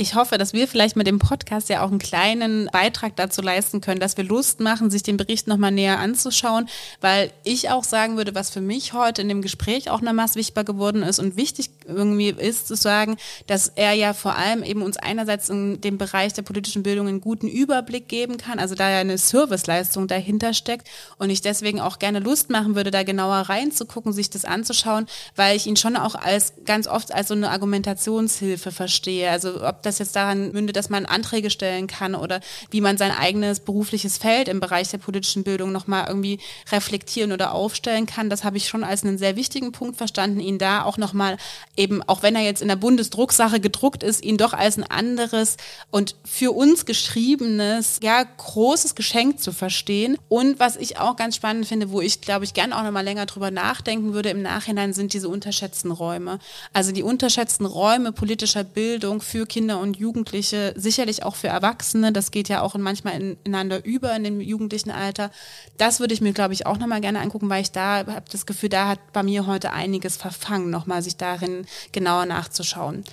ich 0.00 0.14
hoffe, 0.14 0.38
dass 0.38 0.52
wir 0.52 0.68
vielleicht 0.68 0.94
mit 0.94 1.08
dem 1.08 1.18
Podcast 1.18 1.68
ja 1.68 1.82
auch 1.82 1.90
einen 1.90 1.98
kleinen 1.98 2.68
Beitrag 2.72 3.16
dazu 3.16 3.42
leisten 3.42 3.80
können, 3.80 3.98
dass 3.98 4.16
wir 4.16 4.22
Lust 4.22 4.60
machen, 4.60 4.90
sich 4.90 5.02
den 5.02 5.16
Bericht 5.16 5.48
nochmal 5.48 5.72
näher 5.72 5.98
anzuschauen, 5.98 6.68
weil 7.00 7.32
ich 7.42 7.70
auch 7.70 7.82
sagen 7.82 8.16
würde, 8.16 8.36
was 8.36 8.48
für 8.48 8.60
mich 8.60 8.92
heute 8.92 9.22
in 9.22 9.28
dem 9.28 9.42
Gespräch 9.42 9.90
auch 9.90 10.00
nochmals 10.00 10.36
wichtiger 10.36 10.62
geworden 10.62 11.02
ist 11.02 11.18
und 11.18 11.36
wichtig 11.36 11.70
irgendwie 11.88 12.28
ist 12.28 12.68
zu 12.68 12.76
sagen, 12.76 13.16
dass 13.46 13.68
er 13.68 13.92
ja 13.92 14.12
vor 14.12 14.36
allem 14.36 14.62
eben 14.62 14.82
uns 14.82 14.96
einerseits 14.96 15.48
in 15.48 15.80
dem 15.80 15.98
Bereich 15.98 16.32
der 16.34 16.42
politischen 16.42 16.82
Bildung 16.82 17.08
einen 17.08 17.20
guten 17.20 17.48
Überblick 17.48 18.08
geben 18.08 18.36
kann, 18.36 18.58
also 18.58 18.74
da 18.74 18.90
ja 18.90 18.98
eine 18.98 19.18
Serviceleistung 19.18 20.06
dahinter 20.06 20.54
steckt 20.54 20.88
und 21.18 21.30
ich 21.30 21.40
deswegen 21.40 21.80
auch 21.80 21.98
gerne 21.98 22.20
Lust 22.20 22.50
machen 22.50 22.74
würde, 22.74 22.90
da 22.90 23.02
genauer 23.02 23.36
reinzugucken, 23.36 24.12
sich 24.12 24.30
das 24.30 24.44
anzuschauen, 24.44 25.06
weil 25.34 25.56
ich 25.56 25.66
ihn 25.66 25.76
schon 25.76 25.96
auch 25.96 26.14
als 26.14 26.52
ganz 26.64 26.86
oft 26.86 27.12
als 27.12 27.28
so 27.28 27.34
eine 27.34 27.50
Argumentationshilfe 27.50 28.70
verstehe. 28.70 29.30
Also 29.30 29.66
ob 29.66 29.82
das 29.82 29.98
jetzt 29.98 30.14
daran 30.16 30.52
mündet, 30.52 30.76
dass 30.76 30.90
man 30.90 31.06
Anträge 31.06 31.50
stellen 31.50 31.86
kann 31.86 32.14
oder 32.14 32.40
wie 32.70 32.80
man 32.80 32.98
sein 32.98 33.12
eigenes 33.12 33.60
berufliches 33.60 34.18
Feld 34.18 34.48
im 34.48 34.60
Bereich 34.60 34.88
der 34.88 34.98
politischen 34.98 35.44
Bildung 35.44 35.72
nochmal 35.72 36.06
irgendwie 36.08 36.38
reflektieren 36.70 37.32
oder 37.32 37.52
aufstellen 37.52 38.06
kann. 38.06 38.30
Das 38.30 38.44
habe 38.44 38.56
ich 38.56 38.68
schon 38.68 38.84
als 38.84 39.04
einen 39.04 39.18
sehr 39.18 39.36
wichtigen 39.36 39.72
Punkt 39.72 39.96
verstanden, 39.96 40.40
ihn 40.40 40.58
da 40.58 40.82
auch 40.82 40.98
nochmal 40.98 41.36
eben, 41.78 42.02
auch 42.02 42.22
wenn 42.22 42.34
er 42.34 42.42
jetzt 42.42 42.60
in 42.60 42.68
der 42.68 42.76
Bundesdrucksache 42.76 43.60
gedruckt 43.60 44.02
ist, 44.02 44.24
ihn 44.24 44.36
doch 44.36 44.52
als 44.52 44.76
ein 44.76 44.84
anderes 44.84 45.56
und 45.90 46.16
für 46.24 46.52
uns 46.52 46.84
geschriebenes, 46.84 48.00
ja, 48.02 48.22
großes 48.22 48.94
Geschenk 48.94 49.40
zu 49.40 49.52
verstehen. 49.52 50.18
Und 50.28 50.58
was 50.58 50.76
ich 50.76 50.98
auch 50.98 51.16
ganz 51.16 51.36
spannend 51.36 51.66
finde, 51.66 51.90
wo 51.90 52.00
ich, 52.00 52.20
glaube 52.20 52.44
ich, 52.44 52.52
gern 52.52 52.72
auch 52.72 52.82
nochmal 52.82 53.04
länger 53.04 53.26
drüber 53.26 53.50
nachdenken 53.50 54.12
würde 54.12 54.30
im 54.30 54.42
Nachhinein, 54.42 54.92
sind 54.92 55.12
diese 55.12 55.28
unterschätzten 55.28 55.92
Räume. 55.92 56.40
Also 56.72 56.92
die 56.92 57.02
unterschätzten 57.02 57.64
Räume 57.64 58.12
politischer 58.12 58.64
Bildung 58.64 59.20
für 59.20 59.46
Kinder 59.46 59.78
und 59.80 59.96
Jugendliche, 59.96 60.74
sicherlich 60.76 61.22
auch 61.22 61.36
für 61.36 61.48
Erwachsene. 61.48 62.12
Das 62.12 62.32
geht 62.32 62.48
ja 62.48 62.62
auch 62.62 62.74
manchmal 62.74 63.36
ineinander 63.44 63.84
über 63.84 64.14
in 64.16 64.24
dem 64.24 64.40
jugendlichen 64.40 64.90
Alter. 64.90 65.30
Das 65.76 66.00
würde 66.00 66.14
ich 66.14 66.20
mir, 66.20 66.32
glaube 66.32 66.54
ich, 66.54 66.66
auch 66.66 66.78
nochmal 66.78 67.00
gerne 67.00 67.20
angucken, 67.20 67.48
weil 67.48 67.62
ich 67.62 67.70
da 67.70 67.98
habe 67.98 68.24
das 68.30 68.46
Gefühl, 68.46 68.68
da 68.68 68.88
hat 68.88 69.12
bei 69.12 69.22
mir 69.22 69.46
heute 69.46 69.72
einiges 69.72 70.16
verfangen, 70.16 70.70
nochmal 70.70 71.02
sich 71.02 71.16
darin 71.16 71.67
genauer 71.92 72.26
nachzuschauen. 72.26 73.04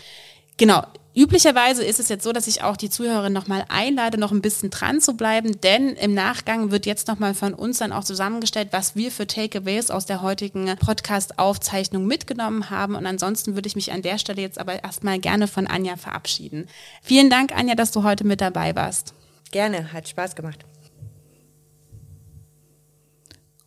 Genau, 0.58 0.84
Üblicherweise 1.16 1.82
ist 1.82 2.02
es 2.02 2.10
jetzt 2.10 2.26
so, 2.26 2.34
dass 2.34 2.46
ich 2.46 2.62
auch 2.62 2.76
die 2.76 2.90
Zuhörerin 2.90 3.32
nochmal 3.32 3.64
einlade, 3.70 4.18
noch 4.18 4.34
ein 4.34 4.42
bisschen 4.42 4.70
dran 4.70 5.00
zu 5.00 5.14
bleiben, 5.14 5.62
denn 5.62 5.96
im 5.96 6.14
Nachgang 6.14 6.72
wird 6.72 6.86
jetzt 6.86 7.08
nochmal 7.08 7.34
von 7.34 7.54
uns 7.54 7.78
dann 7.78 7.94
auch 7.94 8.04
zusammengestellt, 8.04 8.68
was 8.72 8.98
wir 8.98 9.12
für 9.12 9.26
Takeaways 9.26 9.92
aus 9.92 10.06
der 10.06 10.22
heutigen 10.22 10.66
Podcast-Aufzeichnung 10.76 12.06
mitgenommen 12.06 12.70
haben. 12.70 12.96
Und 12.96 13.06
ansonsten 13.06 13.56
würde 13.56 13.68
ich 13.68 13.78
mich 13.78 13.94
an 13.94 14.02
der 14.02 14.18
Stelle 14.18 14.42
jetzt 14.42 14.60
aber 14.60 14.84
erstmal 14.84 15.18
gerne 15.20 15.48
von 15.48 15.68
Anja 15.68 15.96
verabschieden. 15.96 16.68
Vielen 17.02 17.30
Dank, 17.30 17.56
Anja, 17.56 17.76
dass 17.76 17.92
du 17.92 18.04
heute 18.04 18.26
mit 18.26 18.42
dabei 18.42 18.76
warst. 18.76 19.14
Gerne, 19.52 19.94
hat 19.94 20.10
Spaß 20.10 20.36
gemacht. 20.36 20.66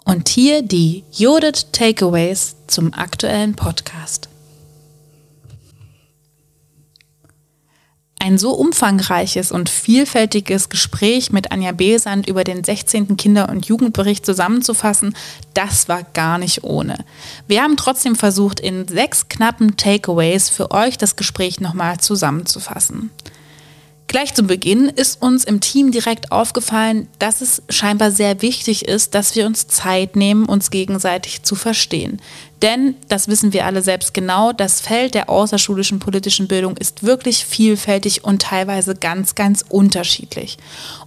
Und 0.04 0.28
hier 0.28 0.60
die 0.60 1.04
Judith 1.12 1.68
Takeaways 1.72 2.56
zum 2.66 2.92
aktuellen 2.92 3.56
Podcast. 3.56 4.27
Ein 8.20 8.36
so 8.36 8.52
umfangreiches 8.52 9.52
und 9.52 9.68
vielfältiges 9.68 10.68
Gespräch 10.68 11.30
mit 11.30 11.52
Anja 11.52 11.70
Besand 11.70 12.28
über 12.28 12.42
den 12.42 12.64
16. 12.64 13.16
Kinder- 13.16 13.48
und 13.48 13.66
Jugendbericht 13.66 14.26
zusammenzufassen, 14.26 15.14
das 15.54 15.88
war 15.88 16.02
gar 16.14 16.38
nicht 16.38 16.64
ohne. 16.64 17.04
Wir 17.46 17.62
haben 17.62 17.76
trotzdem 17.76 18.16
versucht, 18.16 18.58
in 18.58 18.88
sechs 18.88 19.28
knappen 19.28 19.76
Takeaways 19.76 20.50
für 20.50 20.72
euch 20.72 20.98
das 20.98 21.14
Gespräch 21.14 21.60
nochmal 21.60 21.98
zusammenzufassen. 21.98 23.10
Gleich 24.08 24.34
zu 24.34 24.42
Beginn 24.42 24.88
ist 24.88 25.20
uns 25.20 25.44
im 25.44 25.60
Team 25.60 25.92
direkt 25.92 26.32
aufgefallen, 26.32 27.08
dass 27.18 27.42
es 27.42 27.62
scheinbar 27.68 28.10
sehr 28.10 28.40
wichtig 28.40 28.88
ist, 28.88 29.14
dass 29.14 29.36
wir 29.36 29.44
uns 29.44 29.68
Zeit 29.68 30.16
nehmen, 30.16 30.46
uns 30.46 30.70
gegenseitig 30.70 31.42
zu 31.42 31.54
verstehen. 31.54 32.18
Denn, 32.62 32.96
das 33.08 33.28
wissen 33.28 33.52
wir 33.52 33.66
alle 33.66 33.82
selbst 33.82 34.12
genau, 34.12 34.52
das 34.52 34.80
Feld 34.80 35.14
der 35.14 35.30
außerschulischen 35.30 36.00
politischen 36.00 36.48
Bildung 36.48 36.76
ist 36.76 37.04
wirklich 37.04 37.44
vielfältig 37.44 38.24
und 38.24 38.42
teilweise 38.42 38.96
ganz, 38.96 39.36
ganz 39.36 39.64
unterschiedlich. 39.68 40.56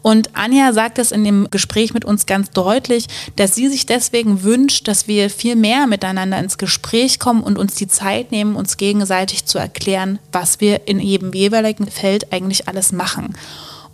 Und 0.01 0.29
Anja 0.33 0.71
sagt 0.71 0.97
es 0.97 1.11
in 1.11 1.25
dem 1.25 1.49
Gespräch 1.51 1.93
mit 1.93 2.05
uns 2.05 2.25
ganz 2.25 2.51
deutlich, 2.51 3.07
dass 3.35 3.55
sie 3.55 3.67
sich 3.67 3.85
deswegen 3.85 4.43
wünscht, 4.43 4.87
dass 4.87 5.09
wir 5.09 5.29
viel 5.29 5.57
mehr 5.57 5.87
miteinander 5.87 6.39
ins 6.39 6.57
Gespräch 6.57 7.19
kommen 7.19 7.43
und 7.43 7.57
uns 7.57 7.75
die 7.75 7.87
Zeit 7.87 8.31
nehmen, 8.31 8.55
uns 8.55 8.77
gegenseitig 8.77 9.45
zu 9.45 9.57
erklären, 9.57 10.19
was 10.31 10.61
wir 10.61 10.87
in 10.87 10.99
jedem 10.99 11.33
jeweiligen 11.33 11.87
Feld 11.87 12.31
eigentlich 12.31 12.69
alles 12.69 12.93
machen. 12.93 13.35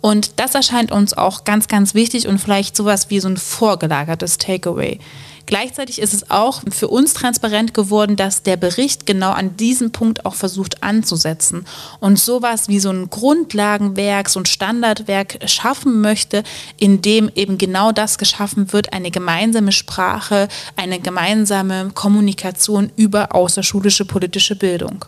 Und 0.00 0.38
das 0.38 0.54
erscheint 0.54 0.92
uns 0.92 1.12
auch 1.12 1.42
ganz, 1.42 1.66
ganz 1.66 1.94
wichtig 1.94 2.28
und 2.28 2.38
vielleicht 2.38 2.76
sowas 2.76 3.10
wie 3.10 3.18
so 3.18 3.28
ein 3.28 3.36
vorgelagertes 3.36 4.38
Takeaway. 4.38 5.00
Gleichzeitig 5.48 5.98
ist 5.98 6.12
es 6.12 6.30
auch 6.30 6.60
für 6.70 6.88
uns 6.88 7.14
transparent 7.14 7.72
geworden, 7.72 8.16
dass 8.16 8.42
der 8.42 8.58
Bericht 8.58 9.06
genau 9.06 9.30
an 9.30 9.56
diesem 9.56 9.92
Punkt 9.92 10.26
auch 10.26 10.34
versucht 10.34 10.82
anzusetzen 10.82 11.64
und 12.00 12.18
sowas 12.18 12.68
wie 12.68 12.78
so 12.78 12.90
ein 12.90 13.08
Grundlagenwerk, 13.08 14.28
so 14.28 14.40
ein 14.40 14.44
Standardwerk 14.44 15.38
schaffen 15.48 16.02
möchte, 16.02 16.42
in 16.76 17.00
dem 17.00 17.30
eben 17.34 17.56
genau 17.56 17.92
das 17.92 18.18
geschaffen 18.18 18.74
wird, 18.74 18.92
eine 18.92 19.10
gemeinsame 19.10 19.72
Sprache, 19.72 20.48
eine 20.76 21.00
gemeinsame 21.00 21.92
Kommunikation 21.94 22.92
über 22.96 23.34
außerschulische 23.34 24.04
politische 24.04 24.54
Bildung. 24.54 25.06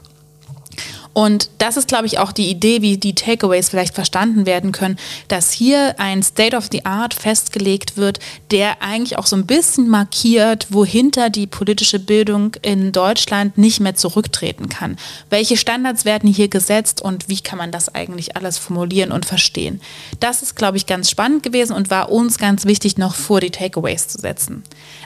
Und 1.12 1.50
das 1.58 1.76
ist, 1.76 1.88
glaube 1.88 2.06
ich, 2.06 2.18
auch 2.18 2.30
die 2.30 2.48
Idee, 2.50 2.82
wie 2.82 2.96
die 2.96 3.14
Takeaways 3.14 3.68
vielleicht 3.68 3.94
verstanden 3.94 4.46
werden 4.46 4.70
können, 4.70 4.96
dass 5.26 5.50
hier 5.50 5.98
ein 5.98 6.22
State 6.22 6.56
of 6.56 6.68
the 6.70 6.84
Art 6.84 7.14
festgelegt 7.14 7.96
wird, 7.96 8.20
der 8.52 8.80
eigentlich 8.80 9.18
auch 9.18 9.26
so 9.26 9.34
ein 9.34 9.46
bisschen 9.46 9.88
markiert, 9.88 10.68
wohinter 10.70 11.28
die 11.28 11.48
politische 11.48 11.98
Bildung 11.98 12.54
in 12.62 12.92
Deutschland 12.92 13.58
nicht 13.58 13.80
mehr 13.80 13.96
zurücktreten 13.96 14.68
kann. 14.68 14.96
Welche 15.30 15.56
Standards 15.56 16.04
werden 16.04 16.32
hier 16.32 16.48
gesetzt 16.48 17.02
und 17.02 17.28
wie 17.28 17.40
kann 17.40 17.58
man 17.58 17.72
das 17.72 17.92
eigentlich 17.92 18.36
alles 18.36 18.58
formulieren 18.58 19.10
und 19.10 19.26
verstehen? 19.26 19.80
Das 20.20 20.42
ist, 20.42 20.54
glaube 20.54 20.76
ich, 20.76 20.86
ganz 20.86 21.10
spannend 21.10 21.42
gewesen 21.42 21.72
und 21.72 21.90
war 21.90 22.12
uns 22.12 22.38
ganz 22.38 22.66
wichtig, 22.66 22.98
noch 22.98 23.16
vor 23.16 23.40
die 23.40 23.50
Takeaways 23.50 24.06
zu 24.06 24.18
setzen. 24.18 24.62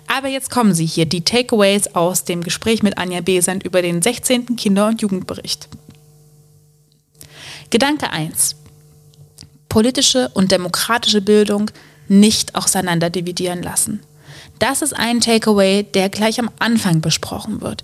Aber 0.07 0.29
jetzt 0.29 0.51
kommen 0.51 0.75
sie 0.75 0.87
hier, 0.87 1.07
die 1.07 1.25
Takeaways 1.25 1.95
aus 1.95 2.25
dem 2.25 2.43
Gespräch 2.43 2.83
mit 2.83 2.99
Anja 2.99 3.23
Besend 3.23 3.63
über 3.63 3.81
den 3.81 4.03
16. 4.03 4.57
Kinder- 4.57 4.89
und 4.89 5.01
Jugendbericht. 5.01 5.69
Gedanke 7.75 8.13
1. 8.13 8.55
Politische 9.69 10.29
und 10.29 10.53
demokratische 10.53 11.21
Bildung 11.21 11.73
nicht 12.07 12.55
auseinander 12.55 13.11
dividieren 13.11 13.65
lassen. 13.65 13.99
Das 14.61 14.81
ist 14.81 14.93
ein 14.93 15.21
Takeaway, 15.21 15.83
der 15.83 16.09
gleich 16.09 16.39
am 16.39 16.53
Anfang 16.61 17.01
besprochen 17.01 17.63
wird. 17.63 17.83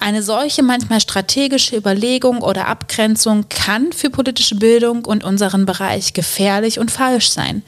Eine 0.00 0.24
solche 0.24 0.64
manchmal 0.64 1.00
strategische 1.00 1.76
Überlegung 1.76 2.42
oder 2.42 2.66
Abgrenzung 2.66 3.48
kann 3.48 3.92
für 3.92 4.10
politische 4.10 4.56
Bildung 4.56 5.04
und 5.04 5.22
unseren 5.22 5.64
Bereich 5.64 6.12
gefährlich 6.12 6.80
und 6.80 6.90
falsch 6.90 7.30
sein. 7.30 7.62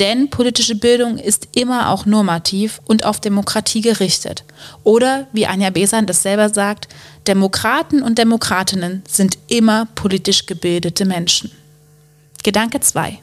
Denn 0.00 0.30
politische 0.30 0.76
Bildung 0.76 1.18
ist 1.18 1.48
immer 1.56 1.90
auch 1.90 2.06
normativ 2.06 2.80
und 2.86 3.04
auf 3.04 3.20
Demokratie 3.20 3.80
gerichtet. 3.80 4.44
Oder, 4.84 5.26
wie 5.32 5.46
Anja 5.46 5.70
Besant 5.70 6.08
es 6.10 6.22
selber 6.22 6.50
sagt, 6.50 6.88
Demokraten 7.26 8.02
und 8.02 8.16
Demokratinnen 8.16 9.02
sind 9.08 9.38
immer 9.48 9.88
politisch 9.96 10.46
gebildete 10.46 11.04
Menschen. 11.04 11.50
Gedanke 12.44 12.80
2. 12.80 13.18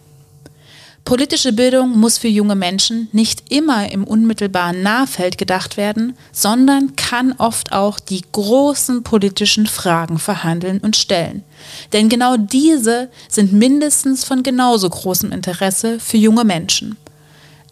Politische 1.05 1.53
Bildung 1.53 1.99
muss 1.99 2.17
für 2.17 2.27
junge 2.27 2.55
Menschen 2.55 3.09
nicht 3.11 3.51
immer 3.51 3.91
im 3.91 4.05
unmittelbaren 4.05 4.81
Nahfeld 4.81 5.37
gedacht 5.37 5.77
werden, 5.77 6.17
sondern 6.31 6.95
kann 6.95 7.35
oft 7.37 7.73
auch 7.73 7.99
die 7.99 8.23
großen 8.31 9.03
politischen 9.03 9.67
Fragen 9.67 10.17
verhandeln 10.17 10.79
und 10.79 10.95
stellen. 10.95 11.43
Denn 11.93 12.09
genau 12.09 12.37
diese 12.37 13.11
sind 13.29 13.53
mindestens 13.53 14.23
von 14.23 14.41
genauso 14.41 14.89
großem 14.89 15.31
Interesse 15.31 15.99
für 15.99 16.17
junge 16.17 16.43
Menschen. 16.43 16.97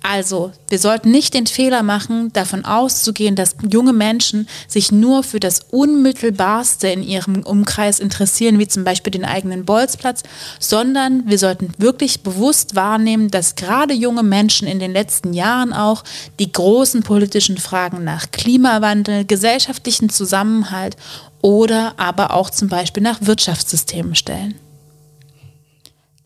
Also, 0.05 0.51
wir 0.67 0.79
sollten 0.79 1.11
nicht 1.11 1.33
den 1.33 1.47
Fehler 1.47 1.81
machen, 1.81 2.33
davon 2.33 2.65
auszugehen, 2.65 3.37
dass 3.37 3.55
junge 3.71 3.93
Menschen 3.93 4.49
sich 4.67 4.91
nur 4.91 5.23
für 5.23 5.39
das 5.39 5.61
Unmittelbarste 5.71 6.89
in 6.89 7.01
ihrem 7.03 7.43
Umkreis 7.43 8.01
interessieren, 8.01 8.59
wie 8.59 8.67
zum 8.67 8.83
Beispiel 8.83 9.11
den 9.11 9.23
eigenen 9.23 9.63
Bolzplatz, 9.63 10.23
sondern 10.59 11.23
wir 11.29 11.39
sollten 11.39 11.73
wirklich 11.77 12.21
bewusst 12.21 12.75
wahrnehmen, 12.75 13.31
dass 13.31 13.55
gerade 13.55 13.93
junge 13.93 14.23
Menschen 14.23 14.67
in 14.67 14.79
den 14.79 14.91
letzten 14.91 15.31
Jahren 15.31 15.71
auch 15.71 16.03
die 16.37 16.51
großen 16.51 17.03
politischen 17.03 17.57
Fragen 17.57 18.03
nach 18.03 18.29
Klimawandel, 18.31 19.23
gesellschaftlichen 19.23 20.09
Zusammenhalt 20.09 20.97
oder 21.41 21.93
aber 21.95 22.33
auch 22.33 22.49
zum 22.49 22.67
Beispiel 22.67 23.03
nach 23.03 23.19
Wirtschaftssystemen 23.21 24.15
stellen. 24.15 24.55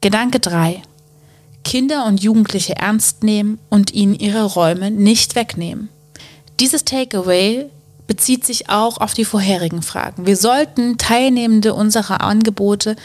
Gedanke 0.02 0.40
3. 0.40 0.82
Kinder 1.68 2.06
und 2.06 2.24
Jugendliche 2.24 2.78
ernst 2.78 3.26
nehmen 3.26 3.60
und 3.70 3.94
ihnen 3.94 4.16
ihre 4.16 4.46
Räume 4.46 4.90
nicht 4.90 5.36
wegnehmen. 5.36 5.90
Dieses 6.62 6.86
Takeaway 6.86 7.66
bezieht 8.08 8.46
sich 8.46 8.70
auch 8.70 9.00
auf 9.00 9.14
die 9.14 9.26
vorherigen 9.26 9.82
Fragen. 9.82 10.26
Wir 10.26 10.38
sollten 10.38 10.98
Teilnehmende 10.98 11.74
unserer 11.74 12.22
Angebote 12.22 12.96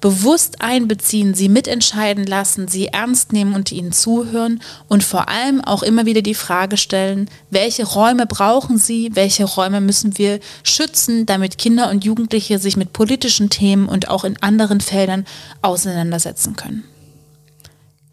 bewusst 0.00 0.62
einbeziehen, 0.62 1.34
sie 1.34 1.48
mitentscheiden 1.48 2.24
lassen, 2.24 2.68
sie 2.68 2.86
ernst 2.86 3.32
nehmen 3.32 3.56
und 3.56 3.72
ihnen 3.72 3.90
zuhören 3.90 4.62
und 4.86 5.02
vor 5.02 5.28
allem 5.28 5.60
auch 5.60 5.82
immer 5.82 6.06
wieder 6.06 6.22
die 6.22 6.36
Frage 6.36 6.76
stellen, 6.76 7.28
welche 7.50 7.84
Räume 7.84 8.26
brauchen 8.26 8.78
sie, 8.78 9.10
welche 9.14 9.46
Räume 9.46 9.80
müssen 9.80 10.16
wir 10.16 10.38
schützen, 10.62 11.26
damit 11.26 11.58
Kinder 11.58 11.90
und 11.90 12.04
Jugendliche 12.04 12.60
sich 12.60 12.76
mit 12.76 12.92
politischen 12.92 13.50
Themen 13.50 13.88
und 13.88 14.08
auch 14.08 14.22
in 14.22 14.40
anderen 14.40 14.80
Feldern 14.80 15.26
auseinandersetzen 15.60 16.54
können. 16.54 16.84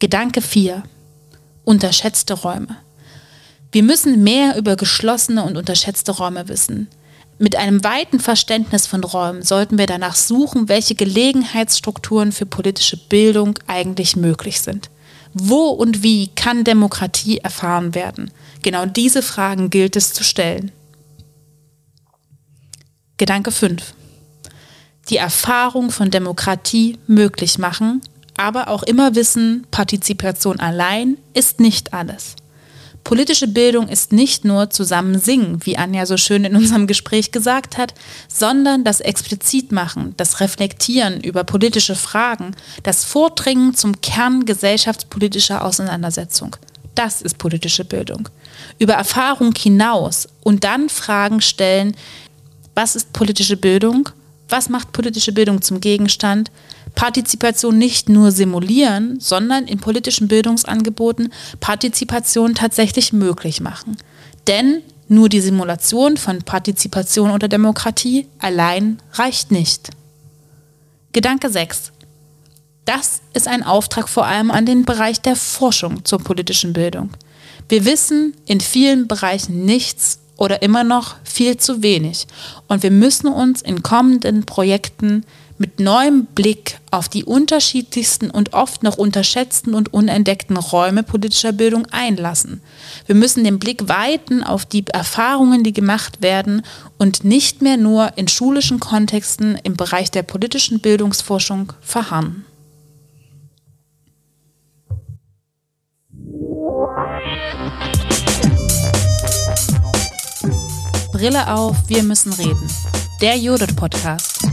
Gedanke 0.01 0.41
4. 0.41 0.83
Unterschätzte 1.65 2.33
Räume. 2.33 2.77
Wir 3.73 3.83
müssen 3.83 4.23
mehr 4.23 4.55
über 4.55 4.77
geschlossene 4.77 5.43
und 5.43 5.57
unterschätzte 5.57 6.13
Räume 6.13 6.47
wissen. 6.47 6.87
Mit 7.37 7.57
einem 7.57 7.83
weiten 7.83 8.21
Verständnis 8.21 8.87
von 8.87 9.03
Räumen 9.03 9.43
sollten 9.43 9.77
wir 9.77 9.87
danach 9.87 10.15
suchen, 10.15 10.69
welche 10.69 10.95
Gelegenheitsstrukturen 10.95 12.31
für 12.31 12.45
politische 12.45 12.95
Bildung 12.95 13.59
eigentlich 13.67 14.15
möglich 14.15 14.61
sind. 14.61 14.89
Wo 15.33 15.67
und 15.67 16.01
wie 16.01 16.29
kann 16.29 16.63
Demokratie 16.63 17.39
erfahren 17.39 17.93
werden? 17.93 18.31
Genau 18.61 18.85
diese 18.85 19.21
Fragen 19.21 19.69
gilt 19.69 19.97
es 19.97 20.13
zu 20.13 20.23
stellen. 20.23 20.71
Gedanke 23.17 23.51
5. 23.51 23.93
Die 25.09 25.17
Erfahrung 25.17 25.91
von 25.91 26.09
Demokratie 26.09 26.97
möglich 27.05 27.57
machen, 27.57 28.01
aber 28.39 28.69
auch 28.69 28.83
immer 28.83 29.15
wissen, 29.15 29.67
Partizipation 29.69 30.61
allein 30.61 31.17
ist 31.33 31.59
nicht 31.59 31.93
alles. 31.93 32.37
Politische 33.03 33.49
Bildung 33.49 33.89
ist 33.89 34.13
nicht 34.13 34.45
nur 34.45 34.69
zusammen 34.69 35.19
singen, 35.19 35.65
wie 35.65 35.77
Anja 35.77 36.05
so 36.05 36.15
schön 36.15 36.45
in 36.45 36.55
unserem 36.55 36.87
Gespräch 36.87 37.31
gesagt 37.31 37.77
hat, 37.77 37.93
sondern 38.29 38.85
das 38.85 39.01
Explizitmachen, 39.01 40.13
das 40.15 40.39
Reflektieren 40.39 41.19
über 41.19 41.43
politische 41.43 41.95
Fragen, 41.95 42.55
das 42.83 43.03
Vordringen 43.03 43.75
zum 43.75 43.99
Kern 43.99 44.45
gesellschaftspolitischer 44.45 45.65
Auseinandersetzung. 45.65 46.55
Das 46.95 47.21
ist 47.21 47.39
politische 47.39 47.83
Bildung. 47.83 48.29
Über 48.77 48.93
Erfahrung 48.93 49.53
hinaus 49.53 50.29
und 50.43 50.63
dann 50.63 50.87
Fragen 50.87 51.41
stellen, 51.41 51.93
was 52.73 52.95
ist 52.95 53.11
politische 53.11 53.57
Bildung? 53.57 54.09
Was 54.47 54.69
macht 54.69 54.93
politische 54.93 55.33
Bildung 55.33 55.61
zum 55.61 55.81
Gegenstand? 55.81 56.51
Partizipation 56.95 57.77
nicht 57.77 58.09
nur 58.09 58.31
simulieren, 58.31 59.19
sondern 59.19 59.65
in 59.65 59.79
politischen 59.79 60.27
Bildungsangeboten 60.27 61.31
Partizipation 61.59 62.55
tatsächlich 62.55 63.13
möglich 63.13 63.61
machen. 63.61 63.97
Denn 64.47 64.81
nur 65.07 65.29
die 65.29 65.41
Simulation 65.41 66.17
von 66.17 66.43
Partizipation 66.43 67.31
oder 67.31 67.47
Demokratie 67.47 68.27
allein 68.39 68.99
reicht 69.13 69.51
nicht. 69.51 69.89
Gedanke 71.13 71.49
6. 71.49 71.91
Das 72.85 73.21
ist 73.33 73.47
ein 73.47 73.63
Auftrag 73.63 74.07
vor 74.07 74.25
allem 74.25 74.51
an 74.51 74.65
den 74.65 74.85
Bereich 74.85 75.21
der 75.21 75.35
Forschung 75.35 76.05
zur 76.05 76.19
politischen 76.19 76.73
Bildung. 76.73 77.09
Wir 77.67 77.85
wissen 77.85 78.33
in 78.45 78.61
vielen 78.61 79.07
Bereichen 79.07 79.65
nichts 79.65 80.19
oder 80.37 80.61
immer 80.61 80.83
noch 80.83 81.15
viel 81.23 81.57
zu 81.57 81.83
wenig. 81.83 82.25
Und 82.67 82.81
wir 82.81 82.91
müssen 82.91 83.27
uns 83.27 83.61
in 83.61 83.83
kommenden 83.83 84.45
Projekten 84.45 85.23
mit 85.59 85.79
neuem 85.79 86.25
Blick 86.25 86.79
auf 86.89 87.09
die 87.09 87.25
unterschiedlichsten 87.25 88.31
und 88.31 88.53
oft 88.53 88.81
noch 88.81 88.97
unterschätzten 88.97 89.75
und 89.75 89.93
unentdeckten 89.93 90.57
Räume 90.57 91.03
politischer 91.03 91.51
Bildung 91.51 91.85
einlassen. 91.91 92.61
Wir 93.05 93.15
müssen 93.15 93.43
den 93.43 93.59
Blick 93.59 93.89
weiten 93.89 94.41
auf 94.41 94.65
die 94.65 94.87
Erfahrungen, 94.87 95.63
die 95.63 95.73
gemacht 95.73 96.21
werden 96.21 96.63
und 96.97 97.25
nicht 97.25 97.61
mehr 97.61 97.77
nur 97.77 98.17
in 98.17 98.29
schulischen 98.29 98.79
Kontexten 98.79 99.59
im 99.63 99.75
Bereich 99.75 100.09
der 100.09 100.23
politischen 100.23 100.79
Bildungsforschung 100.79 101.73
verharren. 101.81 102.45
Brille 111.11 111.53
auf, 111.53 111.75
wir 111.87 112.03
müssen 112.03 112.31
reden. 112.31 112.69
Der 113.21 113.35
Judith 113.35 113.75
Podcast. 113.75 114.48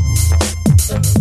Peace. 0.89 1.16